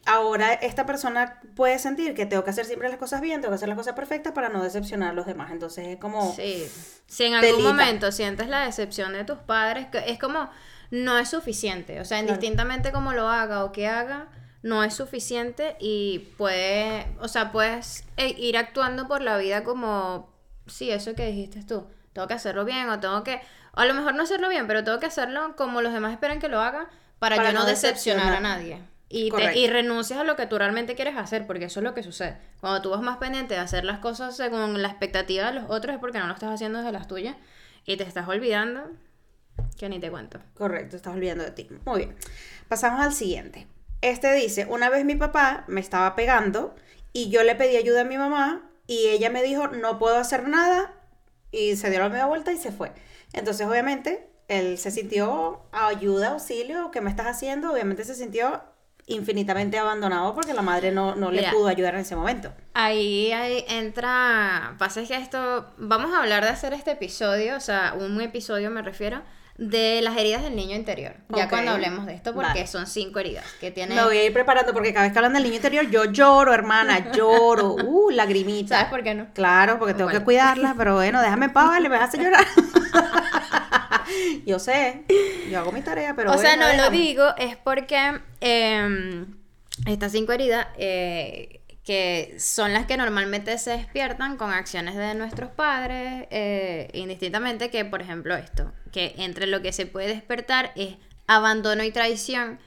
ahora 0.07 0.53
esta 0.53 0.87
persona 0.87 1.41
puede 1.57 1.79
sentir 1.79 2.15
que 2.15 2.27
tengo 2.27 2.45
que 2.45 2.51
hacer 2.51 2.65
siempre 2.65 2.89
las 2.89 2.99
cosas 2.99 3.21
bien, 3.21 3.41
tengo 3.41 3.53
que 3.53 3.57
hacer 3.57 3.69
las 3.69 3.79
cosas 3.79 3.95
perfectas 3.95 4.33
para 4.33 4.49
no 4.49 4.63
decepcionar 4.63 5.11
a 5.11 5.13
los 5.13 5.27
demás. 5.27 5.51
Entonces, 5.51 5.87
es 5.89 5.97
como... 5.99 6.35
Sí. 6.35 6.69
Si 7.07 7.25
en 7.25 7.35
algún 7.35 7.63
momento 7.63 8.13
sientes 8.13 8.49
la 8.49 8.65
decepción 8.65 9.13
de 9.13 9.25
tus 9.25 9.39
padres, 9.39 9.87
es 10.07 10.19
como, 10.19 10.51
no 10.91 11.19
es 11.19 11.29
suficiente. 11.29 12.01
O 12.01 12.05
sea, 12.05 12.19
Claro. 12.19 12.35
indistintamente 12.35 12.93
como 12.93 13.13
lo 13.13 13.29
haga 13.29 13.65
o 13.65 13.73
que 13.73 13.87
haga, 13.89 14.29
no 14.63 14.83
es 14.83 14.95
suficiente 14.95 15.77
y 15.81 16.21
puede, 16.39 17.07
o 17.21 17.29
sea, 17.29 17.53
puedes 17.53 18.05
eh, 18.17 18.35
ir 18.39 18.57
actuando 18.57 19.07
por 19.07 19.21
la 19.21 19.37
vida 19.37 19.63
como, 19.65 20.33
sí, 20.67 20.91
eso 20.91 21.15
que 21.15 21.27
dijiste 21.27 21.63
tú, 21.65 21.87
tengo 22.15 22.27
que 22.29 22.35
hacerlo 22.35 22.65
bien 22.65 22.89
o 22.89 22.99
tengo 22.99 23.23
que, 23.25 23.41
o 23.75 23.81
a 23.81 23.85
lo 23.85 23.93
mejor 23.95 24.15
no 24.15 24.23
hacerlo 24.23 24.49
bien, 24.49 24.67
pero 24.67 24.83
tengo 24.83 24.99
que 25.01 25.07
hacerlo 25.07 25.55
como 25.57 25.83
los 25.83 25.93
demás 25.93 26.13
esperan 26.13 26.39
que 26.41 26.49
lo 26.49 26.61
haga 26.61 26.89
para, 27.19 27.37
Para 27.37 27.53
yo 27.53 27.59
no, 27.59 27.67
decepcionar 27.67 28.33
a 28.33 28.41
nadie. 28.41 28.81
Y, 29.17 29.27
te- 29.27 29.31
Correcto. 29.31 29.59
y 29.61 29.67
renuncias 29.69 30.19
a 30.19 30.25
lo 30.25 30.35
que 30.35 30.47
tú 30.47 30.59
realmente 30.59 30.97
quieres 30.97 31.17
hacer, 31.17 31.47
porque 31.47 31.67
eso 31.67 31.79
es 31.79 31.85
lo 31.85 31.95
que 31.95 32.03
sucede. 32.03 32.37
Cuando 32.61 32.83
tú 32.83 32.91
vas 32.91 33.01
más 33.01 33.19
pendiente 33.19 33.55
de 33.55 33.61
hacer 33.61 33.85
las 33.85 34.01
cosas 34.01 34.37
según 34.37 34.83
la 34.83 34.89
expectativa 34.89 35.47
de 35.53 35.61
los 35.61 35.71
otros, 35.71 35.95
es 35.95 36.01
porque 36.01 36.19
no 36.19 36.27
lo 36.27 36.35
estás 36.35 36.51
haciendo 36.53 36.79
desde 36.79 36.91
las 36.91 37.07
tuyas 37.07 37.37
y 37.87 37.97
te 37.97 38.03
estás 38.03 38.27
olvidando 38.27 38.91
que 39.79 39.89
ni 39.89 40.01
te 40.01 40.11
cuento. 40.11 40.41
Correcto, 40.55 40.97
estás 40.97 41.15
olvidando 41.15 41.45
de 41.45 41.53
ti. 41.53 41.69
Muy 41.85 41.99
bien. 42.07 42.17
Pasamos 42.69 43.01
al 43.01 43.13
siguiente. 43.13 43.69
Este 44.01 44.33
dice, 44.35 44.67
una 44.69 44.91
vez 44.91 45.05
mi 45.05 45.15
papá 45.15 45.63
me 45.69 45.81
estaba 45.81 46.17
pegando 46.17 46.75
y 47.13 47.31
yo 47.31 47.45
le 47.45 47.55
pedí 47.55 47.77
ayuda 47.77 48.01
a 48.01 48.05
mi 48.05 48.19
mamá 48.19 48.69
y 48.89 49.07
ella 49.11 49.31
me 49.31 49.45
dijo, 49.45 49.69
no 49.69 49.99
puedo 50.01 50.17
hacer 50.17 50.49
nada 50.49 50.93
y 51.53 51.77
se 51.77 51.89
dio 51.89 52.01
la 52.01 52.09
media 52.09 52.27
vuelta 52.27 52.51
y 52.53 52.57
se 52.57 52.73
fue. 52.73 52.91
Entonces, 53.33 53.65
obviamente, 53.67 54.29
él 54.49 54.77
se 54.77 54.91
sintió 54.91 55.63
ayuda, 55.71 56.31
auxilio, 56.33 56.91
¿qué 56.91 57.01
me 57.01 57.11
estás 57.11 57.29
haciendo? 57.29 57.73
Obviamente 57.73 58.03
se 58.05 58.17
sintió 58.17 58.61
infinitamente 59.07 59.79
abandonado 59.79 60.35
porque 60.35 60.55
la 60.55 60.63
madre 60.63 60.91
no, 60.93 61.15
no 61.15 61.31
le 61.31 61.39
Mira. 61.41 61.51
pudo 61.53 61.69
ayudar 61.69 61.95
en 61.95 62.01
ese 62.01 62.17
momento. 62.17 62.53
Ahí, 62.73 63.33
ahí 63.33 63.65
entra, 63.69 64.75
pasa 64.79 65.01
es 65.03 65.09
que 65.09 65.17
esto, 65.17 65.67
vamos 65.77 66.13
a 66.15 66.21
hablar 66.21 66.43
de 66.45 66.51
hacer 66.51 66.73
este 66.73 66.93
episodio, 66.93 67.57
o 67.57 67.61
sea, 67.61 67.95
un 67.99 68.21
episodio 68.21 68.71
me 68.71 68.83
refiero, 68.83 69.23
de 69.57 70.01
las 70.03 70.17
heridas 70.17 70.43
del 70.43 70.57
niño 70.57 70.75
interior. 70.75 71.15
Ya 71.29 71.49
cuando 71.49 71.71
hablemos 71.71 72.07
de 72.07 72.15
esto, 72.15 72.35
porque 72.35 72.49
Vale. 72.49 72.67
son 72.67 72.89
cinco 72.89 73.21
heridas 73.21 73.45
que 73.61 73.71
tienen... 73.71 73.97
Me 73.97 74.03
voy 74.03 74.17
a 74.19 74.25
ir 74.25 74.33
preparando 74.33 74.73
porque 74.73 74.93
cada 74.93 75.05
vez 75.05 75.13
que 75.13 75.19
hablan 75.19 75.35
del 75.35 75.45
niño 75.45 75.57
interior 75.57 75.89
yo 75.91 76.07
lloro, 76.07 76.53
hermana, 76.53 77.13
lloro, 77.13 77.75
uh, 77.85 78.11
lagrimita. 78.11 78.77
¿Sabes 78.79 78.91
por 78.91 79.05
qué 79.05 79.15
no? 79.15 79.29
Claro, 79.33 79.79
porque 79.79 79.95
tengo 79.95 80.07
Bueno. 80.07 80.19
que 80.19 80.25
cuidarla, 80.25 80.75
pero 80.77 80.95
bueno, 80.97 81.21
déjame 81.23 81.47
en 81.47 81.53
paz, 81.53 81.69
vale, 81.69 81.89
me 81.89 81.97
hace 81.97 82.19
llorar. 82.19 82.45
yo 84.47 84.59
sé, 84.59 85.05
yo 85.51 85.59
hago 85.59 85.73
mi 85.73 85.83
tarea, 85.83 86.15
pero 86.15 86.33
o 86.33 86.39
sea, 86.39 86.57
no 86.57 86.73
lo 86.73 86.91
digo, 86.91 87.35
es 87.37 87.57
porque 87.57 88.21
eh, 88.41 89.25
estas 89.87 90.13
cinco 90.13 90.33
heridas, 90.33 90.67
eh, 90.79 91.61
que 91.85 92.35
son 92.39 92.73
las 92.73 92.87
que 92.87 92.97
normalmente 92.97 93.59
se 93.59 93.73
despiertan 93.73 94.37
con 94.37 94.53
acciones 94.53 94.97
de 94.97 95.15
nuestros 95.15 95.51
padres, 95.51 96.27
eh, 96.31 96.89
indistintamente 96.95 97.71
que, 97.71 97.85
por 97.85 98.01
ejemplo, 98.01 98.35
esto, 98.35 98.73
que 98.91 99.15
entre 99.19 99.47
lo 99.47 99.61
que 99.61 99.73
se 99.73 99.87
puede 99.87 100.09
despertar 100.09 100.73
es 100.77 100.97
abandono 101.27 101.85
y 101.85 101.91
traición 101.91 102.59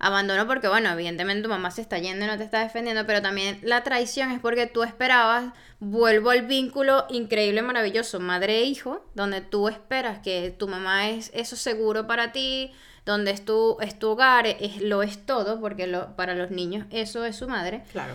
Abandono 0.00 0.46
porque, 0.46 0.68
bueno, 0.68 0.90
evidentemente 0.90 1.42
tu 1.42 1.48
mamá 1.48 1.70
se 1.72 1.80
está 1.80 1.98
yendo 1.98 2.24
y 2.24 2.28
no 2.28 2.36
te 2.36 2.44
está 2.44 2.60
defendiendo, 2.60 3.04
pero 3.04 3.20
también 3.20 3.58
la 3.62 3.82
traición 3.82 4.30
es 4.30 4.38
porque 4.38 4.66
tú 4.66 4.84
esperabas, 4.84 5.52
vuelvo 5.80 6.30
al 6.30 6.42
vínculo 6.42 7.06
increíble, 7.08 7.62
maravilloso, 7.62 8.20
madre 8.20 8.58
e 8.58 8.62
hijo, 8.64 9.04
donde 9.14 9.40
tú 9.40 9.68
esperas 9.68 10.20
que 10.20 10.54
tu 10.56 10.68
mamá 10.68 11.10
es 11.10 11.32
eso 11.34 11.56
seguro 11.56 12.06
para 12.06 12.30
ti, 12.30 12.72
donde 13.04 13.32
es 13.32 13.44
tu, 13.44 13.76
es 13.80 13.98
tu 13.98 14.10
hogar, 14.10 14.46
es, 14.46 14.80
lo 14.80 15.02
es 15.02 15.24
todo, 15.26 15.60
porque 15.60 15.86
lo, 15.86 16.14
para 16.14 16.34
los 16.34 16.50
niños 16.50 16.86
eso 16.90 17.24
es 17.24 17.36
su 17.36 17.48
madre. 17.48 17.82
Claro. 17.90 18.14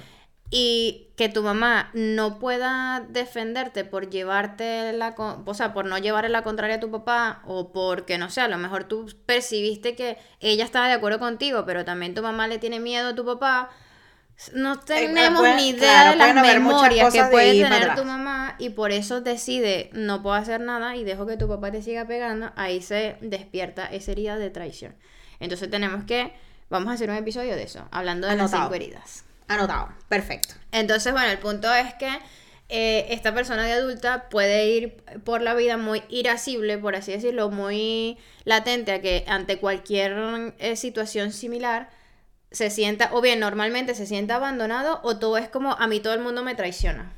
Y 0.55 1.07
que 1.15 1.29
tu 1.29 1.41
mamá 1.41 1.89
no 1.95 2.37
pueda 2.37 3.03
defenderte 3.09 3.85
por 3.85 4.11
llevarte 4.11 4.93
la... 4.93 5.15
O 5.17 5.53
sea, 5.55 5.73
por 5.73 5.85
no 5.85 5.97
llevarle 5.97 6.29
la 6.29 6.43
contraria 6.43 6.75
a 6.75 6.79
tu 6.79 6.91
papá 6.91 7.41
o 7.47 7.71
porque, 7.71 8.19
no 8.19 8.29
sé, 8.29 8.41
a 8.41 8.47
lo 8.47 8.59
mejor 8.59 8.83
tú 8.83 9.11
percibiste 9.25 9.95
que 9.95 10.19
ella 10.39 10.63
estaba 10.63 10.87
de 10.87 10.93
acuerdo 10.93 11.17
contigo, 11.17 11.65
pero 11.65 11.85
también 11.85 12.13
tu 12.13 12.21
mamá 12.21 12.47
le 12.47 12.59
tiene 12.59 12.79
miedo 12.79 13.09
a 13.09 13.15
tu 13.15 13.25
papá. 13.25 13.71
No 14.53 14.79
tenemos 14.79 15.41
ni 15.55 15.69
idea 15.69 16.11
de 16.11 16.17
las 16.17 16.35
memorias 16.35 17.11
que 17.11 17.23
puede 17.23 17.59
tener 17.59 17.95
tu 17.95 18.05
mamá 18.05 18.55
y 18.59 18.69
por 18.69 18.91
eso 18.91 19.21
decide 19.21 19.89
no 19.93 20.21
puedo 20.21 20.35
hacer 20.35 20.61
nada 20.61 20.95
y 20.95 21.03
dejo 21.03 21.25
que 21.25 21.35
tu 21.35 21.47
papá 21.47 21.71
te 21.71 21.81
siga 21.81 22.05
pegando. 22.05 22.51
Ahí 22.55 22.83
se 22.83 23.17
despierta 23.21 23.87
esa 23.87 24.11
herida 24.11 24.37
de 24.37 24.51
traición. 24.51 24.93
Entonces 25.39 25.67
tenemos 25.71 26.03
que... 26.03 26.31
Vamos 26.69 26.91
a 26.91 26.93
hacer 26.93 27.09
un 27.09 27.15
episodio 27.15 27.55
de 27.55 27.63
eso, 27.63 27.87
hablando 27.89 28.27
de 28.27 28.35
las 28.35 28.51
cinco 28.51 28.71
heridas. 28.75 29.25
Anotado, 29.53 29.89
perfecto. 30.09 30.55
Entonces, 30.71 31.13
bueno, 31.13 31.29
el 31.29 31.39
punto 31.39 31.73
es 31.73 31.93
que 31.95 32.09
eh, 32.69 33.07
esta 33.09 33.33
persona 33.33 33.65
de 33.65 33.73
adulta 33.73 34.29
puede 34.29 34.65
ir 34.67 35.03
por 35.23 35.41
la 35.41 35.53
vida 35.53 35.77
muy 35.77 36.01
irascible, 36.09 36.77
por 36.77 36.95
así 36.95 37.11
decirlo, 37.11 37.49
muy 37.51 38.17
latente 38.45 38.91
a 38.93 39.01
que 39.01 39.25
ante 39.27 39.59
cualquier 39.59 40.53
eh, 40.57 40.75
situación 40.75 41.31
similar 41.31 41.89
se 42.51 42.69
sienta, 42.69 43.09
o 43.13 43.21
bien 43.21 43.39
normalmente 43.39 43.95
se 43.95 44.05
sienta 44.05 44.35
abandonado, 44.35 45.01
o 45.03 45.17
todo 45.17 45.37
es 45.37 45.49
como 45.49 45.73
a 45.73 45.87
mí 45.87 45.99
todo 45.99 46.13
el 46.13 46.21
mundo 46.21 46.43
me 46.43 46.55
traiciona. 46.55 47.11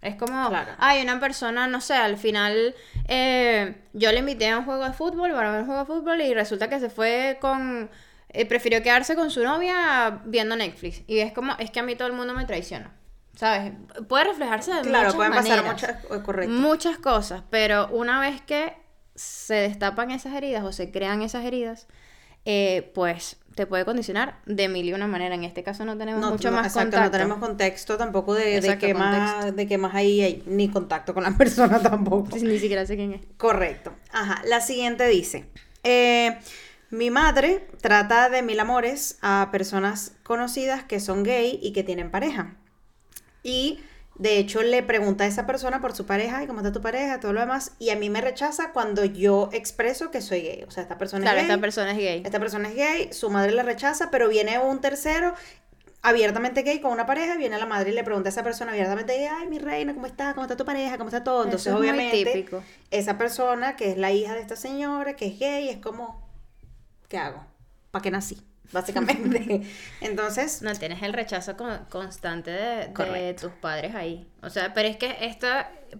Es 0.00 0.14
como, 0.14 0.50
hay 0.78 1.02
una 1.02 1.18
persona, 1.18 1.66
no 1.66 1.80
sé, 1.80 1.94
al 1.94 2.18
final 2.18 2.74
eh, 3.08 3.74
yo 3.94 4.12
le 4.12 4.18
invité 4.20 4.48
a 4.48 4.58
un 4.58 4.64
juego 4.64 4.84
de 4.84 4.92
fútbol, 4.92 5.32
para 5.32 5.50
ver 5.50 5.60
un 5.60 5.66
juego 5.66 5.80
de 5.80 5.86
fútbol, 5.86 6.20
y 6.20 6.34
resulta 6.34 6.68
que 6.68 6.80
se 6.80 6.88
fue 6.90 7.38
con 7.40 7.90
eh, 8.30 8.46
prefirió 8.46 8.82
quedarse 8.82 9.14
con 9.14 9.30
su 9.30 9.42
novia 9.42 10.20
viendo 10.24 10.56
Netflix. 10.56 11.02
Y 11.06 11.18
es 11.18 11.32
como, 11.32 11.54
es 11.58 11.70
que 11.70 11.80
a 11.80 11.82
mí 11.82 11.96
todo 11.96 12.08
el 12.08 12.14
mundo 12.14 12.34
me 12.34 12.44
traiciona. 12.44 12.92
¿Sabes? 13.34 13.72
Puede 14.08 14.24
reflejarse 14.24 14.74
de 14.74 14.80
claro, 14.82 15.04
muchas 15.04 15.14
pueden 15.14 15.32
pasar 15.32 15.64
muchas, 15.64 15.90
eh, 15.90 16.22
correcto. 16.24 16.52
muchas 16.52 16.98
cosas, 16.98 17.44
pero 17.50 17.86
una 17.88 18.20
vez 18.20 18.40
que 18.40 18.76
se 19.14 19.54
destapan 19.54 20.10
esas 20.10 20.34
heridas 20.34 20.64
o 20.64 20.72
se 20.72 20.90
crean 20.90 21.22
esas 21.22 21.44
heridas, 21.44 21.86
eh, 22.44 22.90
pues 22.94 23.36
te 23.54 23.66
puede 23.66 23.84
condicionar 23.84 24.40
de 24.46 24.68
mil 24.68 24.88
y 24.88 24.92
una 24.92 25.06
manera. 25.06 25.34
En 25.34 25.44
este 25.44 25.62
caso 25.62 25.84
no 25.84 25.96
tenemos 25.96 26.30
mucho 26.30 26.50
más 26.50 26.72
contacto. 26.72 27.04
No 27.04 27.10
tenemos 27.10 27.38
contexto 27.38 27.96
tampoco 27.96 28.34
de, 28.34 28.60
de 28.60 28.78
qué 28.78 28.94
más, 28.94 29.54
de 29.54 29.66
qué 29.66 29.78
más 29.78 29.94
ahí 29.94 30.20
hay, 30.20 30.42
ni 30.46 30.68
contacto 30.68 31.14
con 31.14 31.24
la 31.24 31.30
persona 31.38 31.80
tampoco. 31.80 32.36
ni 32.36 32.58
siquiera 32.58 32.86
sé 32.86 32.96
quién 32.96 33.14
es. 33.14 33.20
Correcto. 33.36 33.92
Ajá. 34.12 34.42
La 34.46 34.60
siguiente 34.60 35.06
dice. 35.06 35.46
Eh, 35.82 36.38
mi 36.90 37.10
madre 37.10 37.66
trata 37.80 38.28
de 38.30 38.42
mil 38.42 38.58
amores 38.60 39.18
a 39.20 39.48
personas 39.52 40.12
conocidas 40.22 40.84
que 40.84 41.00
son 41.00 41.22
gay 41.22 41.58
y 41.62 41.72
que 41.72 41.84
tienen 41.84 42.10
pareja. 42.10 42.56
Y 43.42 43.80
de 44.14 44.38
hecho 44.38 44.62
le 44.62 44.82
pregunta 44.82 45.24
a 45.24 45.26
esa 45.26 45.46
persona 45.46 45.80
por 45.80 45.94
su 45.94 46.04
pareja 46.06 46.42
y 46.42 46.46
cómo 46.46 46.60
está 46.60 46.72
tu 46.72 46.80
pareja, 46.80 47.20
todo 47.20 47.32
lo 47.32 47.40
demás, 47.40 47.72
y 47.78 47.90
a 47.90 47.96
mí 47.96 48.10
me 48.10 48.20
rechaza 48.20 48.72
cuando 48.72 49.04
yo 49.04 49.48
expreso 49.52 50.10
que 50.10 50.20
soy 50.20 50.42
gay. 50.42 50.64
O 50.66 50.70
sea, 50.70 50.82
esta 50.82 50.98
persona 50.98 51.24
es 51.30 51.34
gay. 51.34 51.42
esta 51.42 51.58
persona 51.58 51.92
es 51.92 51.98
gay. 51.98 52.22
Esta 52.24 52.40
persona 52.40 52.68
es 52.68 52.74
gay, 52.74 53.12
su 53.12 53.30
madre 53.30 53.52
le 53.52 53.62
rechaza, 53.62 54.10
pero 54.10 54.28
viene 54.28 54.58
un 54.58 54.80
tercero 54.80 55.34
abiertamente 56.02 56.62
gay 56.62 56.80
con 56.80 56.92
una 56.92 57.06
pareja, 57.06 57.36
viene 57.36 57.58
la 57.58 57.66
madre 57.66 57.90
y 57.90 57.94
le 57.94 58.04
pregunta 58.04 58.28
a 58.28 58.32
esa 58.32 58.42
persona 58.42 58.72
abiertamente 58.72 59.14
gay, 59.14 59.28
ay, 59.30 59.48
mi 59.48 59.58
reina, 59.58 59.94
¿cómo 59.94 60.06
está? 60.06 60.34
¿Cómo 60.34 60.44
está 60.44 60.56
tu 60.56 60.64
pareja? 60.64 60.96
¿Cómo 60.96 61.08
está 61.08 61.22
todo? 61.22 61.44
Entonces, 61.44 61.72
obviamente, 61.72 62.46
esa 62.90 63.18
persona 63.18 63.76
que 63.76 63.90
es 63.90 63.98
la 63.98 64.10
hija 64.10 64.34
de 64.34 64.40
esta 64.40 64.56
señora, 64.56 65.14
que 65.14 65.26
es 65.26 65.38
gay, 65.38 65.68
es 65.68 65.78
como, 65.78 66.27
¿qué 67.08 67.18
hago? 67.18 67.44
¿Para 67.90 68.02
qué 68.02 68.10
nací? 68.10 68.38
Básicamente. 68.72 69.62
Entonces. 70.00 70.62
No 70.62 70.72
tienes 70.74 71.02
el 71.02 71.12
rechazo 71.12 71.56
constante 71.88 72.50
de, 72.50 73.34
tus 73.34 73.52
padres 73.52 73.94
ahí. 73.94 74.30
O 74.42 74.50
sea, 74.50 74.74
pero 74.74 74.88
es 74.88 74.96
que 74.96 75.16
esto 75.20 75.46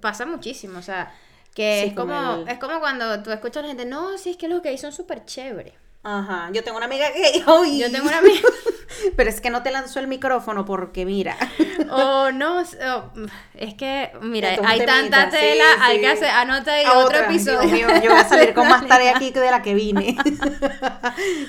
pasa 0.01 0.27
muchísimo. 0.27 0.79
O 0.79 0.83
sea, 0.83 1.13
que 1.55 1.85
es 1.85 1.95
como, 1.95 2.45
es 2.47 2.59
como 2.59 2.79
cuando 2.81 3.23
tú 3.23 3.31
escuchas 3.31 3.59
a 3.59 3.63
la 3.63 3.69
gente, 3.69 3.85
no, 3.87 4.19
si 4.19 4.31
es 4.31 4.37
que 4.37 4.49
los 4.49 4.63
gays 4.63 4.81
son 4.81 4.93
súper 4.93 5.25
chéveres. 5.25 5.75
Ajá, 6.03 6.51
yo 6.53 6.63
tengo 6.63 6.77
una 6.77 6.87
amiga 6.87 7.07
gay. 7.11 7.43
hoy 7.47 7.79
Yo 7.79 7.91
tengo 7.91 8.07
una 8.07 8.19
amiga. 8.19 8.41
Pero 9.17 9.31
es 9.31 9.41
que 9.41 9.51
no 9.51 9.63
te 9.63 9.71
lanzó 9.71 10.01
el 10.01 10.07
micrófono 10.07 10.65
porque 10.65 11.05
mira. 11.05 11.37
Oh, 11.91 12.31
no, 12.33 12.61
es 12.61 13.75
que, 13.75 14.13
mira, 14.21 14.59
hay 14.63 14.85
tanta 14.85 15.31
tela, 15.31 15.65
hay 15.81 16.01
que 16.01 16.07
hacer, 16.07 16.29
anota 16.29 16.75
ahí 16.75 16.85
otro 16.87 17.21
episodio. 17.21 17.87
yo 18.03 18.11
voy 18.11 18.19
a 18.19 18.29
salir 18.29 18.53
con 18.53 18.69
más 18.69 18.87
tarea 18.87 19.17
aquí 19.17 19.33
que 19.33 19.41
de 19.41 19.51
la 19.51 19.63
que 19.63 19.73
vine. 19.73 20.15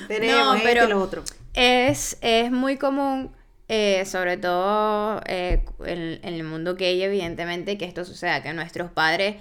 Tenemos 0.07 0.55
no, 0.55 0.63
pero 0.63 0.87
lo 0.87 1.01
otro. 1.01 1.23
Es, 1.53 2.17
es 2.21 2.51
muy 2.51 2.77
común, 2.77 3.35
eh, 3.67 4.05
sobre 4.05 4.37
todo 4.37 5.19
eh, 5.25 5.65
en, 5.85 6.21
en 6.23 6.33
el 6.35 6.43
mundo 6.45 6.75
gay, 6.75 7.01
evidentemente, 7.01 7.77
que 7.77 7.83
esto 7.83 8.05
suceda, 8.05 8.41
que 8.41 8.53
nuestros 8.53 8.89
padres 8.91 9.35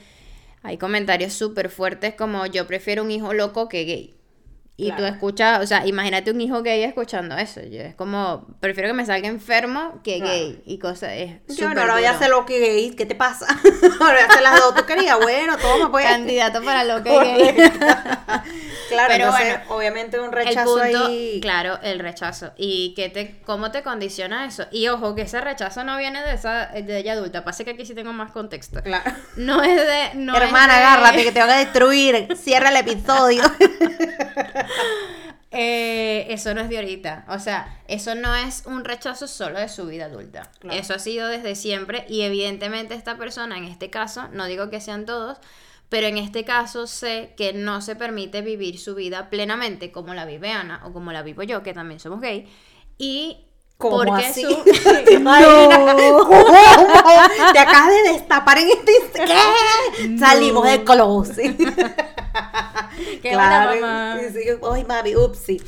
hay 0.63 0.79
comentarios 0.79 1.33
súper 1.33 1.71
fuertes 1.71 2.15
como 2.15 2.45
yo 2.47 2.67
prefiero 2.67 3.05
un 3.05 3.11
hijo 3.11 3.33
loco 3.35 3.69
que 3.69 3.85
gay. 3.85 4.18
Y 4.81 4.93
tú 4.93 5.05
escuchas, 5.05 5.61
o 5.61 5.67
sea, 5.67 5.85
imagínate 5.89 6.31
un 6.31 6.41
hijo 6.41 6.63
gay 6.63 6.85
escuchando 6.85 7.37
eso. 7.37 7.61
Yo, 7.63 7.81
es 7.81 7.97
como, 7.97 8.47
prefiero 8.61 8.89
que 8.89 8.95
me 8.95 9.05
salga 9.05 9.27
enfermo 9.27 10.01
que 10.05 10.21
gay. 10.21 10.63
Y 10.67 10.79
cosas, 10.79 11.15
es 11.15 11.57
Yo 11.57 11.75
no, 11.75 11.81
ahora 11.81 12.01
ya 12.01 12.17
sé 12.17 12.29
lo 12.29 12.47
que 12.47 12.61
gay, 12.61 12.91
¿qué 12.93 13.05
te 13.05 13.17
pasa? 13.17 13.47
ahora 14.01 14.29
ya 14.33 14.41
las 14.41 14.61
dos, 14.61 14.77
tú 14.77 14.87
querías, 14.87 15.19
bueno, 15.19 15.59
toma 15.59 15.91
pues. 15.91 16.07
Candidato 16.07 16.63
para 16.63 16.85
lo 16.85 17.03
que 17.03 17.11
gay. 17.11 17.55
claro, 18.89 19.09
pero 19.09 19.33
bueno, 19.33 19.61
obviamente 19.71 20.21
un 20.21 20.31
rechazo 20.31 20.81
ahí. 20.81 21.41
Claro, 21.43 21.81
el 21.83 21.99
rechazo. 21.99 22.53
¿Y 22.57 22.95
qué 22.95 23.09
te, 23.09 23.41
cómo 23.45 23.73
te 23.73 23.83
condiciona 23.83 24.47
eso? 24.47 24.67
Y 24.71 24.87
ojo, 24.87 25.17
que 25.17 25.23
ese 25.23 25.41
rechazo 25.41 25.83
no 25.83 25.99
viene 25.99 26.23
de 26.23 26.35
esa, 26.35 26.67
de 26.67 26.99
ella 26.99 27.15
adulta. 27.15 27.43
Pasa 27.43 27.65
que 27.65 27.71
aquí 27.71 27.85
sí 27.85 27.97
tengo 27.97 28.13
más 28.13 28.31
contexto. 28.31 28.81
Claro. 28.85 29.11
No 29.35 29.61
es 29.65 29.75
de. 29.75 30.11
No 30.15 30.37
Hermana, 30.37 30.77
agárrate 30.77 31.25
que 31.25 31.33
te 31.33 31.41
van 31.41 31.51
a 31.51 31.59
destruir. 31.59 32.29
Cierra 32.37 32.69
el 32.69 32.77
episodio. 32.77 33.43
Eh, 35.51 36.27
eso 36.29 36.53
no 36.53 36.61
es 36.61 36.69
de 36.69 36.77
ahorita. 36.77 37.25
O 37.29 37.39
sea, 37.39 37.81
eso 37.89 38.15
no 38.15 38.35
es 38.35 38.65
un 38.67 38.85
rechazo 38.85 39.27
solo 39.27 39.59
de 39.59 39.69
su 39.69 39.87
vida 39.87 40.07
adulta. 40.07 40.51
Eso 40.71 40.95
ha 40.95 40.99
sido 40.99 41.27
desde 41.29 41.55
siempre 41.55 42.05
y 42.09 42.23
evidentemente 42.23 42.95
esta 42.95 43.17
persona, 43.17 43.57
en 43.57 43.65
este 43.65 43.89
caso, 43.89 44.29
no 44.33 44.47
digo 44.47 44.69
que 44.69 44.81
sean 44.81 45.07
todos, 45.07 45.39
pero 45.89 46.07
en 46.07 46.19
este 46.19 46.45
caso 46.45 46.87
sé 46.87 47.33
que 47.37 47.55
no 47.55 47.81
se 47.81 47.97
permite 47.97 48.43
vivir 48.43 48.79
su 48.79 48.95
vida 48.95 49.31
plenamente 49.31 49.91
como 49.91 50.13
la 50.13 50.27
vive 50.27 50.53
Ana 50.53 50.83
o 50.85 50.93
como 50.93 51.13
la 51.13 51.23
vivo 51.23 51.43
yo, 51.43 51.63
que 51.63 51.73
también 51.73 51.99
somos 51.99 52.21
gay. 52.21 52.47
Y 52.99 53.45
¿Cómo 53.79 53.99
porque 53.99 54.27
así? 54.27 54.43
Su... 54.43 54.65
¿Te, 54.65 54.73
no. 55.21 55.39
Te 57.53 57.59
acabas 57.59 57.91
de 57.91 58.13
destapar 58.13 58.59
en 58.59 58.69
este... 58.71 59.25
¿Qué? 59.25 60.19
Salimos 60.19 60.65
del 60.65 60.85
closet. 60.85 61.57
claro. 63.23 63.81
Mamá. 63.81 64.19
Ay, 64.73 64.85
mami, 64.85 65.17
upsi. 65.17 65.61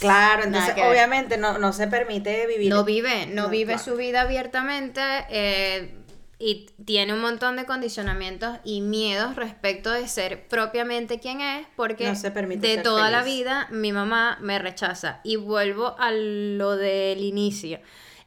Claro, 0.00 0.42
entonces 0.44 0.74
obviamente 0.84 1.36
no, 1.38 1.58
no 1.58 1.72
se 1.72 1.86
permite 1.86 2.46
vivir. 2.46 2.68
No 2.68 2.84
vive, 2.84 3.26
no, 3.26 3.48
vive 3.48 3.78
su 3.78 3.94
vida 3.96 4.22
abiertamente 4.22 5.00
eh, 5.30 5.94
y 6.40 6.66
tiene 6.84 7.12
un 7.12 7.20
montón 7.20 7.54
de 7.54 7.66
condicionamientos 7.66 8.58
y 8.64 8.80
miedos 8.80 9.36
respecto 9.36 9.92
de 9.92 10.08
ser 10.08 10.48
propiamente 10.48 11.20
quien 11.20 11.40
es, 11.40 11.68
porque 11.76 12.12
de 12.56 12.78
toda 12.78 13.10
la 13.10 13.22
vida 13.22 13.68
mi 13.70 13.92
mamá 13.92 14.38
me 14.40 14.58
rechaza. 14.58 15.20
Y 15.22 15.36
vuelvo 15.36 15.94
a 16.00 16.10
lo 16.10 16.74
del 16.74 17.20
inicio. 17.20 17.78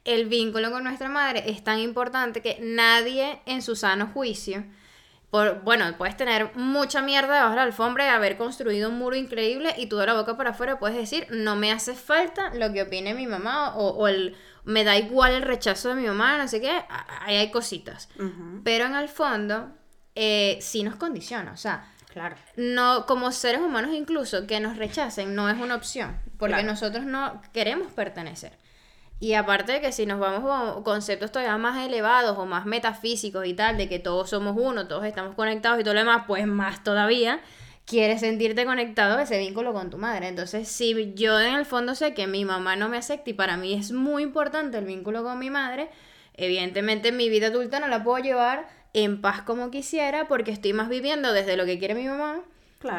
El 0.06 0.26
vínculo 0.26 0.70
con 0.70 0.82
nuestra 0.82 1.10
madre 1.10 1.44
es 1.46 1.62
tan 1.62 1.78
importante 1.78 2.40
que 2.40 2.56
nadie 2.62 3.40
en 3.44 3.60
su 3.60 3.76
sano 3.76 4.06
juicio 4.14 4.64
bueno, 5.30 5.84
puedes 5.98 6.16
tener 6.16 6.54
mucha 6.56 7.02
mierda 7.02 7.34
debajo 7.34 7.50
de 7.50 7.56
la 7.56 7.62
alfombra 7.64 8.06
y 8.06 8.08
haber 8.08 8.36
construido 8.36 8.88
un 8.88 8.98
muro 8.98 9.16
increíble 9.16 9.74
y 9.76 9.86
tú 9.86 9.96
de 9.98 10.06
la 10.06 10.14
boca 10.14 10.36
para 10.36 10.50
afuera 10.50 10.78
puedes 10.78 10.96
decir, 10.96 11.26
no 11.30 11.56
me 11.56 11.72
hace 11.72 11.94
falta 11.94 12.54
lo 12.54 12.72
que 12.72 12.82
opine 12.82 13.12
mi 13.12 13.26
mamá 13.26 13.74
o, 13.76 14.08
el, 14.08 14.36
me 14.64 14.84
da 14.84 14.96
igual 14.96 15.32
el 15.32 15.42
rechazo 15.42 15.90
de 15.90 15.96
mi 15.96 16.06
mamá, 16.06 16.38
no 16.38 16.48
sé 16.48 16.60
qué, 16.60 16.84
ahí 17.20 17.36
hay 17.36 17.50
cositas. 17.50 18.08
Pero 18.64 18.86
en 18.86 18.94
el 18.94 19.08
fondo, 19.08 19.68
eh, 20.14 20.58
sí 20.60 20.82
nos 20.82 20.96
condiciona, 20.96 21.52
o 21.52 21.56
sea, 21.56 21.92
Claro. 22.16 22.36
No, 22.56 23.04
como 23.04 23.30
seres 23.30 23.60
humanos 23.60 23.90
incluso, 23.92 24.46
que 24.46 24.58
nos 24.58 24.78
rechacen 24.78 25.34
no 25.34 25.50
es 25.50 25.60
una 25.60 25.74
opción, 25.74 26.18
porque 26.38 26.62
nosotros 26.62 27.04
no 27.04 27.42
queremos 27.52 27.92
pertenecer. 27.92 28.52
Y 29.18 29.32
aparte 29.32 29.72
de 29.72 29.80
que 29.80 29.92
si 29.92 30.04
nos 30.04 30.20
vamos 30.20 30.42
con 30.42 30.82
conceptos 30.82 31.32
todavía 31.32 31.56
más 31.56 31.86
elevados 31.86 32.36
o 32.38 32.44
más 32.44 32.66
metafísicos 32.66 33.46
y 33.46 33.54
tal, 33.54 33.78
de 33.78 33.88
que 33.88 33.98
todos 33.98 34.30
somos 34.30 34.56
uno, 34.58 34.88
todos 34.88 35.04
estamos 35.04 35.34
conectados 35.34 35.80
y 35.80 35.84
todo 35.84 35.94
lo 35.94 36.00
demás, 36.00 36.24
pues 36.26 36.46
más 36.46 36.84
todavía, 36.84 37.40
quieres 37.86 38.20
sentirte 38.20 38.66
conectado 38.66 39.16
a 39.16 39.22
ese 39.22 39.38
vínculo 39.38 39.72
con 39.72 39.88
tu 39.88 39.96
madre. 39.96 40.28
Entonces, 40.28 40.68
si 40.68 41.14
yo 41.14 41.40
en 41.40 41.54
el 41.54 41.64
fondo 41.64 41.94
sé 41.94 42.12
que 42.12 42.26
mi 42.26 42.44
mamá 42.44 42.76
no 42.76 42.90
me 42.90 42.98
acepta 42.98 43.30
y 43.30 43.32
para 43.32 43.56
mí 43.56 43.72
es 43.72 43.90
muy 43.90 44.22
importante 44.22 44.76
el 44.76 44.84
vínculo 44.84 45.22
con 45.22 45.38
mi 45.38 45.48
madre, 45.48 45.88
evidentemente 46.34 47.10
mi 47.10 47.30
vida 47.30 47.46
adulta 47.46 47.80
no 47.80 47.88
la 47.88 48.04
puedo 48.04 48.22
llevar 48.22 48.68
en 48.92 49.22
paz 49.22 49.42
como 49.42 49.70
quisiera 49.70 50.28
porque 50.28 50.50
estoy 50.50 50.74
más 50.74 50.90
viviendo 50.90 51.32
desde 51.32 51.56
lo 51.56 51.64
que 51.64 51.78
quiere 51.78 51.94
mi 51.94 52.06
mamá 52.06 52.42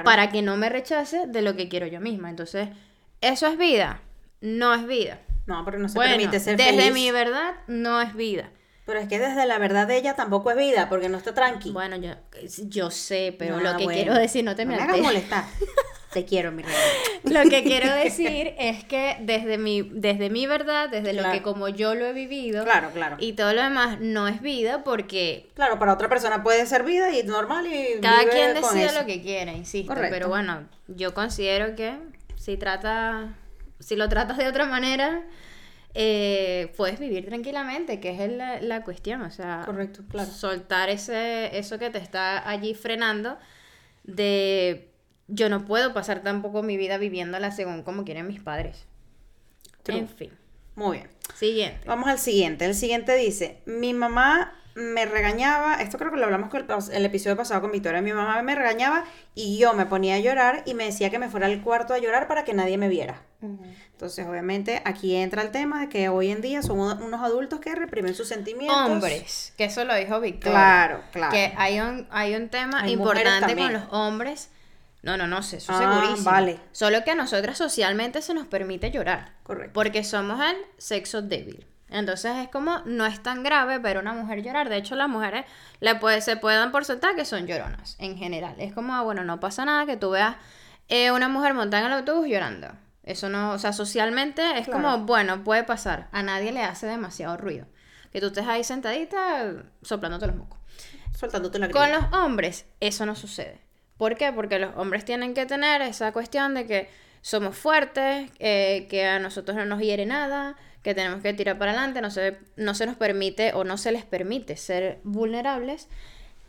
para 0.03 0.31
que 0.31 0.41
no 0.41 0.57
me 0.57 0.69
rechace 0.69 1.27
de 1.27 1.41
lo 1.41 1.55
que 1.55 1.69
quiero 1.69 1.85
yo 1.85 1.99
misma. 1.99 2.29
Entonces, 2.29 2.69
¿eso 3.21 3.45
es 3.47 3.57
vida? 3.57 4.01
No 4.41 4.73
es 4.73 4.87
vida. 4.87 5.19
No, 5.47 5.65
pero 5.65 5.79
no 5.79 5.89
se 5.89 5.97
permite 5.97 6.39
ser 6.39 6.57
desde 6.57 6.91
mi 6.91 7.09
verdad, 7.11 7.55
no 7.67 8.01
es 8.01 8.13
vida. 8.13 8.51
Pero 8.85 8.99
es 8.99 9.09
que 9.09 9.19
desde 9.19 9.45
la 9.45 9.57
verdad 9.57 9.85
de 9.85 9.97
ella 9.97 10.15
tampoco 10.15 10.51
es 10.51 10.57
vida, 10.57 10.87
porque 10.87 11.09
no 11.09 11.17
está 11.17 11.33
tranqui. 11.33 11.71
Bueno, 11.71 11.97
yo, 11.97 12.11
yo 12.69 12.89
sé, 12.89 13.35
pero 13.37 13.59
lo 13.59 13.75
que 13.75 13.85
quiero 13.85 14.13
decir, 14.13 14.45
no 14.45 14.55
te 14.55 14.63
no 14.63 14.71
me, 14.71 14.81
hagas 14.81 14.99
molestar. 14.99 15.43
te 16.13 16.23
quiero, 16.25 16.51
mi 16.53 16.63
reina. 16.63 16.79
Lo 17.23 17.49
que 17.49 17.63
quiero 17.63 17.93
decir 17.93 18.53
es 18.57 18.85
que 18.85 19.17
desde 19.19 19.57
mi, 19.57 19.81
desde 19.81 20.29
mi 20.29 20.47
verdad, 20.47 20.87
desde 20.89 21.11
lo 21.11 21.29
que 21.31 21.41
como 21.41 21.67
yo 21.67 21.95
lo 21.95 22.05
he 22.05 22.13
vivido, 22.13 22.63
claro, 22.63 22.91
claro. 22.91 23.17
y 23.19 23.33
todo 23.33 23.53
lo 23.53 23.61
demás 23.61 23.99
no 23.99 24.29
es 24.29 24.41
vida 24.41 24.85
porque... 24.85 25.49
Claro, 25.53 25.77
para 25.77 25.93
otra 25.93 26.07
persona 26.07 26.41
puede 26.41 26.65
ser 26.65 26.83
vida 26.83 27.11
y 27.11 27.23
normal 27.23 27.67
y... 27.67 27.99
Cada 27.99 28.23
quien 28.29 28.53
decide 28.53 28.93
lo 28.93 29.05
que 29.05 29.21
quiera, 29.21 29.51
insisto. 29.51 29.93
Pero 29.93 30.29
bueno, 30.29 30.65
yo 30.87 31.13
considero 31.13 31.75
que 31.75 31.97
si 32.37 32.55
trata, 32.55 33.35
si 33.79 33.95
lo 33.95 34.09
tratas 34.09 34.37
de 34.37 34.47
otra 34.47 34.65
manera 34.65 35.23
eh, 35.93 36.73
puedes 36.77 36.99
vivir 36.99 37.25
tranquilamente, 37.25 37.99
que 37.99 38.11
es 38.11 38.31
la, 38.31 38.61
la, 38.61 38.83
cuestión, 38.83 39.21
o 39.21 39.31
sea, 39.31 39.63
Correcto, 39.65 40.03
claro. 40.09 40.29
soltar 40.29 40.89
ese, 40.89 41.57
eso 41.57 41.79
que 41.79 41.89
te 41.89 41.97
está 41.97 42.47
allí 42.47 42.73
frenando 42.73 43.37
de 44.03 44.89
yo 45.27 45.49
no 45.49 45.65
puedo 45.65 45.93
pasar 45.93 46.23
tampoco 46.23 46.63
mi 46.63 46.77
vida 46.77 46.97
viviéndola 46.97 47.51
según 47.51 47.83
como 47.83 48.05
quieren 48.05 48.27
mis 48.27 48.41
padres. 48.41 48.85
En 49.87 50.07
fin. 50.07 50.31
Muy 50.75 50.97
bien. 50.97 51.09
Siguiente. 51.35 51.87
Vamos 51.87 52.07
al 52.07 52.19
siguiente. 52.19 52.65
El 52.65 52.75
siguiente 52.75 53.15
dice, 53.15 53.61
mi 53.65 53.93
mamá 53.93 54.53
me 54.77 55.07
regañaba, 55.07 55.81
esto 55.81 55.97
creo 55.97 56.11
que 56.11 56.17
lo 56.17 56.25
hablamos 56.25 56.51
con 56.51 56.63
el, 56.91 57.05
episodio 57.05 57.35
pasado 57.35 57.61
con 57.61 57.71
Victoria, 57.71 57.99
mi 57.99 58.13
mamá 58.13 58.39
me 58.43 58.53
regañaba 58.53 59.05
y 59.33 59.57
yo 59.57 59.73
me 59.73 59.87
ponía 59.87 60.15
a 60.15 60.19
llorar 60.19 60.61
y 60.67 60.75
me 60.75 60.85
decía 60.85 61.09
que 61.09 61.17
me 61.17 61.29
fuera 61.29 61.47
al 61.47 61.63
cuarto 61.63 61.95
a 61.95 61.97
llorar 61.97 62.27
para 62.27 62.43
que 62.43 62.53
nadie 62.53 62.77
me 62.77 62.87
viera. 62.87 63.23
Entonces, 63.41 64.27
obviamente, 64.27 64.83
aquí 64.85 65.15
entra 65.15 65.41
el 65.41 65.49
tema 65.49 65.81
de 65.81 65.89
que 65.89 66.09
hoy 66.09 66.29
en 66.29 66.41
día 66.41 66.61
son 66.61 66.79
unos 66.79 67.21
adultos 67.21 67.59
que 67.59 67.73
reprimen 67.73 68.13
sus 68.13 68.27
sentimientos. 68.27 68.77
Hombres, 68.77 69.51
que 69.57 69.65
eso 69.65 69.83
lo 69.83 69.95
dijo 69.95 70.19
Victoria. 70.19 70.51
Claro, 70.51 71.01
claro. 71.11 71.33
Que 71.33 71.53
hay 71.57 71.79
un, 71.79 72.07
hay 72.11 72.35
un 72.35 72.49
tema 72.49 72.87
importante 72.87 73.55
con 73.55 73.73
los 73.73 73.83
hombres. 73.89 74.51
No, 75.01 75.17
no, 75.17 75.25
no 75.25 75.41
sé, 75.41 75.57
eso 75.57 75.73
ah, 75.73 75.79
segurísimo. 75.79 76.29
Vale. 76.29 76.59
Solo 76.71 77.03
que 77.03 77.11
a 77.11 77.15
nosotras 77.15 77.57
socialmente 77.57 78.21
se 78.21 78.35
nos 78.35 78.45
permite 78.45 78.91
llorar. 78.91 79.33
Correcto. 79.41 79.73
Porque 79.73 80.03
somos 80.03 80.39
el 80.39 80.57
sexo 80.77 81.23
débil. 81.23 81.65
Entonces 81.89 82.35
es 82.37 82.49
como, 82.49 82.79
no 82.85 83.05
es 83.05 83.21
tan 83.23 83.43
grave 83.43 83.79
ver 83.79 83.97
una 83.97 84.13
mujer 84.13 84.43
llorar. 84.43 84.69
De 84.69 84.77
hecho, 84.77 84.95
las 84.95 85.07
mujeres 85.07 85.45
le 85.79 85.95
puede, 85.95 86.21
se 86.21 86.37
pueden 86.37 86.71
porcentar 86.71 87.15
que 87.15 87.25
son 87.25 87.47
lloronas 87.47 87.95
en 87.99 88.17
general. 88.17 88.55
Es 88.59 88.73
como, 88.73 88.93
ah, 88.93 89.03
bueno, 89.03 89.23
no 89.23 89.39
pasa 89.39 89.63
nada 89.65 89.85
que 89.85 89.97
tú 89.97 90.11
veas 90.11 90.35
eh, 90.89 91.11
una 91.11 91.29
mujer 91.29 91.53
montada 91.53 91.85
en 91.85 91.91
el 91.91 91.99
autobús 91.99 92.27
llorando. 92.27 92.67
Eso 93.03 93.29
no, 93.29 93.51
o 93.51 93.59
sea, 93.59 93.71
socialmente 93.71 94.59
es 94.59 94.67
como, 94.67 94.99
bueno, 94.99 95.43
puede 95.45 95.63
pasar. 95.63 96.09
A 96.11 96.23
nadie 96.23 96.51
le 96.51 96.63
hace 96.63 96.87
demasiado 96.87 97.37
ruido. 97.37 97.65
Que 98.11 98.19
tú 98.19 98.27
estés 98.27 98.47
ahí 98.47 98.65
sentadita 98.65 99.53
soplándote 99.81 100.27
los 100.27 100.35
mocos. 100.35 100.59
Soltándote 101.17 101.57
la 101.57 101.69
Con 101.69 101.89
los 101.91 102.03
hombres, 102.13 102.65
eso 102.81 103.05
no 103.05 103.15
sucede. 103.15 103.61
¿Por 103.95 104.15
qué? 104.17 104.33
Porque 104.33 104.59
los 104.59 104.75
hombres 104.75 105.05
tienen 105.05 105.33
que 105.33 105.45
tener 105.45 105.81
esa 105.81 106.11
cuestión 106.11 106.53
de 106.53 106.67
que 106.67 106.89
somos 107.21 107.57
fuertes, 107.57 108.29
eh, 108.39 108.87
que 108.89 109.05
a 109.05 109.19
nosotros 109.19 109.55
no 109.55 109.65
nos 109.65 109.79
hiere 109.79 110.05
nada, 110.05 110.55
que 110.87 110.95
tenemos 110.95 111.21
que 111.21 111.33
tirar 111.33 111.57
para 111.57 111.73
adelante, 111.73 111.99
no 111.99 112.09
se, 112.09 112.37
no 112.55 112.73
se 112.73 112.85
nos 112.85 112.95
permite 112.95 113.51
o 113.51 113.65
no 113.65 113.77
se 113.77 113.91
les 113.91 114.05
permite 114.05 114.55
ser 114.55 115.01
vulnerables. 115.03 115.89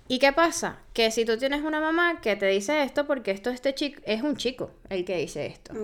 ¿Y 0.07 0.21
qué 0.21 0.33
pasa? 0.33 0.79
Que 0.93 1.11
si 1.11 1.25
tú 1.25 1.37
tienes 1.39 1.63
una 1.63 1.81
mamá 1.81 2.21
que 2.21 2.37
te 2.37 2.47
dice 2.47 2.85
esto, 2.85 3.05
porque 3.05 3.33
esto 3.33 3.51
este 3.51 3.75
chico, 3.75 4.01
es 4.05 4.23
un 4.23 4.37
chico 4.37 4.71
el 4.91 5.05
que 5.05 5.17
dice 5.17 5.47
esto. 5.47 5.75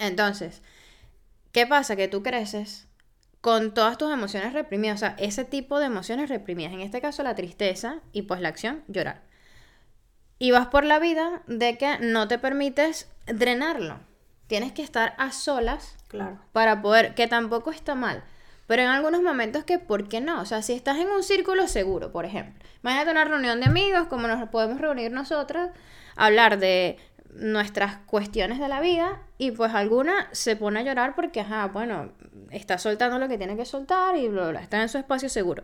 Entonces, 0.00 0.62
¿qué 1.52 1.64
pasa? 1.64 1.94
Que 1.94 2.08
tú 2.08 2.24
creces 2.24 2.88
con 3.40 3.72
todas 3.72 3.96
tus 3.98 4.12
emociones 4.12 4.52
reprimidas, 4.52 4.96
o 4.96 4.98
sea, 5.06 5.14
ese 5.20 5.44
tipo 5.44 5.78
de 5.78 5.86
emociones 5.86 6.28
reprimidas, 6.28 6.72
en 6.72 6.80
este 6.80 7.00
caso 7.00 7.22
la 7.22 7.36
tristeza 7.36 8.00
y 8.10 8.22
pues 8.22 8.40
la 8.40 8.48
acción, 8.48 8.82
llorar. 8.88 9.22
Y 10.40 10.50
vas 10.50 10.66
por 10.66 10.84
la 10.84 10.98
vida 10.98 11.42
de 11.46 11.78
que 11.78 12.00
no 12.00 12.26
te 12.26 12.40
permites 12.40 13.08
drenarlo. 13.26 14.00
Tienes 14.48 14.72
que 14.72 14.82
estar 14.82 15.14
a 15.18 15.30
solas 15.30 15.99
Claro. 16.10 16.38
Para 16.52 16.82
poder, 16.82 17.14
que 17.14 17.28
tampoco 17.28 17.70
está 17.70 17.94
mal. 17.94 18.22
Pero 18.66 18.82
en 18.82 18.88
algunos 18.88 19.22
momentos 19.22 19.64
que, 19.64 19.78
¿por 19.78 20.08
qué 20.08 20.20
no? 20.20 20.40
O 20.40 20.44
sea, 20.44 20.62
si 20.62 20.74
estás 20.74 20.98
en 20.98 21.08
un 21.08 21.22
círculo 21.22 21.66
seguro, 21.66 22.12
por 22.12 22.24
ejemplo. 22.24 22.62
Imagínate 22.82 23.10
una 23.12 23.24
reunión 23.24 23.60
de 23.60 23.66
amigos, 23.66 24.06
como 24.08 24.28
nos 24.28 24.48
podemos 24.48 24.80
reunir 24.80 25.12
nosotras, 25.12 25.70
hablar 26.16 26.58
de 26.58 26.98
nuestras 27.34 27.96
cuestiones 28.06 28.58
de 28.58 28.68
la 28.68 28.80
vida 28.80 29.22
y 29.38 29.52
pues 29.52 29.72
alguna 29.72 30.28
se 30.32 30.56
pone 30.56 30.80
a 30.80 30.82
llorar 30.82 31.14
porque, 31.14 31.40
ajá, 31.40 31.66
bueno, 31.66 32.12
está 32.50 32.78
soltando 32.78 33.18
lo 33.18 33.28
que 33.28 33.38
tiene 33.38 33.56
que 33.56 33.64
soltar 33.64 34.16
y 34.16 34.28
bla, 34.28 34.48
bla, 34.48 34.60
está 34.60 34.82
en 34.82 34.88
su 34.88 34.98
espacio 34.98 35.28
seguro. 35.28 35.62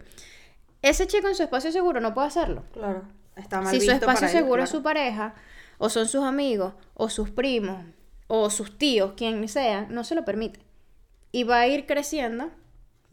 Ese 0.83 1.07
chico 1.07 1.27
en 1.29 1.35
su 1.35 1.43
espacio 1.43 1.73
seguro 1.73 2.01
no 2.01 2.15
puede 2.15 2.29
hacerlo. 2.29 2.65
Claro, 2.73 3.03
está 3.35 3.61
mal 3.61 3.75
Si 3.75 3.81
su 3.81 3.91
espacio 3.91 4.29
seguro 4.29 4.63
es 4.63 4.71
su 4.71 4.83
pareja, 4.83 5.35
o 5.79 5.89
son 5.89 6.07
sus 6.07 6.25
amigos, 6.25 6.75
o 6.95 7.09
sus 7.09 7.31
primos, 7.31 7.85
o 8.29 8.51
sus 8.51 8.77
tíos, 8.79 9.13
quien 9.17 9.49
sea, 9.49 9.87
no 9.89 10.05
se 10.05 10.15
lo 10.15 10.25
permite. 10.25 10.61
Y 11.33 11.45
va 11.45 11.61
a 11.61 11.69
ir 11.69 11.87
creciendo, 11.87 12.51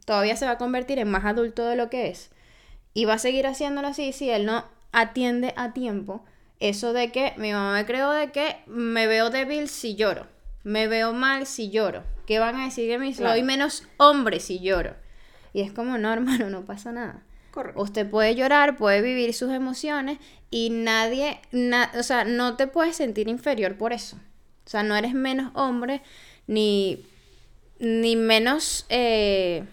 todavía 0.05 0.36
se 0.36 0.45
va 0.45 0.51
a 0.51 0.57
convertir 0.57 0.99
en 0.99 1.09
más 1.09 1.26
adulto 1.26 1.66
de 1.66 1.76
lo 1.76 1.89
que 1.89 2.09
es. 2.09 2.32
Y 2.93 3.05
va 3.05 3.16
a 3.16 3.20
seguir 3.20 3.47
haciéndolo 3.47 3.88
así 3.88 4.14
si 4.14 4.30
él 4.30 4.45
no 4.45 4.66
atiende 4.91 5.53
a 5.57 5.74
tiempo 5.74 6.24
eso 6.59 6.93
de 6.93 7.11
que 7.11 7.34
mi 7.38 7.51
mamá 7.51 7.74
me 7.74 7.86
creó 7.86 8.11
de 8.11 8.32
que 8.32 8.57
me 8.68 9.05
veo 9.07 9.30
débil 9.30 9.68
si 9.68 9.95
lloro, 9.95 10.28
me 10.64 10.88
veo 10.88 11.11
mal 11.11 11.45
si 11.45 11.70
lloro. 11.70 12.03
¿Qué 12.26 12.39
van 12.39 12.55
a 12.55 12.66
decir 12.66 12.89
de 12.89 12.99
mí? 12.99 13.14
Soy 13.14 13.43
menos 13.43 13.86
hombre 13.97 14.39
si 14.39 14.59
lloro. 14.59 14.95
Y 15.51 15.61
es 15.61 15.74
como, 15.74 15.97
no, 15.97 16.14
hermano, 16.14 16.49
no 16.49 16.66
pasa 16.66 16.91
nada. 16.91 17.22
Correcto. 17.51 17.82
Usted 17.82 18.09
puede 18.09 18.36
llorar, 18.36 18.78
puede 18.78 19.01
vivir 19.01 19.34
sus 19.34 19.51
emociones 19.51 20.20
y 20.49 20.70
nadie, 20.70 21.39
o 21.99 22.03
sea, 22.03 22.24
no 22.24 22.55
te 22.55 22.68
puedes 22.68 22.95
sentir 22.95 23.28
inferior 23.28 23.78
por 23.78 23.91
eso. 23.91 24.18
O 24.66 24.70
sea, 24.70 24.84
no 24.84 24.95
eres 24.95 25.14
menos 25.14 25.51
hombre 25.55 26.01
ni, 26.47 27.05
ni 27.80 28.16
menos, 28.16 28.86
eh, 28.89 29.66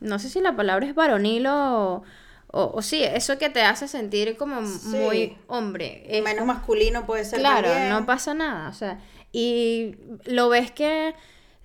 no 0.00 0.18
sé 0.18 0.28
si 0.28 0.40
la 0.40 0.54
palabra 0.56 0.86
es 0.86 0.94
varonil 0.94 1.46
o, 1.46 2.02
o, 2.50 2.82
sí, 2.82 3.02
eso 3.02 3.36
que 3.38 3.50
te 3.50 3.62
hace 3.62 3.88
sentir 3.88 4.36
como 4.36 4.60
muy 4.60 5.36
hombre. 5.48 6.22
menos 6.24 6.46
masculino 6.46 7.04
puede 7.04 7.24
ser. 7.24 7.40
Claro, 7.40 7.68
no 7.90 8.06
pasa 8.06 8.32
nada. 8.32 8.68
O 8.68 8.72
sea, 8.72 9.00
y 9.32 9.96
lo 10.24 10.48
ves 10.48 10.70
que 10.70 11.14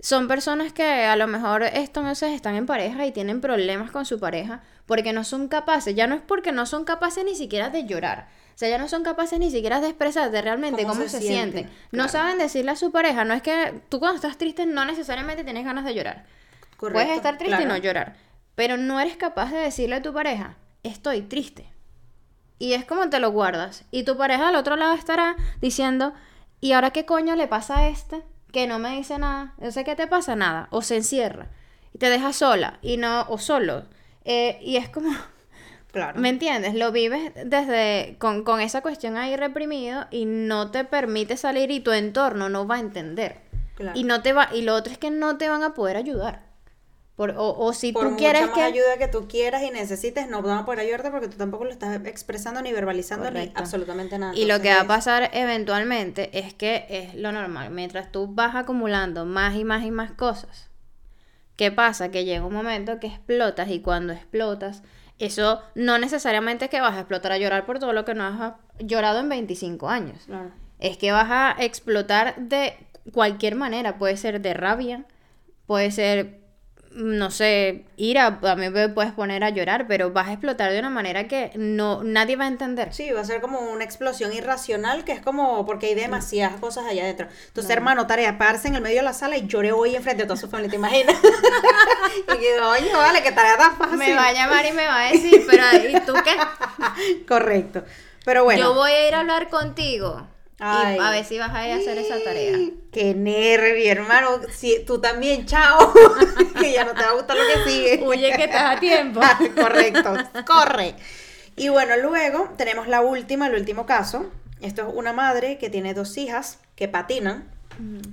son 0.00 0.28
personas 0.28 0.72
que 0.72 0.84
a 0.84 1.16
lo 1.16 1.26
mejor 1.26 1.62
entonces 1.62 2.32
están 2.32 2.56
en 2.56 2.66
pareja 2.66 3.06
y 3.06 3.12
tienen 3.12 3.40
problemas 3.40 3.90
con 3.90 4.04
su 4.04 4.20
pareja 4.20 4.62
porque 4.84 5.14
no 5.14 5.24
son 5.24 5.48
capaces, 5.48 5.94
ya 5.94 6.06
no 6.06 6.14
es 6.14 6.20
porque 6.20 6.52
no 6.52 6.66
son 6.66 6.84
capaces 6.84 7.24
ni 7.24 7.34
siquiera 7.34 7.70
de 7.70 7.86
llorar, 7.86 8.28
o 8.54 8.56
sea, 8.56 8.68
ya 8.68 8.78
no 8.78 8.88
son 8.88 9.02
capaces 9.02 9.40
ni 9.40 9.50
siquiera 9.50 9.80
de 9.80 9.88
expresarte 9.88 10.40
realmente 10.40 10.84
cómo, 10.84 11.02
se, 11.08 11.20
sienten. 11.20 11.68
No 11.90 12.08
saben 12.08 12.38
decirle 12.38 12.70
a 12.70 12.76
su 12.76 12.92
pareja, 12.92 13.24
no 13.24 13.34
es 13.34 13.42
que 13.42 13.82
tú 13.88 13.98
cuando 13.98 14.16
estás 14.16 14.38
triste 14.38 14.64
no 14.64 14.84
necesariamente 14.84 15.42
tienes 15.42 15.64
ganas 15.64 15.84
de 15.84 15.94
llorar. 15.94 16.24
Puedes 16.78 17.10
estar 17.10 17.36
triste 17.36 17.62
y 17.62 17.66
no 17.66 17.76
llorar, 17.76 18.16
pero 18.54 18.76
no 18.76 19.00
eres 19.00 19.16
capaz 19.16 19.50
de 19.50 19.58
decirle 19.58 19.96
a 19.96 20.02
tu 20.02 20.12
pareja, 20.12 20.56
estoy 20.84 21.22
triste. 21.22 21.74
Y 22.60 22.74
es 22.74 22.84
como 22.84 23.10
te 23.10 23.18
lo 23.18 23.32
guardas. 23.32 23.84
Y 23.90 24.04
tu 24.04 24.16
pareja 24.16 24.48
al 24.48 24.56
otro 24.56 24.76
lado 24.76 24.94
estará 24.94 25.34
diciendo, 25.60 26.14
¿y 26.60 26.72
ahora 26.72 26.90
qué 26.90 27.04
coño 27.04 27.34
le 27.34 27.48
pasa 27.48 27.78
a 27.78 27.88
este? 27.88 28.22
Que 28.52 28.68
no 28.68 28.78
me 28.78 28.96
dice 28.96 29.18
nada. 29.18 29.54
Yo 29.58 29.72
sé 29.72 29.82
que 29.82 29.96
te 29.96 30.06
pasa 30.06 30.36
nada. 30.36 30.68
O 30.70 30.80
se 30.80 30.96
encierra. 30.96 31.48
Y 31.92 31.98
te 31.98 32.08
deja 32.08 32.32
sola. 32.32 32.78
Y 32.82 32.96
no, 32.96 33.26
o 33.28 33.38
solo. 33.38 33.84
Eh, 34.24 34.58
y 34.62 34.76
es 34.76 34.88
como, 34.88 35.10
¿Me 36.16 36.28
entiendes? 36.28 36.74
Lo 36.74 36.92
vives 36.92 37.32
desde 37.44 38.16
con, 38.18 38.44
con, 38.44 38.60
esa 38.60 38.80
cuestión 38.80 39.16
ahí 39.16 39.36
reprimido 39.36 40.06
y 40.10 40.24
no 40.24 40.70
te 40.70 40.84
permite 40.84 41.36
salir 41.36 41.70
y 41.70 41.80
tu 41.80 41.92
entorno 41.92 42.48
no 42.48 42.66
va 42.66 42.76
a 42.76 42.80
entender. 42.80 43.40
Y 43.94 44.04
no 44.04 44.22
te 44.22 44.32
va 44.32 44.48
y 44.52 44.62
lo 44.62 44.74
otro 44.74 44.92
es 44.92 44.98
que 44.98 45.10
no 45.10 45.36
te 45.36 45.48
van 45.48 45.62
a 45.62 45.74
poder 45.74 45.96
ayudar. 45.96 46.54
Por, 47.16 47.30
o, 47.30 47.56
o, 47.56 47.72
si 47.72 47.92
tú 47.92 48.16
quieres 48.16 48.48
que 48.50 48.60
ayuda 48.60 48.96
que 48.98 49.06
tú 49.06 49.28
quieras 49.28 49.62
y 49.62 49.70
necesites, 49.70 50.28
no 50.28 50.42
van 50.42 50.58
a 50.58 50.64
poder 50.64 50.80
ayudarte 50.80 51.12
porque 51.12 51.28
tú 51.28 51.36
tampoco 51.36 51.64
lo 51.64 51.70
estás 51.70 51.94
expresando 52.06 52.60
ni 52.60 52.72
verbalizando 52.72 53.30
ni 53.30 53.52
absolutamente 53.54 54.18
nada. 54.18 54.34
Y 54.34 54.46
lo 54.46 54.60
que 54.60 54.74
va 54.74 54.80
a 54.80 54.86
pasar 54.88 55.30
eventualmente 55.32 56.36
es 56.36 56.54
que 56.54 56.86
es 56.88 57.14
lo 57.14 57.30
normal. 57.30 57.70
Mientras 57.70 58.10
tú 58.10 58.26
vas 58.26 58.56
acumulando 58.56 59.26
más 59.26 59.54
y 59.54 59.62
más 59.62 59.84
y 59.84 59.92
más 59.92 60.10
cosas, 60.10 60.70
¿qué 61.54 61.70
pasa? 61.70 62.10
Que 62.10 62.24
llega 62.24 62.44
un 62.44 62.52
momento 62.52 62.98
que 62.98 63.06
explotas 63.06 63.70
y 63.70 63.78
cuando 63.78 64.12
explotas 64.12 64.82
eso 65.18 65.62
no 65.74 65.98
necesariamente 65.98 66.66
es 66.66 66.70
que 66.70 66.80
vas 66.80 66.94
a 66.94 67.00
explotar 67.00 67.32
a 67.32 67.38
llorar 67.38 67.66
por 67.66 67.78
todo 67.78 67.92
lo 67.92 68.04
que 68.04 68.14
no 68.14 68.24
has 68.24 68.54
llorado 68.78 69.20
en 69.20 69.28
25 69.28 69.88
años. 69.88 70.26
es 70.80 70.98
que 70.98 71.12
vas 71.12 71.30
a 71.30 71.56
explotar 71.64 72.36
de 72.36 72.76
cualquier 73.12 73.54
manera. 73.54 73.98
Puede 73.98 74.16
ser 74.16 74.40
de 74.40 74.54
rabia, 74.54 75.06
puede 75.66 75.90
ser 75.90 76.43
no 76.94 77.30
sé, 77.30 77.84
ir 77.96 78.18
a, 78.18 78.38
a 78.42 78.56
mí 78.56 78.70
me 78.70 78.88
puedes 78.88 79.12
poner 79.12 79.42
a 79.42 79.50
llorar, 79.50 79.86
pero 79.88 80.12
vas 80.12 80.28
a 80.28 80.32
explotar 80.32 80.70
de 80.70 80.78
una 80.78 80.90
manera 80.90 81.26
que 81.26 81.50
no 81.56 82.04
nadie 82.04 82.36
va 82.36 82.44
a 82.44 82.48
entender. 82.48 82.92
Sí, 82.94 83.10
va 83.10 83.20
a 83.20 83.24
ser 83.24 83.40
como 83.40 83.60
una 83.60 83.84
explosión 83.84 84.32
irracional 84.32 85.04
que 85.04 85.12
es 85.12 85.20
como 85.20 85.66
porque 85.66 85.86
hay 85.86 85.94
demasiadas 85.94 86.60
cosas 86.60 86.86
allá 86.86 87.02
adentro. 87.02 87.26
Entonces, 87.48 87.70
hermano, 87.70 88.06
tarea, 88.06 88.38
pararse 88.38 88.68
en 88.68 88.76
el 88.76 88.82
medio 88.82 88.98
de 88.98 89.02
la 89.02 89.12
sala 89.12 89.36
y 89.36 89.46
lloré 89.46 89.72
hoy 89.72 89.96
enfrente 89.96 90.22
de 90.22 90.26
toda 90.28 90.38
su 90.38 90.48
familia, 90.48 90.70
¿te 90.70 90.76
imaginas? 90.76 91.16
y 92.18 92.38
que, 92.38 92.60
oye, 92.60 92.92
vale, 92.94 93.22
que 93.22 93.32
tarea 93.32 93.56
tan 93.56 93.76
fácil. 93.76 93.98
Me 93.98 94.14
va 94.14 94.28
a 94.28 94.32
llamar 94.32 94.64
y 94.66 94.72
me 94.72 94.86
va 94.86 95.00
a 95.00 95.10
decir, 95.10 95.44
pero 95.48 95.64
¿y 95.88 96.00
tú 96.00 96.14
qué? 96.22 97.24
Correcto. 97.26 97.82
Pero 98.24 98.44
bueno. 98.44 98.62
Yo 98.62 98.74
voy 98.74 98.92
a 98.92 99.08
ir 99.08 99.14
a 99.14 99.20
hablar 99.20 99.48
contigo. 99.48 100.28
Y 100.64 100.98
a 100.98 101.10
ver 101.10 101.24
si 101.26 101.38
vas 101.38 101.54
a 101.54 101.66
ir 101.68 101.74
a 101.74 101.76
hacer 101.76 101.98
esa 101.98 102.22
tarea. 102.24 102.56
Qué 102.90 103.14
nervio, 103.14 103.92
hermano. 103.92 104.40
Si, 104.50 104.82
tú 104.86 104.98
también, 104.98 105.44
chao. 105.44 105.92
que 106.58 106.72
ya 106.72 106.84
no 106.84 106.94
te 106.94 107.02
va 107.02 107.10
a 107.10 107.14
gustar 107.14 107.36
lo 107.36 107.42
que 107.42 107.70
sigue. 107.70 108.02
Huye 108.02 108.32
que 108.34 108.44
estás 108.44 108.76
a 108.76 108.80
tiempo. 108.80 109.20
Correcto. 109.54 110.14
Corre. 110.46 110.94
Y 111.56 111.68
bueno, 111.68 111.96
luego 111.98 112.50
tenemos 112.56 112.88
la 112.88 113.02
última, 113.02 113.48
el 113.48 113.54
último 113.56 113.84
caso. 113.84 114.30
Esto 114.62 114.88
es 114.88 114.94
una 114.94 115.12
madre 115.12 115.58
que 115.58 115.68
tiene 115.68 115.92
dos 115.92 116.16
hijas 116.16 116.58
que 116.76 116.88
patinan. 116.88 117.50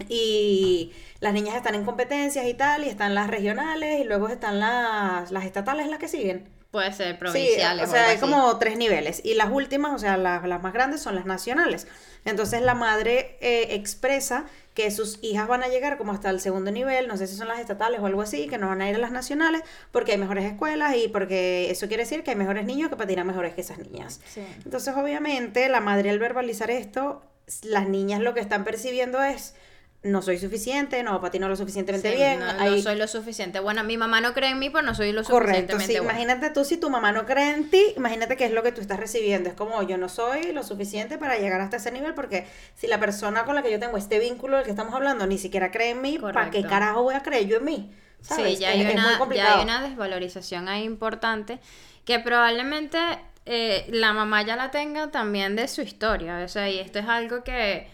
Y 0.10 0.92
las 1.20 1.34
niñas 1.34 1.56
están 1.56 1.76
en 1.76 1.86
competencias 1.86 2.48
y 2.48 2.56
tal, 2.56 2.84
y 2.84 2.90
están 2.90 3.14
las 3.14 3.30
regionales, 3.30 4.02
y 4.02 4.04
luego 4.04 4.28
están 4.28 4.60
las, 4.60 5.32
las 5.32 5.46
estatales 5.46 5.88
las 5.88 6.00
que 6.00 6.08
siguen. 6.08 6.50
Puede 6.72 6.94
ser 6.94 7.20
provinciales. 7.20 7.84
Sí, 7.84 7.90
o 7.90 7.94
sea, 7.94 8.08
hay 8.08 8.18
como 8.18 8.58
tres 8.58 8.78
niveles. 8.78 9.22
Y 9.26 9.34
las 9.34 9.52
últimas, 9.52 9.94
o 9.94 10.00
sea, 10.00 10.16
las, 10.16 10.48
las 10.48 10.64
más 10.64 10.72
grandes 10.72 11.02
son 11.02 11.16
las 11.16 11.26
nacionales. 11.26 11.86
Entonces 12.24 12.62
la 12.62 12.76
madre 12.76 13.38
eh, 13.42 13.76
expresa 13.76 14.46
que 14.74 14.90
sus 14.90 15.20
hijas 15.22 15.50
van 15.50 15.64
a 15.64 15.68
llegar 15.68 15.98
como 15.98 16.14
hasta 16.14 16.30
el 16.30 16.40
segundo 16.40 16.72
nivel, 16.72 17.10
no 17.10 17.18
sé 17.18 17.28
si 17.28 17.36
son 17.36 17.50
las 17.50 17.60
estatales 17.60 18.00
o 18.00 18.06
algo 18.06 18.22
así, 18.22 18.48
que 18.48 18.58
no 18.58 18.70
van 18.70 18.82
a 18.82 18.90
ir 18.90 18.96
a 18.96 19.00
las 19.00 19.12
nacionales 19.12 19.64
porque 19.92 20.14
hay 20.14 20.18
mejores 20.18 20.46
escuelas 20.46 20.96
y 20.96 21.10
porque 21.10 21.70
eso 21.70 21.88
quiere 21.90 22.04
decir 22.04 22.24
que 22.24 22.32
hay 22.32 22.38
mejores 22.38 22.66
niños 22.66 22.90
que 22.90 22.96
patinan 22.96 23.28
mejores 23.28 23.54
que 23.54 23.62
esas 23.62 23.80
niñas. 23.80 24.22
Entonces 24.64 24.96
obviamente 24.96 25.68
la 25.68 25.82
madre 25.82 26.10
al 26.10 26.20
verbalizar 26.20 26.72
esto, 26.72 27.22
las 27.64 27.90
niñas 27.90 28.22
lo 28.22 28.34
que 28.34 28.40
están 28.40 28.64
percibiendo 28.64 29.22
es 29.22 29.56
no 30.04 30.24
soy 30.24 30.40
suficiente, 30.40 31.04
no 31.04 31.22
patino 31.22 31.48
lo 31.48 31.56
suficientemente 31.56 32.16
bien. 32.16 32.40
No, 32.40 32.82
soy 32.82 32.96
lo 32.96 33.08
suficiente. 33.08 33.60
Bueno, 33.60 33.84
mi 33.84 33.98
mamá 33.98 34.20
no 34.20 34.34
cree 34.34 34.50
en 34.50 34.58
mí, 34.58 34.72
pero 34.72 34.84
no 34.84 34.96
soy 34.96 35.12
lo 35.12 35.24
suficientemente 35.24 35.74
Correcto, 35.74 35.94
sí. 35.94 35.98
Imagínate 35.98 36.50
tú, 36.50 36.66
si 36.66 36.78
tu 36.78 36.90
mamá 36.90 37.12
no 37.12 37.28
cree 37.28 37.54
en 37.54 37.70
ti, 37.70 37.94
imagínate 37.96 38.36
qué 38.36 38.46
es 38.46 38.52
lo 38.52 38.64
que 38.64 38.72
tú 38.72 38.82
estás 38.82 39.00
recibiendo. 39.00 39.50
Es 39.50 39.56
como, 39.56 39.84
yo 39.84 40.00
no 40.00 40.10
soy 40.10 40.54
lo 40.54 40.64
suficiente 40.64 41.20
para 41.20 41.38
llegar 41.38 41.62
hasta 41.62 41.78
ese 41.78 41.92
nivel, 41.92 42.16
porque 42.16 42.48
si 42.76 42.88
la 42.88 43.00
persona 43.00 43.46
con 43.46 43.54
la 43.54 43.62
que 43.62 43.72
yo 43.72 43.80
tengo 43.80 43.96
este 43.98 44.18
vínculo 44.18 44.58
del 44.58 44.66
que 44.66 44.72
estamos 44.72 44.96
hablando 44.96 45.28
ni 45.28 45.38
siquiera 45.38 45.70
cree 45.70 45.92
en 45.92 46.02
mí, 46.02 46.18
¿para 46.18 46.50
qué 46.50 46.64
carajo 46.64 47.04
voy 47.04 47.14
a 47.14 47.22
creer 47.22 47.48
yo 47.48 47.58
en 47.58 47.66
mí? 47.66 47.92
Sí, 48.22 48.58
ya 48.58 48.70
hay, 48.70 48.82
una, 48.82 49.20
ya 49.34 49.58
hay 49.58 49.64
una 49.64 49.82
desvalorización 49.82 50.68
ahí 50.68 50.84
importante 50.84 51.60
que 52.06 52.20
probablemente 52.20 53.00
eh, 53.46 53.86
la 53.90 54.14
mamá 54.14 54.44
ya 54.44 54.56
la 54.56 54.72
tenga 54.72 55.12
también 55.12 55.56
de 55.56 55.68
su 55.68 55.82
historia. 55.82 56.44
O 56.44 56.48
sea, 56.48 56.70
y 56.70 56.80
esto 56.80 57.00
es 57.00 57.08
algo 57.08 57.44
que 57.44 57.88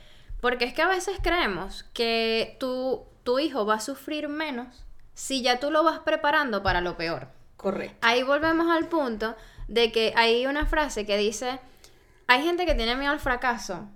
porque 0.48 0.64
es 0.64 0.74
que 0.74 0.82
a 0.82 0.88
veces 0.88 1.18
creemos 1.22 1.84
que 1.92 2.56
tu, 2.58 3.06
tu 3.24 3.38
hijo 3.38 3.66
va 3.66 3.74
a 3.74 3.80
sufrir 3.82 4.30
menos 4.30 4.86
si 5.14 5.42
ya 5.42 5.60
tú 5.60 5.72
lo 5.72 5.84
vas 5.84 6.00
preparando 6.00 6.64
para 6.64 6.80
lo 6.80 6.96
peor. 6.96 7.28
Correcto. 7.58 7.98
Ahí 8.00 8.24
volvemos 8.24 8.72
al 8.72 8.88
punto 8.88 9.36
de 9.68 9.92
que 9.92 10.14
hay 10.16 10.46
una 10.46 10.66
frase 10.66 11.06
que 11.06 11.18
dice, 11.18 11.60
hay 12.28 12.44
gente 12.44 12.66
que 12.66 12.76
tiene 12.76 12.96
miedo 12.96 13.12
al 13.12 13.20
fracaso, 13.20 13.90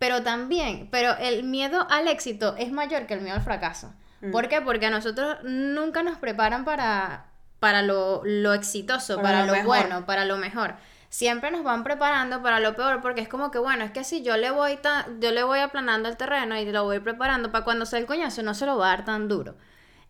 pero 0.00 0.24
también, 0.24 0.88
pero 0.90 1.16
el 1.18 1.44
miedo 1.44 1.86
al 1.88 2.08
éxito 2.08 2.56
es 2.58 2.72
mayor 2.72 3.06
que 3.06 3.14
el 3.14 3.20
miedo 3.20 3.36
al 3.36 3.42
fracaso. 3.42 3.94
Mm. 4.22 4.32
¿Por 4.32 4.48
qué? 4.48 4.60
Porque 4.62 4.86
a 4.86 4.90
nosotros 4.90 5.38
nunca 5.44 6.02
nos 6.02 6.18
preparan 6.18 6.64
para, 6.64 7.26
para 7.60 7.82
lo, 7.82 8.24
exitoso, 8.54 9.22
para, 9.22 9.46
lo 9.46 9.62
bueno, 9.62 10.04
para 10.04 10.24
lo 10.24 10.36
mejor 10.36 10.74
siempre 11.10 11.50
nos 11.50 11.64
van 11.64 11.84
preparando 11.84 12.40
para 12.40 12.60
lo 12.60 12.74
peor, 12.74 13.02
porque 13.02 13.20
es 13.20 13.28
como 13.28 13.50
que, 13.50 13.58
bueno, 13.58 13.84
es 13.84 13.90
que 13.90 14.04
si 14.04 14.22
yo 14.22 14.36
le 14.36 14.50
voy, 14.50 14.78
yo 15.18 15.32
le 15.32 15.42
voy 15.42 15.58
aplanando 15.58 16.08
el 16.08 16.16
terreno 16.16 16.56
y 16.56 16.64
lo 16.70 16.84
voy 16.84 17.00
preparando 17.00 17.52
para 17.52 17.64
cuando 17.64 17.84
sea 17.84 17.98
el 17.98 18.06
coñazo, 18.06 18.42
no 18.42 18.54
se 18.54 18.64
lo 18.64 18.78
va 18.78 18.86
a 18.86 18.96
dar 18.96 19.04
tan 19.04 19.28
duro. 19.28 19.56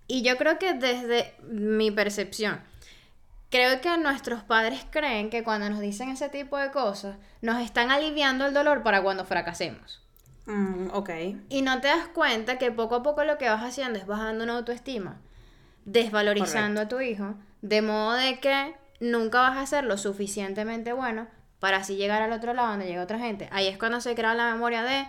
Y 0.06 0.22
yo 0.22 0.36
creo 0.36 0.58
que 0.58 0.74
desde 0.74 1.34
mi 1.42 1.90
percepción, 1.90 2.60
creo 3.50 3.80
que 3.80 3.96
nuestros 3.96 4.42
padres 4.42 4.84
creen 4.90 5.30
que 5.30 5.42
cuando 5.42 5.70
nos 5.70 5.80
dicen 5.80 6.10
ese 6.10 6.28
tipo 6.28 6.58
de 6.58 6.70
cosas, 6.70 7.16
nos 7.40 7.60
están 7.62 7.90
aliviando 7.90 8.46
el 8.46 8.52
dolor 8.52 8.82
para 8.82 9.02
cuando 9.02 9.24
fracasemos. 9.24 10.02
Mm, 10.46 10.90
ok. 10.92 11.10
Y 11.48 11.62
no 11.62 11.80
te 11.80 11.88
das 11.88 12.08
cuenta 12.08 12.58
que 12.58 12.72
poco 12.72 12.96
a 12.96 13.02
poco 13.02 13.24
lo 13.24 13.38
que 13.38 13.48
vas 13.48 13.62
haciendo 13.62 13.98
es 13.98 14.06
bajando 14.06 14.44
una 14.44 14.56
autoestima, 14.56 15.18
desvalorizando 15.86 16.82
a 16.82 16.88
tu 16.88 17.00
hijo, 17.00 17.34
de 17.62 17.80
modo 17.80 18.12
de 18.12 18.40
que 18.40 18.74
nunca 19.00 19.40
vas 19.40 19.58
a 19.58 19.66
ser 19.66 19.84
lo 19.84 19.98
suficientemente 19.98 20.92
bueno 20.92 21.26
para 21.58 21.78
así 21.78 21.96
llegar 21.96 22.22
al 22.22 22.32
otro 22.32 22.54
lado 22.54 22.68
donde 22.70 22.86
llega 22.86 23.02
otra 23.02 23.18
gente. 23.18 23.48
Ahí 23.52 23.66
es 23.66 23.78
cuando 23.78 24.00
se 24.00 24.14
crea 24.14 24.34
la 24.34 24.52
memoria 24.52 24.82
de 24.82 25.06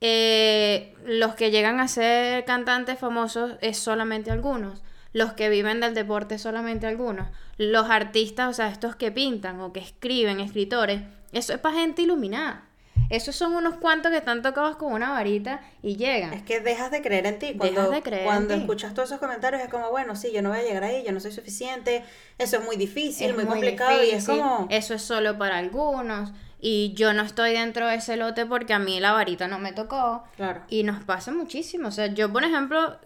eh, 0.00 0.94
los 1.04 1.34
que 1.34 1.50
llegan 1.50 1.80
a 1.80 1.88
ser 1.88 2.44
cantantes 2.44 2.98
famosos 2.98 3.52
es 3.60 3.78
solamente 3.78 4.30
algunos. 4.30 4.82
Los 5.12 5.32
que 5.32 5.48
viven 5.48 5.80
del 5.80 5.94
deporte 5.94 6.38
solamente 6.38 6.86
algunos. 6.86 7.28
Los 7.56 7.88
artistas, 7.88 8.50
o 8.50 8.52
sea, 8.52 8.68
estos 8.68 8.96
que 8.96 9.10
pintan 9.10 9.60
o 9.60 9.72
que 9.72 9.80
escriben, 9.80 10.40
escritores, 10.40 11.02
eso 11.32 11.54
es 11.54 11.58
para 11.58 11.76
gente 11.78 12.02
iluminada. 12.02 12.65
Esos 13.10 13.36
son 13.36 13.54
unos 13.54 13.76
cuantos 13.76 14.10
que 14.10 14.18
están 14.18 14.42
tocados 14.42 14.76
con 14.76 14.92
una 14.92 15.10
varita 15.10 15.60
y 15.82 15.96
llegan. 15.96 16.32
Es 16.32 16.42
que 16.42 16.60
dejas 16.60 16.90
de 16.90 17.02
creer 17.02 17.26
en 17.26 17.38
ti. 17.38 17.54
Cuando, 17.56 17.92
cuando 18.24 18.54
escuchas 18.54 18.94
todos 18.94 19.08
esos 19.08 19.20
comentarios 19.20 19.62
es 19.62 19.68
como, 19.68 19.90
bueno, 19.90 20.16
sí, 20.16 20.32
yo 20.32 20.42
no 20.42 20.50
voy 20.50 20.58
a 20.58 20.62
llegar 20.62 20.84
ahí, 20.84 21.04
yo 21.04 21.12
no 21.12 21.20
soy 21.20 21.32
suficiente, 21.32 22.04
eso 22.38 22.56
es 22.56 22.64
muy 22.64 22.76
difícil, 22.76 23.34
muy, 23.34 23.44
complicado 23.44 24.02
y 24.02 24.10
es 24.10 24.26
como... 24.26 24.66
Eso 24.70 24.94
es 24.94 25.02
solo 25.02 25.38
para 25.38 25.58
algunos 25.58 26.32
y 26.60 26.94
yo 26.94 27.12
no 27.12 27.22
estoy 27.22 27.52
dentro 27.52 27.86
de 27.86 27.96
ese 27.96 28.16
lote 28.16 28.46
porque 28.46 28.72
a 28.72 28.78
mí 28.78 28.98
la 28.98 29.12
varita 29.12 29.46
no 29.46 29.58
me 29.58 29.72
tocó. 29.72 30.24
Claro. 30.36 30.62
Y 30.68 30.82
nos 30.82 31.04
pasa 31.04 31.30
muchísimo. 31.32 31.88
O 31.88 31.92
sea, 31.92 32.06
yo, 32.08 32.32
por 32.32 32.44
ejemplo, 32.44 32.98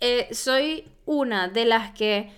eh, 0.00 0.28
soy 0.32 0.88
una 1.04 1.48
de 1.48 1.64
las 1.64 1.92
que 1.92 2.30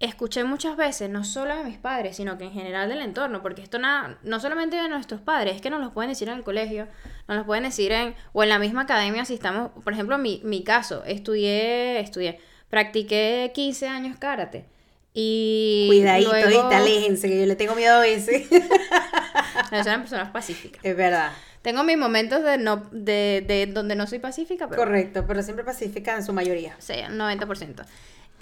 escuché 0.00 0.44
muchas 0.44 0.76
veces, 0.78 1.10
no 1.10 1.24
solo 1.24 1.54
de 1.54 1.62
mis 1.62 1.76
padres, 1.76 2.16
sino 2.16 2.38
que 2.38 2.44
en 2.44 2.52
general 2.52 2.88
del 2.88 3.02
entorno, 3.02 3.42
porque 3.42 3.62
esto 3.62 3.78
nada, 3.78 4.18
no 4.22 4.40
solamente 4.40 4.76
de 4.76 4.88
nuestros 4.88 5.20
padres, 5.20 5.56
es 5.56 5.60
que 5.60 5.68
nos 5.68 5.80
lo 5.80 5.92
pueden 5.92 6.10
decir 6.10 6.28
en 6.28 6.38
el 6.38 6.42
colegio, 6.42 6.88
nos 7.28 7.36
lo 7.36 7.46
pueden 7.46 7.64
decir 7.64 7.92
en, 7.92 8.14
o 8.32 8.42
en 8.42 8.48
la 8.48 8.58
misma 8.58 8.82
academia 8.82 9.26
si 9.26 9.34
estamos, 9.34 9.70
por 9.84 9.92
ejemplo, 9.92 10.16
mi, 10.16 10.40
mi 10.42 10.64
caso, 10.64 11.04
estudié, 11.04 12.00
estudié, 12.00 12.40
practiqué 12.70 13.52
15 13.54 13.88
años 13.88 14.16
karate. 14.18 14.64
Y 15.12 15.86
Cuidadito, 15.88 16.32
luego... 16.32 16.68
aléjense, 16.68 17.28
que 17.28 17.40
yo 17.40 17.46
le 17.46 17.56
tengo 17.56 17.74
miedo 17.74 17.96
a 17.96 18.00
veces. 18.00 18.48
no, 19.72 19.84
son 19.84 20.00
personas 20.00 20.30
pacíficas. 20.30 20.82
Es 20.84 20.96
verdad. 20.96 21.32
Tengo 21.62 21.82
mis 21.82 21.98
momentos 21.98 22.42
de 22.42 22.56
no 22.56 22.88
de, 22.90 23.44
de 23.46 23.66
donde 23.66 23.96
no 23.96 24.06
soy 24.06 24.20
pacífica, 24.20 24.68
pero... 24.68 24.80
Correcto, 24.80 25.24
pero 25.26 25.42
siempre 25.42 25.64
pacífica 25.64 26.14
en 26.14 26.24
su 26.24 26.32
mayoría. 26.32 26.74
Sí, 26.78 26.94
90%. 26.94 27.84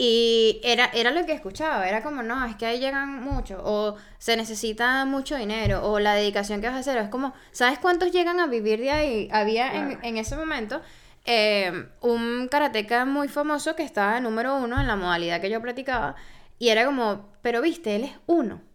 Y 0.01 0.61
era, 0.63 0.87
era 0.95 1.11
lo 1.11 1.27
que 1.27 1.33
escuchaba, 1.33 1.89
era 1.89 2.05
como, 2.05 2.23
no, 2.23 2.47
es 2.47 2.55
que 2.55 2.67
ahí 2.67 2.79
llegan 2.79 3.21
muchos, 3.21 3.61
o 3.65 3.97
se 4.19 4.37
necesita 4.37 5.05
mucho 5.05 5.35
dinero, 5.35 5.85
o 5.85 5.99
la 5.99 6.15
dedicación 6.15 6.61
que 6.61 6.69
vas 6.69 6.77
a 6.77 6.79
hacer, 6.79 6.97
es 6.99 7.09
como, 7.09 7.35
¿sabes 7.51 7.81
cuántos 7.81 8.13
llegan 8.13 8.39
a 8.39 8.47
vivir 8.47 8.79
de 8.79 8.93
ahí? 8.93 9.29
Había 9.33 9.75
en, 9.75 9.99
en, 10.05 10.17
ese 10.17 10.37
momento 10.37 10.81
eh, 11.25 11.89
un 12.01 12.47
karateca 12.49 13.05
muy 13.07 13.27
famoso 13.27 13.75
que 13.75 13.83
estaba 13.83 14.21
número 14.21 14.55
uno 14.55 14.81
en 14.81 14.87
la 14.87 14.95
modalidad 14.95 15.41
que 15.41 15.51
yo 15.51 15.61
practicaba, 15.61 16.15
y 16.61 16.69
era 16.69 16.87
como, 16.87 17.29
pero 17.43 17.61
viste, 17.61 17.97
él 17.97 18.05
es 18.05 18.13
uno 18.27 18.68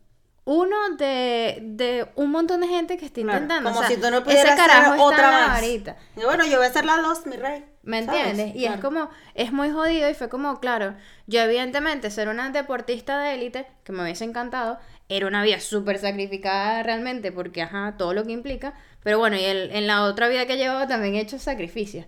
uno 0.46 0.76
de, 0.98 1.60
de, 1.62 2.08
un 2.16 2.32
montón 2.32 2.62
de 2.62 2.68
gente 2.68 2.98
que 2.98 3.06
está 3.06 3.22
intentando. 3.22 3.72
como 3.72 3.84
si 3.88 3.96
tú 3.96 4.12
no 4.12 4.24
pudieras 4.24 4.60
hacer 4.60 5.00
otra 5.00 5.32
más. 5.32 5.64
Y 5.64 6.24
bueno, 6.24 6.46
yo 6.46 6.58
voy 6.58 6.66
a 6.66 6.70
hacer 6.70 6.86
la 6.86 6.98
dos, 6.98 7.26
mi 7.26 7.38
rey. 7.38 7.64
¿Me 7.84 8.00
entiendes? 8.00 8.56
Y 8.56 8.66
es 8.66 8.78
como, 8.80 9.10
es 9.36 9.52
muy 9.52 9.70
jodido 9.70 10.10
y 10.10 10.14
fue 10.14 10.30
como, 10.30 10.60
claro, 10.60 10.96
yo 11.28 11.41
evidentemente 11.41 12.12
ser 12.12 12.28
una 12.28 12.50
deportista 12.50 13.20
de 13.20 13.36
élite, 13.36 13.68
que 13.84 13.91
me 13.91 14.04
hubiese 14.04 14.26
encantado, 14.26 14.80
era 15.10 15.28
una 15.28 15.44
vida 15.44 15.60
súper 15.60 15.98
sacrificada 15.98 16.84
realmente, 16.84 17.32
porque, 17.32 17.62
ajá, 17.62 17.96
todo 17.98 18.14
lo 18.14 18.26
que 18.26 18.32
implica, 18.32 18.74
pero 19.04 19.20
bueno, 19.20 19.36
y 19.38 19.44
el, 19.44 19.72
en 19.72 19.88
la 19.88 20.04
otra 20.04 20.28
vida 20.28 20.46
que 20.46 20.58
llevaba 20.58 20.88
también 20.88 21.16
he 21.16 21.22
hecho 21.22 21.39
sacrificios. 21.39 22.06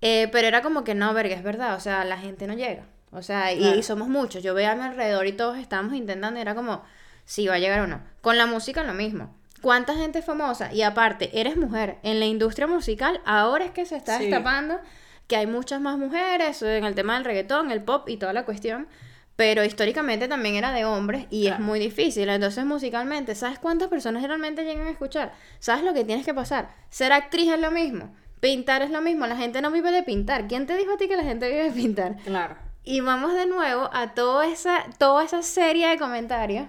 Eh, 0.00 0.28
pero 0.30 0.46
era 0.46 0.62
como 0.62 0.84
que 0.84 0.94
no, 0.94 1.12
verga, 1.14 1.34
es 1.34 1.42
verdad, 1.42 1.74
o 1.74 1.80
sea, 1.80 2.04
la 2.04 2.18
gente 2.18 2.46
no 2.46 2.54
llega. 2.54 2.84
O 3.12 3.22
sea, 3.22 3.52
y, 3.52 3.78
y 3.78 3.82
somos 3.82 4.08
muchos. 4.08 4.42
Yo 4.42 4.52
veía 4.52 4.72
a 4.72 4.74
mi 4.74 4.82
alrededor 4.82 5.26
y 5.26 5.32
todos 5.32 5.58
estábamos 5.58 5.94
intentando, 5.94 6.38
y 6.38 6.42
era 6.42 6.54
como, 6.54 6.82
si 7.26 7.46
va 7.46 7.54
a 7.54 7.58
llegar 7.58 7.80
o 7.80 7.86
no. 7.86 8.00
Con 8.22 8.38
la 8.38 8.46
música 8.46 8.82
lo 8.82 8.94
mismo. 8.94 9.34
¿Cuánta 9.60 9.94
gente 9.94 10.22
famosa? 10.22 10.72
Y 10.72 10.82
aparte, 10.82 11.38
eres 11.38 11.56
mujer. 11.56 11.98
En 12.02 12.20
la 12.20 12.26
industria 12.26 12.66
musical 12.66 13.20
ahora 13.26 13.66
es 13.66 13.72
que 13.72 13.84
se 13.84 13.96
está 13.96 14.18
destapando 14.18 14.78
que 15.26 15.36
hay 15.36 15.46
muchas 15.46 15.80
más 15.80 15.98
mujeres 15.98 16.62
en 16.62 16.84
el 16.84 16.94
tema 16.94 17.14
del 17.14 17.24
reggaetón, 17.24 17.70
el 17.70 17.82
pop 17.82 18.08
y 18.08 18.16
toda 18.16 18.32
la 18.32 18.44
cuestión. 18.44 18.86
pero 19.34 19.64
históricamente 19.64 20.28
también 20.28 20.54
era 20.54 20.72
de 20.72 20.86
hombres 20.86 21.26
y 21.30 21.48
es 21.48 21.58
muy 21.60 21.78
difícil. 21.78 22.28
Entonces, 22.30 22.64
musicalmente, 22.64 23.34
¿sabes 23.34 23.58
cuántas 23.58 23.88
personas 23.88 24.22
realmente 24.22 24.64
llegan 24.64 24.86
a 24.86 24.90
escuchar? 24.90 25.32
¿Sabes 25.58 25.84
lo 25.84 25.92
que 25.92 26.04
tienes 26.04 26.24
que 26.24 26.32
pasar? 26.32 26.70
Ser 26.88 27.12
actriz 27.12 27.52
es 27.52 27.60
lo 27.60 27.70
mismo, 27.70 28.14
pintar 28.40 28.80
es 28.80 28.90
lo 28.90 29.02
mismo, 29.02 29.26
la 29.26 29.36
gente 29.36 29.60
no 29.60 29.70
vive 29.70 29.92
de 29.92 30.02
pintar. 30.02 30.48
¿Quién 30.48 30.66
te 30.66 30.74
dijo 30.76 30.94
a 30.94 30.96
ti 30.96 31.06
que 31.06 31.16
la 31.16 31.22
gente 31.22 31.48
vive 31.48 31.64
de 31.64 31.70
pintar? 31.70 32.16
Claro. 32.24 32.56
Y 32.82 33.00
vamos 33.00 33.34
de 33.34 33.46
nuevo 33.46 33.90
a 33.92 34.14
toda 34.14 34.46
esa, 34.46 34.86
toda 34.96 35.24
esa 35.24 35.42
serie 35.42 35.88
de 35.88 35.98
comentarios 35.98 36.68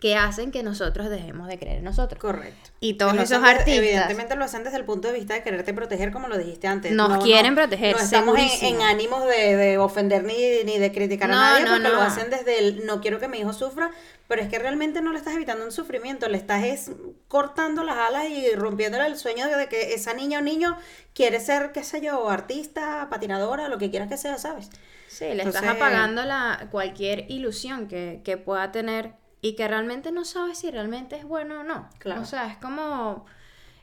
que 0.00 0.14
hacen 0.14 0.50
que 0.50 0.62
nosotros 0.62 1.08
dejemos 1.08 1.48
de 1.48 1.58
creer 1.58 1.78
en 1.78 1.84
nosotros. 1.84 2.20
Correcto. 2.20 2.70
Y 2.80 2.94
todos 2.94 3.14
lo 3.14 3.22
esos 3.22 3.42
artistas 3.42 3.68
Evidentemente 3.68 4.36
lo 4.36 4.44
hacen 4.44 4.62
desde 4.62 4.76
el 4.76 4.84
punto 4.84 5.08
de 5.08 5.14
vista 5.14 5.34
de 5.34 5.42
quererte 5.42 5.72
proteger, 5.72 6.12
como 6.12 6.28
lo 6.28 6.36
dijiste 6.36 6.66
antes. 6.66 6.92
Nos 6.92 7.22
quieren 7.24 7.54
proteger, 7.54 7.96
No 7.96 8.02
estamos 8.02 8.38
en, 8.60 8.82
ánimos 8.82 9.24
de, 9.26 9.56
de 9.56 9.78
ofender 9.78 10.24
ni, 10.24 10.64
ni 10.64 10.78
de 10.78 10.92
criticar 10.92 11.30
No, 11.30 11.36
a 11.36 11.38
nadie, 11.38 11.64
no, 11.64 11.70
porque 11.72 11.88
lo 11.88 11.94
no. 11.94 12.02
hacen 12.02 12.30
desde 12.30 12.58
el 12.58 12.84
no 12.84 13.00
quiero 13.00 13.18
que 13.18 13.28
mi 13.28 13.38
hijo 13.38 13.52
sufra, 13.54 13.90
pero 14.28 14.42
es 14.42 14.48
que 14.48 14.58
realmente 14.58 15.00
no 15.00 15.12
le 15.12 15.18
estás 15.18 15.34
evitando 15.34 15.64
un 15.64 15.72
sufrimiento, 15.72 16.28
le 16.28 16.36
estás 16.36 16.64
es 16.64 16.90
cortando 17.28 17.82
las 17.82 17.96
alas 17.96 18.28
y 18.28 18.54
rompiéndole 18.54 19.06
el 19.06 19.16
sueño 19.16 19.46
de 19.48 19.68
que 19.68 19.94
esa 19.94 20.12
niña 20.12 20.40
o 20.40 20.42
niño 20.42 20.76
quiere 21.14 21.40
ser, 21.40 21.72
qué 21.72 21.82
sé 21.82 22.02
yo, 22.02 22.28
artista, 22.28 23.08
patinadora, 23.08 23.68
lo 23.68 23.78
que 23.78 23.90
quieras 23.90 24.08
que 24.08 24.18
sea, 24.18 24.36
¿sabes? 24.36 24.68
Sí, 25.08 25.24
le 25.32 25.44
estás 25.44 25.64
apagando 25.64 26.24
la, 26.24 26.68
cualquier 26.70 27.30
ilusión 27.30 27.88
que, 27.88 28.20
que 28.24 28.36
pueda 28.36 28.72
tener 28.72 29.14
y 29.48 29.56
que 29.56 29.68
realmente 29.68 30.12
no 30.12 30.24
sabes 30.24 30.58
si 30.58 30.70
realmente 30.70 31.16
es 31.16 31.24
bueno 31.24 31.60
o 31.60 31.64
no. 31.64 31.88
Claro. 31.98 32.22
O 32.22 32.24
sea, 32.24 32.50
es 32.50 32.56
como... 32.58 33.26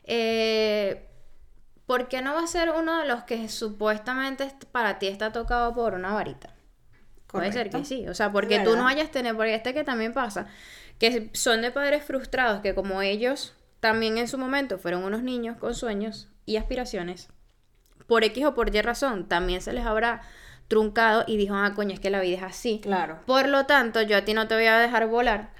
Eh, 0.04 1.08
¿Por 1.86 2.08
qué 2.08 2.22
no 2.22 2.34
va 2.34 2.42
a 2.42 2.46
ser 2.46 2.70
uno 2.70 2.98
de 2.98 3.06
los 3.06 3.24
que 3.24 3.48
supuestamente 3.48 4.44
est- 4.44 4.64
para 4.66 4.98
ti 4.98 5.06
está 5.08 5.32
tocado 5.32 5.74
por 5.74 5.94
una 5.94 6.12
varita? 6.14 6.54
Puede 7.26 7.52
ser 7.52 7.68
que 7.68 7.84
sí. 7.84 8.06
O 8.08 8.14
sea, 8.14 8.30
porque 8.32 8.60
tú 8.60 8.76
no 8.76 8.86
hayas 8.86 9.10
tenido, 9.10 9.36
porque 9.36 9.54
este 9.54 9.74
que 9.74 9.84
también 9.84 10.12
pasa, 10.14 10.46
que 10.98 11.30
son 11.34 11.62
de 11.62 11.70
padres 11.72 12.04
frustrados, 12.04 12.60
que 12.60 12.74
como 12.74 13.02
ellos 13.02 13.54
también 13.80 14.18
en 14.18 14.28
su 14.28 14.38
momento 14.38 14.78
fueron 14.78 15.04
unos 15.04 15.22
niños 15.22 15.58
con 15.58 15.74
sueños 15.74 16.28
y 16.46 16.56
aspiraciones, 16.56 17.28
por 18.06 18.22
X 18.24 18.44
o 18.46 18.54
por 18.54 18.74
Y 18.74 18.80
razón, 18.82 19.28
también 19.28 19.60
se 19.60 19.72
les 19.72 19.84
habrá 19.84 20.22
truncado 20.68 21.24
y 21.26 21.36
dijo, 21.36 21.54
ah, 21.54 21.72
coño, 21.74 21.92
es 21.94 22.00
que 22.00 22.10
la 22.10 22.20
vida 22.20 22.36
es 22.38 22.42
así. 22.42 22.80
Claro. 22.82 23.18
Por 23.26 23.48
lo 23.48 23.66
tanto, 23.66 24.02
yo 24.02 24.16
a 24.16 24.22
ti 24.24 24.34
no 24.34 24.48
te 24.48 24.54
voy 24.54 24.66
a 24.66 24.78
dejar 24.78 25.06
volar, 25.08 25.50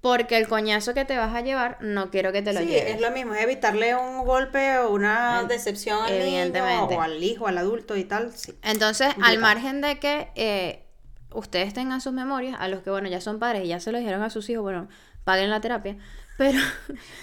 porque 0.00 0.36
el 0.38 0.48
coñazo 0.48 0.94
que 0.94 1.04
te 1.04 1.16
vas 1.16 1.34
a 1.34 1.40
llevar, 1.42 1.76
no 1.80 2.10
quiero 2.10 2.32
que 2.32 2.40
te 2.42 2.52
lo 2.52 2.60
Sí, 2.60 2.66
lleves. 2.66 2.94
es 2.94 3.00
lo 3.00 3.10
mismo, 3.10 3.34
es 3.34 3.42
evitarle 3.42 3.94
un 3.94 4.24
golpe 4.24 4.78
o 4.78 4.90
una 4.90 5.40
En- 5.42 5.48
decepción 5.48 6.02
al 6.02 6.18
niño 6.18 6.52
o 6.90 7.00
al 7.00 7.22
hijo, 7.22 7.46
al 7.46 7.58
adulto 7.58 7.96
y 7.96 8.04
tal, 8.04 8.32
sí. 8.32 8.58
Entonces, 8.62 9.08
al 9.22 9.38
margen 9.38 9.80
de 9.80 9.98
que 9.98 10.28
eh, 10.36 10.84
ustedes 11.32 11.74
tengan 11.74 12.00
sus 12.00 12.12
memorias, 12.12 12.56
a 12.60 12.68
los 12.68 12.82
que, 12.82 12.90
bueno, 12.90 13.08
ya 13.08 13.20
son 13.20 13.38
padres 13.38 13.64
y 13.64 13.68
ya 13.68 13.80
se 13.80 13.92
lo 13.92 13.98
dijeron 13.98 14.22
a 14.22 14.30
sus 14.30 14.48
hijos, 14.50 14.62
bueno, 14.62 14.88
paguen 15.24 15.50
la 15.50 15.60
terapia, 15.60 15.96
pero 16.38 16.58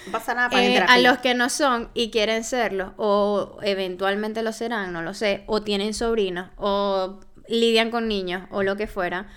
No 0.05 0.11
pasa 0.11 0.35
nada 0.35 0.49
para 0.51 0.63
eh, 0.63 0.79
a 0.88 0.99
los 0.99 1.17
que 1.17 1.33
no 1.33 1.49
son 1.49 1.89
y 1.95 2.11
quieren 2.11 2.43
serlo, 2.43 2.93
o 2.97 3.57
eventualmente 3.63 4.43
lo 4.43 4.53
serán, 4.53 4.93
no 4.93 5.01
lo 5.01 5.15
sé, 5.15 5.43
o 5.47 5.63
tienen 5.63 5.95
sobrinos, 5.95 6.49
o 6.57 7.19
lidian 7.50 7.91
con 7.91 8.08
niños, 8.08 8.48
o 8.52 8.64
lo 8.64 8.76
que 8.76 8.88
fuera, 8.88 9.28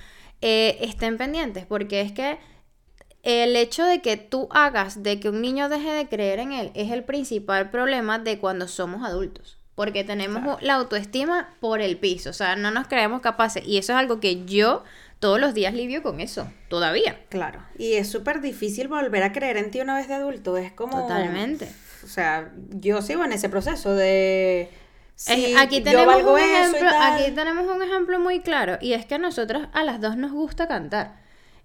eh, 0.40 0.78
estén 0.80 1.16
pendientes, 1.18 1.66
porque 1.66 2.00
es 2.00 2.12
que 2.12 2.38
el 3.22 3.54
hecho 3.56 3.84
de 3.84 4.00
que 4.00 4.16
tú 4.16 4.48
hagas 4.50 5.02
de 5.02 5.20
que 5.20 5.28
un 5.28 5.42
niño 5.42 5.68
deje 5.68 5.90
de 5.92 6.08
creer 6.08 6.38
en 6.38 6.52
él 6.52 6.70
es 6.74 6.90
el 6.90 7.04
principal 7.04 7.70
problema 7.70 8.18
de 8.18 8.38
cuando 8.38 8.66
somos 8.68 9.04
adultos. 9.06 9.58
Porque 9.74 10.04
tenemos 10.04 10.42
Claro. 10.42 10.58
la 10.60 10.74
autoestima 10.74 11.54
por 11.60 11.80
el 11.80 11.96
piso, 11.96 12.30
o 12.30 12.34
sea, 12.34 12.56
no 12.56 12.70
nos 12.70 12.86
creemos 12.88 13.20
capaces. 13.22 13.66
Y 13.66 13.78
eso 13.78 13.92
es 13.92 13.98
algo 13.98 14.20
que 14.20 14.44
yo 14.44 14.82
todos 15.20 15.38
los 15.40 15.54
días 15.54 15.74
lidio 15.74 16.02
con 16.02 16.20
eso, 16.20 16.50
todavía. 16.68 17.18
Claro, 17.28 17.62
y 17.78 17.94
es 17.94 18.08
súper 18.10 18.40
difícil 18.40 18.88
volver 18.88 19.22
a 19.22 19.32
creer 19.32 19.56
en 19.58 19.70
ti 19.70 19.80
una 19.80 19.96
vez 19.96 20.08
de 20.08 20.14
adulto, 20.14 20.56
es 20.56 20.72
como... 20.72 21.02
Totalmente. 21.02 21.70
O 22.04 22.08
sea, 22.08 22.50
yo 22.70 23.02
sigo 23.02 23.24
en 23.24 23.32
ese 23.32 23.48
proceso 23.50 23.94
de... 23.94 24.70
Sí, 25.20 25.54
aquí 25.58 25.82
tenemos 25.82 26.22
un 26.22 26.38
ejemplo, 26.38 26.88
aquí 26.98 27.30
tenemos 27.32 27.66
un 27.66 27.82
ejemplo 27.82 28.18
muy 28.18 28.40
claro 28.40 28.78
y 28.80 28.94
es 28.94 29.04
que 29.04 29.16
a 29.16 29.18
nosotros 29.18 29.64
a 29.74 29.84
las 29.84 30.00
dos 30.00 30.16
nos 30.16 30.32
gusta 30.32 30.66
cantar. 30.66 31.20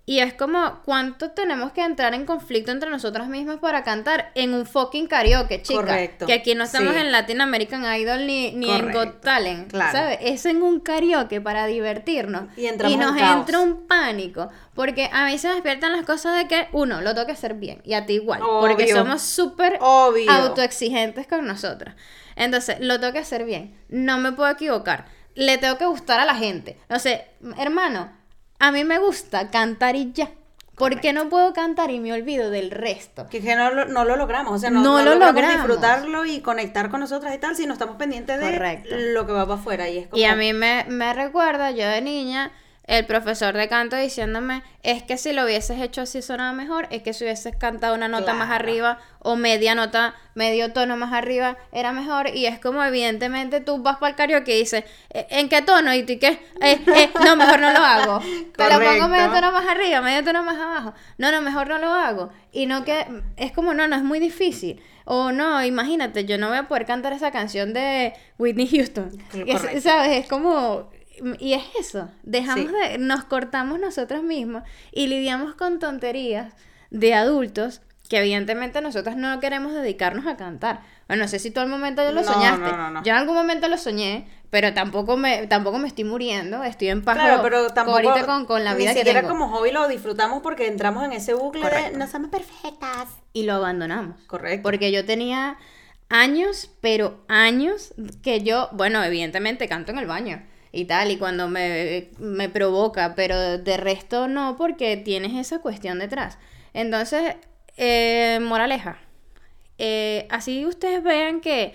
Y 0.07 0.19
es 0.19 0.33
como 0.33 0.81
cuánto 0.83 1.31
tenemos 1.31 1.71
que 1.71 1.81
entrar 1.81 2.13
en 2.13 2.25
conflicto 2.25 2.71
entre 2.71 2.89
nosotras 2.89 3.27
mismas 3.27 3.57
para 3.59 3.83
cantar 3.83 4.29
en 4.35 4.53
un 4.53 4.65
fucking 4.65 5.07
karaoke, 5.07 5.63
chica. 5.63 5.79
Correcto, 5.79 6.25
Que 6.27 6.33
aquí 6.33 6.53
no 6.53 6.65
estamos 6.65 6.93
sí. 6.93 6.99
en 6.99 7.11
Latin 7.13 7.41
American 7.41 7.83
Idol 7.85 8.27
ni, 8.27 8.51
ni 8.51 8.69
en 8.69 8.91
Got 8.91 9.21
Talent, 9.21 9.71
claro. 9.71 9.91
¿sabes? 9.91 10.19
Es 10.21 10.45
en 10.45 10.61
un 10.61 10.81
karaoke 10.81 11.39
para 11.39 11.65
divertirnos. 11.65 12.49
Y 12.57 12.97
nos 12.97 13.17
en 13.17 13.23
entra 13.23 13.61
un 13.61 13.87
pánico, 13.87 14.49
porque 14.75 15.09
a 15.11 15.25
mí 15.25 15.39
se 15.39 15.47
despiertan 15.47 15.93
las 15.93 16.05
cosas 16.05 16.37
de 16.37 16.47
que 16.47 16.67
uno, 16.73 17.01
lo 17.01 17.13
tengo 17.15 17.25
que 17.25 17.31
hacer 17.33 17.53
bien 17.55 17.81
y 17.85 17.93
a 17.93 18.05
ti 18.05 18.15
igual, 18.15 18.41
porque 18.59 18.91
somos 18.91 19.21
súper 19.21 19.79
autoexigentes 19.81 21.25
con 21.25 21.47
nosotras. 21.47 21.95
Entonces, 22.35 22.77
lo 22.79 22.99
tengo 22.99 23.13
que 23.13 23.19
hacer 23.19 23.45
bien. 23.45 23.77
No 23.89 24.17
me 24.17 24.31
puedo 24.31 24.49
equivocar. 24.49 25.05
Le 25.35 25.57
tengo 25.57 25.77
que 25.77 25.85
gustar 25.85 26.19
a 26.19 26.25
la 26.25 26.35
gente. 26.35 26.77
No 26.89 26.99
sé, 26.99 27.25
hermano, 27.57 28.11
a 28.59 28.71
mí 28.71 28.83
me 28.83 28.99
gusta 28.99 29.49
cantar 29.49 29.95
y 29.95 30.11
ya. 30.13 30.29
¿Por 30.75 30.99
qué 30.99 31.13
no 31.13 31.29
puedo 31.29 31.53
cantar 31.53 31.89
y 31.89 32.01
me 32.01 32.11
olvido 32.11 32.49
del 32.49 32.69
resto? 32.69 33.27
Que, 33.29 33.39
que 33.41 33.55
no, 33.55 33.71
lo, 33.71 33.85
no 33.85 34.03
lo 34.03 34.17
logramos, 34.17 34.53
o 34.53 34.59
sea, 34.59 34.69
no, 34.69 34.81
No 34.81 34.97
no 34.97 35.03
lo 35.05 35.11
logramos 35.11 35.33
logramos. 35.35 35.55
disfrutarlo 35.67 36.25
y 36.25 36.41
conectar 36.41 36.89
con 36.89 36.99
nosotras 36.99 37.33
y 37.33 37.37
tal 37.37 37.55
si 37.55 37.65
no 37.65 37.71
estamos 37.73 37.95
pendientes 37.95 38.37
de 38.39 38.51
Correcto. 38.51 38.89
lo 38.93 39.25
que 39.25 39.31
va 39.31 39.45
para 39.45 39.59
afuera. 39.59 39.89
Y 39.89 39.99
es 39.99 40.07
como... 40.07 40.21
Y 40.21 40.25
a 40.25 40.35
mí 40.35 40.51
me, 40.51 40.83
me 40.89 41.13
recuerda, 41.13 41.71
yo 41.71 41.87
de 41.87 42.01
niña, 42.01 42.51
el 42.87 43.05
profesor 43.05 43.55
de 43.55 43.67
canto 43.67 43.95
diciéndome, 43.95 44.63
es 44.83 45.01
que 45.01 45.17
si 45.17 45.33
lo 45.33 45.45
hubieses 45.45 45.81
hecho 45.81 46.01
así 46.01 46.21
sonaba 46.21 46.53
mejor, 46.53 46.87
es 46.91 47.01
que 47.01 47.13
si 47.13 47.23
hubieses 47.23 47.55
cantado 47.55 47.95
una 47.95 48.07
nota 48.07 48.33
más 48.33 48.51
arriba 48.51 48.99
o 49.19 49.35
media 49.35 49.73
nota, 49.73 50.13
medio 50.35 50.71
tono 50.71 50.95
más 50.95 51.11
arriba, 51.11 51.57
era 51.71 51.91
mejor. 51.91 52.29
Y 52.35 52.45
es 52.45 52.59
como 52.59 52.83
evidentemente 52.83 53.59
tú 53.59 53.81
vas 53.81 53.97
para 53.97 54.11
el 54.11 54.15
karaoke 54.15 54.55
y 54.55 54.59
dices, 54.59 54.83
"¿Eh, 55.09 55.25
¿en 55.31 55.49
qué 55.49 55.63
tono? 55.63 55.93
Y 55.95 56.03
tú 56.03 56.13
¿qué? 56.19 56.39
Eh, 56.61 56.79
eh, 56.95 57.09
no, 57.23 57.35
mejor 57.35 57.59
no 57.59 57.71
lo 57.71 57.79
hago. 57.79 58.19
Te 58.55 58.69
lo 58.69 58.79
pongo 58.79 59.07
medio 59.07 59.31
tono 59.31 59.51
más 59.51 59.67
arriba, 59.67 60.01
medio 60.01 60.23
tono 60.23 60.43
más 60.43 60.57
abajo. 60.57 60.93
No, 61.17 61.31
no, 61.31 61.41
mejor 61.41 61.67
no 61.67 61.79
lo 61.79 61.91
hago. 61.91 62.31
Y 62.51 62.67
no 62.67 62.85
que, 62.85 63.05
es 63.37 63.51
como, 63.51 63.73
no, 63.73 63.87
no, 63.87 63.95
es 63.95 64.03
muy 64.03 64.19
difícil. 64.19 64.79
O 65.05 65.31
no, 65.31 65.63
imagínate, 65.63 66.25
yo 66.25 66.37
no 66.37 66.49
voy 66.49 66.57
a 66.57 66.67
poder 66.67 66.85
cantar 66.85 67.13
esa 67.13 67.31
canción 67.31 67.73
de 67.73 68.13
Whitney 68.37 68.67
Houston. 68.67 69.11
Y 69.33 69.51
es-. 69.51 69.83
¿Sabes? 69.83 70.23
Es 70.23 70.27
como... 70.27 70.89
Y 71.39 71.53
es 71.53 71.63
eso, 71.79 72.09
dejamos 72.23 72.65
Sí. 72.71 72.89
de... 72.89 72.97
Nos 72.97 73.23
cortamos 73.25 73.79
nosotros 73.79 74.23
mismos 74.23 74.63
y 74.91 75.07
lidiamos 75.07 75.55
con 75.55 75.79
tonterías 75.79 76.53
de 76.91 77.13
adultos 77.13 77.81
que 78.09 78.19
evidentemente 78.19 78.81
nosotros 78.81 79.15
no 79.15 79.39
queremos 79.39 79.73
dedicarnos 79.73 80.27
a 80.27 80.37
cantar. 80.37 80.81
Bueno, 81.07 81.23
no 81.23 81.27
sé 81.27 81.39
si 81.39 81.49
tú 81.49 81.59
al 81.59 81.67
momento 81.67 82.03
ya 82.03 82.11
lo 82.11 82.21
No, 82.21 82.33
soñaste. 82.33 82.59
no, 82.61 82.77
no, 82.77 82.91
no. 82.91 83.03
Yo 83.03 83.11
en 83.11 83.17
algún 83.17 83.33
momento 83.35 83.67
lo 83.67 83.77
soñé, 83.79 84.27
pero 84.51 84.73
tampoco 84.75 85.17
me, 85.17 85.47
tampoco 85.47 85.79
me 85.79 85.87
estoy 85.87 86.03
muriendo. 86.03 86.63
Estoy 86.63 86.89
en 86.89 87.03
paz 87.03 87.15
Claro, 87.17 87.41
pero 87.41 87.69
tampoco 87.73 87.97
ahorita 87.97 88.25
con, 88.27 88.45
con 88.45 88.63
la 88.63 88.75
vida 88.75 88.89
ni 88.89 88.93
que 88.93 88.99
siquiera 88.99 89.21
tengo. 89.21 89.33
como 89.33 89.49
hobby 89.49 89.71
lo 89.71 89.87
disfrutamos 89.87 90.43
porque 90.43 90.67
entramos 90.67 91.03
en 91.03 91.13
ese 91.13 91.33
bucle 91.33 91.61
Correcto. 91.63 91.91
de 91.93 91.97
no 91.97 92.07
somos 92.07 92.29
perfectas. 92.29 93.07
Y 93.33 93.43
lo 93.43 93.53
abandonamos. 93.55 94.21
Correcto. 94.27 94.61
Porque 94.63 94.91
yo 94.91 95.03
tenía 95.05 95.57
años, 96.09 96.69
pero 96.81 97.23
años 97.27 97.95
que 98.21 98.41
yo, 98.43 98.69
bueno, 98.71 99.03
evidentemente 99.03 99.67
canto 99.67 99.91
en 99.91 99.97
el 99.97 100.05
baño 100.05 100.43
y 100.75 100.85
tal, 100.85 101.11
y 101.11 101.17
cuando 101.17 101.47
me, 101.47 102.09
me 102.19 102.49
provoca, 102.49 103.15
pero 103.15 103.57
de 103.57 103.77
resto 103.77 104.27
no, 104.27 104.55
porque 104.57 104.97
tienes 104.97 105.33
esa 105.33 105.59
cuestión 105.59 105.99
detrás. 105.99 106.37
Entonces, 106.73 107.35
eh, 107.77 108.39
moraleja, 108.41 108.99
eh, 109.77 110.27
así 110.29 110.65
ustedes 110.65 111.03
vean 111.03 111.41
que 111.41 111.73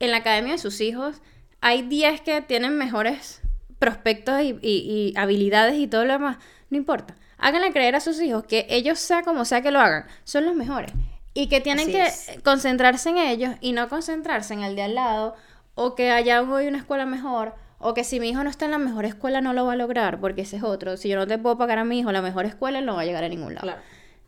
en 0.00 0.10
la 0.10 0.18
academia 0.18 0.52
de 0.52 0.58
sus 0.58 0.80
hijos 0.80 1.22
hay 1.60 1.82
10 1.82 2.20
que 2.20 2.40
tienen 2.42 2.76
mejores 2.76 3.40
prospectos 3.78 4.40
y, 4.42 4.58
y- 4.62 5.12
y 5.12 5.14
habilidades 5.16 5.74
y 5.76 5.86
todo 5.86 6.04
lo 6.04 6.14
demás, 6.14 6.38
no 6.70 6.76
importa. 6.76 7.16
Háganle 7.38 7.72
creer 7.72 7.94
a 7.96 8.00
sus 8.00 8.20
hijos 8.20 8.44
que 8.44 8.66
ellos, 8.70 8.98
sea 8.98 9.22
como 9.22 9.44
sea 9.44 9.60
que 9.60 9.70
lo 9.70 9.80
hagan, 9.80 10.06
son 10.24 10.46
los 10.46 10.54
mejores. 10.54 10.92
Y 11.34 11.48
que 11.48 11.60
tienen 11.60 11.82
Así 11.88 11.92
que 11.92 12.02
es. 12.06 12.30
concentrarse 12.42 13.10
en 13.10 13.18
ellos 13.18 13.54
y 13.60 13.72
no 13.72 13.88
concentrarse 13.90 14.54
en 14.54 14.62
el 14.64 14.74
de 14.74 14.82
al 14.82 14.94
lado, 14.94 15.34
o 15.74 15.94
que 15.94 16.10
allá 16.10 16.40
voy 16.40 16.64
a 16.64 16.68
una 16.68 16.78
escuela 16.78 17.04
mejor, 17.04 17.54
o 17.78 17.94
que 17.94 18.04
si 18.04 18.20
mi 18.20 18.30
hijo 18.30 18.42
no 18.42 18.50
está 18.50 18.64
en 18.64 18.70
la 18.70 18.78
mejor 18.78 19.04
escuela 19.04 19.40
no 19.40 19.52
lo 19.52 19.66
va 19.66 19.74
a 19.74 19.76
lograr, 19.76 20.20
porque 20.20 20.42
ese 20.42 20.56
es 20.56 20.62
otro. 20.62 20.96
Si 20.96 21.08
yo 21.08 21.16
no 21.16 21.26
te 21.26 21.38
puedo 21.38 21.58
pagar 21.58 21.78
a 21.78 21.84
mi 21.84 21.98
hijo 21.98 22.12
la 22.12 22.22
mejor 22.22 22.46
escuela, 22.46 22.80
no 22.80 22.94
va 22.96 23.02
a 23.02 23.04
llegar 23.04 23.24
a 23.24 23.28
ningún 23.28 23.54
lado 23.54 23.66
Claro. 23.66 23.82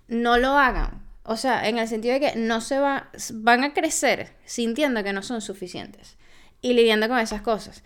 no 0.08 0.38
lo 0.38 0.58
hagan. 0.58 1.06
O 1.24 1.36
sea, 1.36 1.68
en 1.68 1.78
el 1.78 1.86
sentido 1.88 2.14
de 2.14 2.20
que 2.20 2.36
no 2.36 2.60
se 2.60 2.78
va, 2.78 3.10
van 3.34 3.62
a 3.64 3.74
crecer 3.74 4.34
sintiendo 4.44 5.02
que 5.04 5.12
no 5.12 5.22
son 5.22 5.40
suficientes 5.42 6.16
y 6.62 6.72
lidiando 6.72 7.08
con 7.08 7.18
esas 7.18 7.42
cosas. 7.42 7.82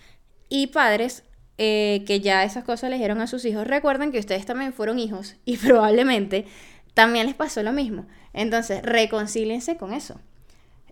Y 0.49 0.69
padres 0.69 1.25
eh, 1.59 2.05
que 2.07 2.21
ya 2.21 2.45
esas 2.45 2.65
cosas 2.65 2.91
le 2.91 2.97
dijeron 2.97 3.21
a 3.21 3.27
sus 3.27 3.45
hijos, 3.45 3.67
recuerden 3.67 4.13
que 4.13 4.19
ustedes 4.19 4.47
también 4.47 4.73
fueron 4.73 4.99
hijos 4.99 5.37
y 5.45 5.57
probablemente 5.57 6.47
también 6.95 7.27
les 7.27 7.35
pasó 7.35 7.63
lo 7.63 7.73
mismo. 7.73 8.07
Entonces, 8.33 8.83
reconcíliense 8.83 9.77
con 9.77 9.93
eso. 9.93 10.21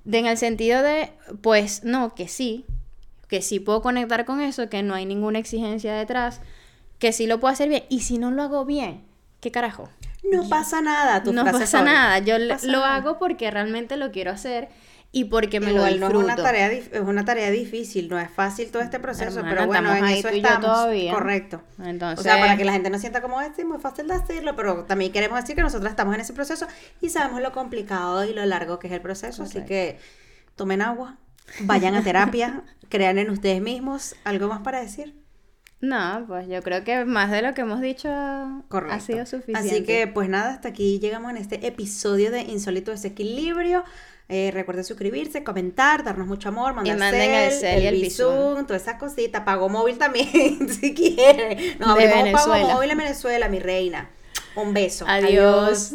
De, 0.04 0.18
en 0.18 0.26
el 0.26 0.36
sentido 0.36 0.82
de, 0.82 1.12
pues 1.42 1.84
no, 1.84 2.14
que 2.14 2.26
sí, 2.26 2.64
que 3.30 3.40
sí 3.42 3.60
puedo 3.60 3.80
conectar 3.82 4.24
con 4.26 4.40
eso, 4.42 4.68
que 4.68 4.82
no 4.82 4.94
hay 4.94 5.06
ninguna 5.06 5.38
exigencia 5.38 5.94
detrás, 5.94 6.40
que 6.98 7.12
sí 7.12 7.26
lo 7.26 7.40
puedo 7.40 7.52
hacer 7.52 7.68
bien. 7.70 7.84
Y 7.88 8.00
si 8.00 8.18
no 8.18 8.30
lo 8.30 8.42
hago 8.42 8.64
bien, 8.66 9.04
¿qué 9.40 9.50
carajo? 9.50 9.88
No 10.22 10.48
pasa 10.48 10.82
nada, 10.82 11.22
tu 11.22 11.32
no 11.32 11.42
frase 11.42 11.60
pasa 11.60 11.82
nada. 11.82 12.18
Yo 12.18 12.38
No 12.38 12.44
lo 12.46 12.54
pasa 12.54 12.66
lo 12.66 12.80
nada. 12.80 12.94
hago 12.96 13.18
porque 13.18 13.50
realmente 13.50 13.96
lo 13.96 14.10
quiero 14.12 14.32
hacer 14.32 14.68
y 15.12 15.24
porque 15.24 15.60
me 15.60 15.72
Igual 15.72 15.98
lo 15.98 16.00
no 16.00 16.06
disfruto. 16.08 16.18
es 16.20 16.24
una 16.24 16.36
tarea 16.36 16.70
es 16.72 16.90
una 17.00 17.24
tarea 17.24 17.50
difícil, 17.50 18.08
no 18.08 18.18
es 18.18 18.30
fácil 18.30 18.70
todo 18.70 18.82
este 18.82 19.00
proceso, 19.00 19.40
Hermana, 19.40 19.50
pero 19.56 19.66
bueno, 19.66 19.94
en 19.94 20.04
ahí 20.04 20.18
eso 20.20 20.28
tú 20.28 20.34
y 20.34 20.40
yo 20.42 20.46
estamos. 20.48 20.66
todavía. 20.66 21.12
Correcto. 21.12 21.62
Entonces, 21.82 22.18
O 22.20 22.22
sea, 22.22 22.38
para 22.38 22.56
que 22.56 22.64
la 22.64 22.72
gente 22.72 22.90
no 22.90 22.98
sienta 22.98 23.22
como 23.22 23.40
es, 23.40 23.50
sí, 23.56 23.64
muy 23.64 23.78
fácil 23.78 24.06
de 24.08 24.14
hacerlo, 24.14 24.54
pero 24.56 24.84
también 24.84 25.10
queremos 25.12 25.40
decir 25.40 25.56
que 25.56 25.62
nosotros 25.62 25.90
estamos 25.90 26.14
en 26.14 26.20
ese 26.20 26.32
proceso 26.32 26.66
y 27.00 27.08
sabemos 27.10 27.40
lo 27.40 27.52
complicado 27.52 28.24
y 28.24 28.34
lo 28.34 28.44
largo 28.46 28.78
que 28.78 28.86
es 28.88 28.92
el 28.92 29.00
proceso, 29.00 29.42
así 29.44 29.64
que 29.64 29.98
tomen 30.54 30.82
agua, 30.82 31.16
vayan 31.60 31.94
a 31.94 32.02
terapia, 32.04 32.62
crean 32.88 33.18
en 33.18 33.30
ustedes 33.30 33.60
mismos, 33.60 34.14
¿algo 34.24 34.48
más 34.48 34.60
para 34.60 34.80
decir? 34.80 35.14
No, 35.80 36.24
pues 36.28 36.46
yo 36.46 36.62
creo 36.62 36.84
que 36.84 37.06
más 37.06 37.30
de 37.30 37.40
lo 37.40 37.54
que 37.54 37.62
hemos 37.62 37.80
dicho 37.80 38.08
Correcto. 38.68 38.94
ha 38.94 39.00
sido 39.00 39.24
suficiente. 39.24 39.70
Así 39.70 39.82
que, 39.82 40.06
pues 40.06 40.28
nada, 40.28 40.50
hasta 40.50 40.68
aquí 40.68 40.98
llegamos 40.98 41.30
en 41.30 41.38
este 41.38 41.66
episodio 41.66 42.30
de 42.30 42.42
Insólito 42.42 42.90
Desequilibrio. 42.90 43.84
Eh, 44.28 44.50
recuerden 44.52 44.84
suscribirse, 44.84 45.42
comentar, 45.42 46.04
darnos 46.04 46.26
mucho 46.26 46.50
amor, 46.50 46.74
mandar 46.74 46.98
manden 46.98 47.30
el 47.32 47.50
cel, 47.50 47.60
cel 47.60 47.82
y 47.82 47.86
el 47.86 48.00
bizum, 48.00 48.50
bizum. 48.50 48.66
toda 48.66 48.76
esa 48.76 48.98
cosita. 48.98 49.44
Pago 49.44 49.68
móvil 49.68 49.96
también, 49.98 50.68
si 50.80 50.94
quieren. 50.94 51.78
Nos 51.78 51.88
abrimos 51.88 52.44
pago 52.44 52.56
móvil 52.68 52.90
en 52.90 52.98
Venezuela, 52.98 53.48
mi 53.48 53.58
reina. 53.58 54.10
Un 54.54 54.74
beso. 54.74 55.06
Adiós. 55.08 55.88